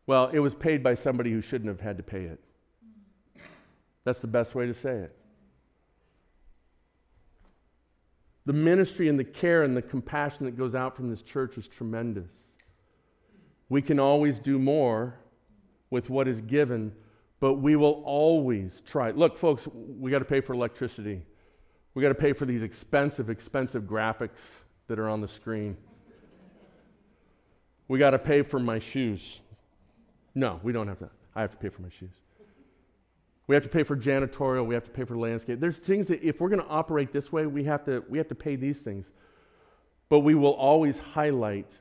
well, 0.06 0.28
it 0.32 0.40
was 0.40 0.54
paid 0.54 0.82
by 0.82 0.94
somebody 0.94 1.30
who 1.30 1.40
shouldn't 1.40 1.68
have 1.68 1.80
had 1.80 1.96
to 1.96 2.02
pay 2.02 2.24
it. 2.24 2.40
That's 4.08 4.20
the 4.20 4.26
best 4.26 4.54
way 4.54 4.64
to 4.64 4.72
say 4.72 5.00
it. 5.00 5.14
The 8.46 8.54
ministry 8.54 9.10
and 9.10 9.18
the 9.18 9.24
care 9.24 9.64
and 9.64 9.76
the 9.76 9.82
compassion 9.82 10.46
that 10.46 10.56
goes 10.56 10.74
out 10.74 10.96
from 10.96 11.10
this 11.10 11.20
church 11.20 11.58
is 11.58 11.68
tremendous. 11.68 12.30
We 13.68 13.82
can 13.82 14.00
always 14.00 14.38
do 14.38 14.58
more 14.58 15.18
with 15.90 16.08
what 16.08 16.26
is 16.26 16.40
given, 16.40 16.94
but 17.38 17.56
we 17.56 17.76
will 17.76 18.02
always 18.06 18.80
try. 18.86 19.10
Look, 19.10 19.36
folks, 19.36 19.68
we 19.74 20.10
got 20.10 20.20
to 20.20 20.24
pay 20.24 20.40
for 20.40 20.54
electricity. 20.54 21.20
We 21.92 22.00
got 22.00 22.08
to 22.08 22.14
pay 22.14 22.32
for 22.32 22.46
these 22.46 22.62
expensive, 22.62 23.28
expensive 23.28 23.82
graphics 23.82 24.40
that 24.86 24.98
are 24.98 25.10
on 25.10 25.20
the 25.20 25.28
screen. 25.28 25.76
We 27.88 27.98
got 27.98 28.12
to 28.12 28.18
pay 28.18 28.40
for 28.40 28.58
my 28.58 28.78
shoes. 28.78 29.20
No, 30.34 30.60
we 30.62 30.72
don't 30.72 30.88
have 30.88 31.00
to. 31.00 31.10
I 31.36 31.42
have 31.42 31.50
to 31.50 31.58
pay 31.58 31.68
for 31.68 31.82
my 31.82 31.90
shoes. 31.90 32.08
We 33.48 33.54
have 33.54 33.64
to 33.64 33.68
pay 33.70 33.82
for 33.82 33.96
janitorial. 33.96 34.66
We 34.66 34.74
have 34.74 34.84
to 34.84 34.90
pay 34.90 35.04
for 35.04 35.16
landscape. 35.16 35.58
There's 35.58 35.78
things 35.78 36.06
that 36.08 36.22
if 36.22 36.38
we're 36.38 36.50
going 36.50 36.62
to 36.62 36.68
operate 36.68 37.12
this 37.12 37.32
way, 37.32 37.46
we 37.46 37.64
have 37.64 37.84
to, 37.86 38.04
we 38.08 38.18
have 38.18 38.28
to 38.28 38.34
pay 38.34 38.56
these 38.56 38.78
things. 38.78 39.06
But 40.10 40.20
we 40.20 40.34
will 40.34 40.52
always 40.52 40.98
highlight 40.98 41.72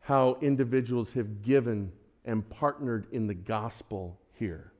how 0.00 0.38
individuals 0.40 1.12
have 1.12 1.42
given 1.42 1.92
and 2.24 2.48
partnered 2.48 3.06
in 3.12 3.26
the 3.26 3.34
gospel 3.34 4.18
here 4.38 4.72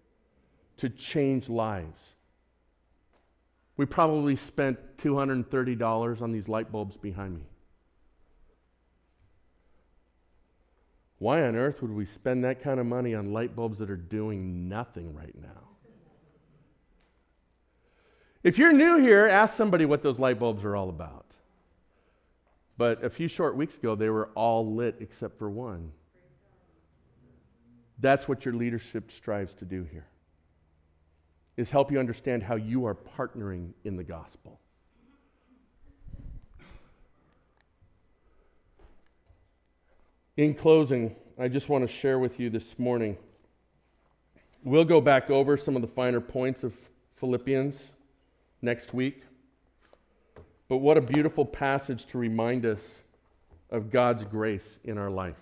to 0.78 0.88
change 0.88 1.50
lives. 1.50 2.00
We 3.76 3.84
probably 3.84 4.36
spent 4.36 4.78
$230 4.96 6.22
on 6.22 6.32
these 6.32 6.48
light 6.48 6.72
bulbs 6.72 6.96
behind 6.96 7.34
me. 7.34 7.44
Why 11.18 11.42
on 11.42 11.54
earth 11.54 11.82
would 11.82 11.92
we 11.92 12.06
spend 12.06 12.44
that 12.44 12.62
kind 12.62 12.80
of 12.80 12.86
money 12.86 13.14
on 13.14 13.32
light 13.32 13.54
bulbs 13.54 13.78
that 13.78 13.90
are 13.90 13.96
doing 13.96 14.68
nothing 14.68 15.14
right 15.14 15.34
now? 15.40 15.71
If 18.42 18.58
you're 18.58 18.72
new 18.72 18.98
here, 18.98 19.26
ask 19.26 19.56
somebody 19.56 19.84
what 19.84 20.02
those 20.02 20.18
light 20.18 20.38
bulbs 20.38 20.64
are 20.64 20.74
all 20.74 20.88
about. 20.88 21.26
But 22.76 23.04
a 23.04 23.10
few 23.10 23.28
short 23.28 23.56
weeks 23.56 23.74
ago, 23.76 23.94
they 23.94 24.08
were 24.08 24.30
all 24.34 24.74
lit 24.74 24.96
except 25.00 25.38
for 25.38 25.48
one. 25.48 25.92
That's 28.00 28.26
what 28.26 28.44
your 28.44 28.54
leadership 28.54 29.12
strives 29.12 29.54
to 29.54 29.64
do 29.64 29.84
here 29.84 30.06
is 31.56 31.70
help 31.70 31.92
you 31.92 32.00
understand 32.00 32.42
how 32.42 32.56
you 32.56 32.86
are 32.86 32.94
partnering 32.94 33.72
in 33.84 33.96
the 33.96 34.02
gospel. 34.02 34.58
In 40.38 40.54
closing, 40.54 41.14
I 41.38 41.48
just 41.48 41.68
want 41.68 41.86
to 41.86 41.92
share 41.94 42.18
with 42.18 42.40
you 42.40 42.48
this 42.48 42.78
morning. 42.78 43.18
We'll 44.64 44.86
go 44.86 45.00
back 45.00 45.30
over 45.30 45.58
some 45.58 45.76
of 45.76 45.82
the 45.82 45.88
finer 45.88 46.20
points 46.20 46.64
of 46.64 46.76
Philippians 47.16 47.78
next 48.62 48.94
week. 48.94 49.22
But 50.68 50.78
what 50.78 50.96
a 50.96 51.02
beautiful 51.02 51.44
passage 51.44 52.06
to 52.06 52.18
remind 52.18 52.64
us 52.64 52.80
of 53.70 53.90
God's 53.90 54.24
grace 54.24 54.78
in 54.84 54.96
our 54.96 55.10
life. 55.10 55.34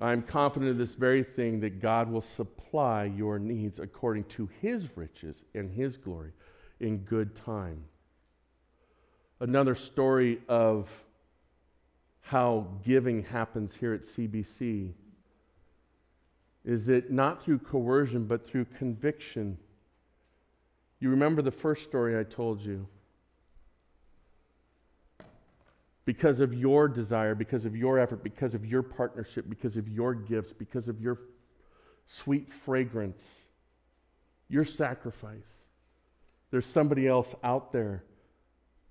I'm 0.00 0.22
confident 0.22 0.70
of 0.70 0.78
this 0.78 0.96
very 0.96 1.22
thing 1.22 1.60
that 1.60 1.80
God 1.80 2.10
will 2.10 2.22
supply 2.22 3.04
your 3.04 3.38
needs 3.38 3.78
according 3.78 4.24
to 4.24 4.48
his 4.62 4.84
riches 4.96 5.36
and 5.54 5.70
his 5.70 5.98
glory 5.98 6.32
in 6.80 6.98
good 6.98 7.36
time. 7.36 7.84
Another 9.40 9.74
story 9.74 10.40
of 10.48 10.88
how 12.22 12.66
giving 12.84 13.22
happens 13.24 13.72
here 13.78 13.92
at 13.92 14.08
CBC 14.08 14.92
is 16.64 16.86
that 16.86 17.10
not 17.10 17.42
through 17.42 17.58
coercion, 17.58 18.24
but 18.24 18.46
through 18.46 18.66
conviction. 18.76 19.58
You 21.00 21.08
remember 21.08 21.40
the 21.40 21.50
first 21.50 21.82
story 21.84 22.18
I 22.18 22.24
told 22.24 22.60
you 22.60 22.86
because 26.04 26.40
of 26.40 26.52
your 26.52 26.88
desire, 26.88 27.34
because 27.34 27.64
of 27.64 27.74
your 27.74 27.98
effort, 27.98 28.22
because 28.22 28.52
of 28.52 28.66
your 28.66 28.82
partnership, 28.82 29.46
because 29.48 29.76
of 29.76 29.88
your 29.88 30.14
gifts, 30.14 30.52
because 30.52 30.88
of 30.88 31.00
your 31.00 31.18
sweet 32.06 32.52
fragrance, 32.52 33.22
your 34.48 34.64
sacrifice. 34.64 35.46
There's 36.50 36.66
somebody 36.66 37.06
else 37.06 37.34
out 37.44 37.72
there 37.72 38.04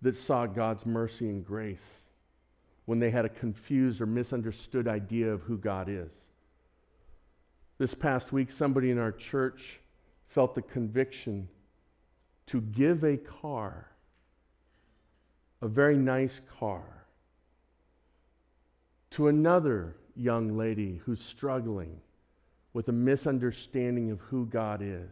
that 0.01 0.17
saw 0.17 0.45
God's 0.45 0.85
mercy 0.85 1.27
and 1.27 1.45
grace 1.45 1.83
when 2.85 2.99
they 2.99 3.11
had 3.11 3.25
a 3.25 3.29
confused 3.29 4.01
or 4.01 4.05
misunderstood 4.05 4.87
idea 4.87 5.27
of 5.31 5.41
who 5.41 5.57
God 5.57 5.89
is. 5.89 6.09
This 7.77 7.93
past 7.93 8.31
week, 8.31 8.51
somebody 8.51 8.89
in 8.89 8.97
our 8.97 9.11
church 9.11 9.79
felt 10.29 10.55
the 10.55 10.61
conviction 10.61 11.49
to 12.49 12.61
give 12.61 13.03
a 13.03 13.15
car, 13.15 13.87
a 15.61 15.67
very 15.67 15.97
nice 15.97 16.41
car, 16.59 16.83
to 19.11 19.27
another 19.27 19.95
young 20.15 20.57
lady 20.57 20.99
who's 21.05 21.21
struggling 21.21 22.01
with 22.73 22.87
a 22.87 22.91
misunderstanding 22.91 24.09
of 24.09 24.19
who 24.21 24.47
God 24.47 24.81
is. 24.81 25.11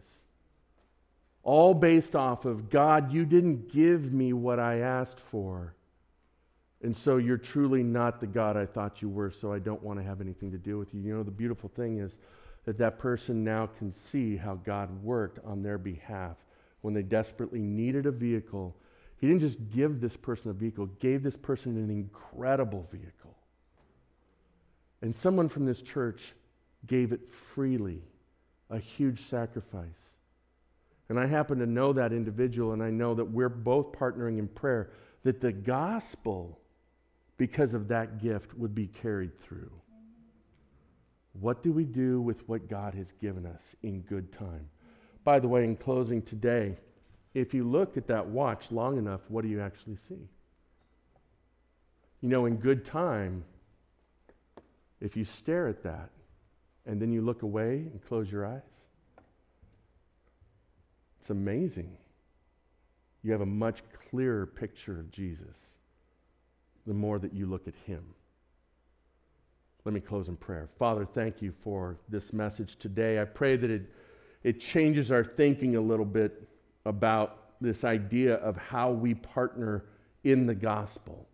All 1.44 1.74
based 1.74 2.16
off 2.16 2.44
of 2.44 2.70
God, 2.70 3.12
you 3.12 3.24
didn't 3.24 3.72
give 3.72 4.12
me 4.12 4.32
what 4.32 4.58
I 4.58 4.80
asked 4.80 5.20
for. 5.30 5.74
And 6.82 6.96
so 6.96 7.18
you're 7.18 7.38
truly 7.38 7.84
not 7.84 8.20
the 8.20 8.26
God 8.26 8.56
I 8.56 8.66
thought 8.66 9.00
you 9.00 9.08
were, 9.08 9.30
so 9.30 9.52
I 9.52 9.60
don't 9.60 9.82
want 9.82 10.00
to 10.00 10.04
have 10.04 10.20
anything 10.20 10.50
to 10.50 10.58
do 10.58 10.76
with 10.76 10.92
you. 10.92 11.00
You 11.00 11.14
know, 11.14 11.22
the 11.22 11.30
beautiful 11.30 11.70
thing 11.76 11.98
is 11.98 12.18
that 12.64 12.78
that 12.78 12.98
person 12.98 13.44
now 13.44 13.68
can 13.78 13.92
see 13.92 14.36
how 14.36 14.56
God 14.56 14.90
worked 15.04 15.38
on 15.44 15.62
their 15.62 15.78
behalf 15.78 16.36
when 16.80 16.94
they 16.94 17.02
desperately 17.02 17.60
needed 17.60 18.06
a 18.06 18.10
vehicle. 18.10 18.76
He 19.20 19.26
didn't 19.26 19.40
just 19.40 19.58
give 19.70 20.00
this 20.00 20.16
person 20.16 20.50
a 20.50 20.54
vehicle, 20.54 20.86
gave 21.00 21.22
this 21.22 21.36
person 21.36 21.76
an 21.76 21.90
incredible 21.90 22.86
vehicle 22.90 23.34
And 25.02 25.14
someone 25.14 25.48
from 25.48 25.66
this 25.66 25.80
church 25.80 26.34
gave 26.86 27.12
it 27.12 27.20
freely, 27.54 28.02
a 28.70 28.78
huge 28.78 29.28
sacrifice. 29.28 29.88
And 31.08 31.18
I 31.18 31.26
happen 31.26 31.58
to 31.58 31.66
know 31.66 31.92
that 31.94 32.12
individual, 32.12 32.72
and 32.72 32.82
I 32.82 32.90
know 32.90 33.14
that 33.14 33.24
we're 33.24 33.48
both 33.48 33.92
partnering 33.92 34.38
in 34.38 34.48
prayer 34.48 34.90
that 35.24 35.40
the 35.40 35.52
gospel, 35.52 36.58
because 37.36 37.74
of 37.74 37.88
that 37.88 38.20
gift, 38.20 38.54
would 38.54 38.74
be 38.74 38.86
carried 38.86 39.40
through. 39.40 39.70
What 41.32 41.62
do 41.62 41.72
we 41.72 41.84
do 41.84 42.20
with 42.20 42.46
what 42.48 42.68
God 42.68 42.94
has 42.94 43.12
given 43.20 43.46
us 43.46 43.62
in 43.82 44.00
good 44.00 44.32
time? 44.32 44.68
By 45.28 45.40
the 45.40 45.46
way, 45.46 45.62
in 45.62 45.76
closing 45.76 46.22
today, 46.22 46.74
if 47.34 47.52
you 47.52 47.62
look 47.62 47.98
at 47.98 48.06
that 48.06 48.26
watch 48.26 48.64
long 48.70 48.96
enough, 48.96 49.20
what 49.28 49.42
do 49.42 49.48
you 49.48 49.60
actually 49.60 49.98
see? 50.08 50.26
You 52.22 52.30
know, 52.30 52.46
in 52.46 52.56
good 52.56 52.82
time, 52.82 53.44
if 55.02 55.18
you 55.18 55.26
stare 55.26 55.68
at 55.68 55.82
that 55.82 56.08
and 56.86 56.98
then 56.98 57.12
you 57.12 57.20
look 57.20 57.42
away 57.42 57.74
and 57.92 58.00
close 58.08 58.32
your 58.32 58.46
eyes, 58.46 58.62
it's 61.20 61.28
amazing. 61.28 61.94
You 63.22 63.32
have 63.32 63.42
a 63.42 63.46
much 63.46 63.82
clearer 64.08 64.46
picture 64.46 64.98
of 64.98 65.10
Jesus 65.10 65.58
the 66.86 66.94
more 66.94 67.18
that 67.18 67.34
you 67.34 67.44
look 67.44 67.68
at 67.68 67.74
him. 67.84 68.02
Let 69.84 69.92
me 69.92 70.00
close 70.00 70.28
in 70.28 70.36
prayer. 70.36 70.70
Father, 70.78 71.04
thank 71.04 71.42
you 71.42 71.52
for 71.62 71.98
this 72.08 72.32
message 72.32 72.76
today. 72.78 73.20
I 73.20 73.26
pray 73.26 73.58
that 73.58 73.70
it, 73.70 73.90
it 74.48 74.60
changes 74.60 75.10
our 75.10 75.24
thinking 75.24 75.76
a 75.76 75.80
little 75.80 76.06
bit 76.06 76.48
about 76.86 77.36
this 77.60 77.84
idea 77.84 78.36
of 78.36 78.56
how 78.56 78.90
we 78.90 79.12
partner 79.12 79.84
in 80.24 80.46
the 80.46 80.54
gospel 80.54 81.28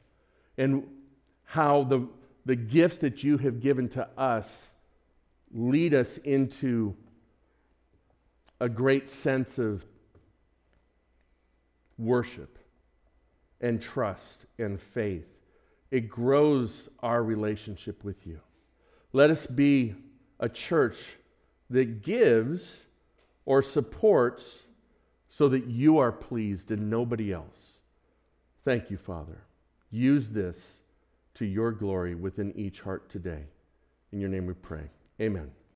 and 0.58 0.82
how 1.44 1.84
the, 1.84 2.08
the 2.44 2.56
gifts 2.56 2.98
that 2.98 3.22
you 3.22 3.38
have 3.38 3.60
given 3.60 3.88
to 3.88 4.04
us 4.18 4.48
lead 5.52 5.94
us 5.94 6.18
into 6.24 6.92
a 8.60 8.68
great 8.68 9.08
sense 9.08 9.58
of 9.58 9.84
worship 11.96 12.58
and 13.60 13.80
trust 13.80 14.46
and 14.58 14.80
faith. 14.80 15.28
It 15.92 16.08
grows 16.08 16.88
our 16.98 17.22
relationship 17.22 18.02
with 18.02 18.26
you. 18.26 18.40
Let 19.12 19.30
us 19.30 19.46
be 19.46 19.94
a 20.40 20.48
church 20.48 20.96
that 21.70 22.02
gives 22.02 22.64
or 23.46 23.62
supports 23.62 24.44
so 25.28 25.48
that 25.48 25.66
you 25.66 25.98
are 25.98 26.12
pleased 26.12 26.70
and 26.70 26.88
nobody 26.88 27.32
else. 27.32 27.74
Thank 28.64 28.90
you, 28.90 28.96
Father. 28.96 29.42
Use 29.90 30.30
this 30.30 30.56
to 31.34 31.44
your 31.44 31.72
glory 31.72 32.14
within 32.14 32.52
each 32.56 32.80
heart 32.80 33.10
today. 33.10 33.44
In 34.12 34.20
your 34.20 34.30
name 34.30 34.46
we 34.46 34.54
pray. 34.54 34.90
Amen. 35.20 35.50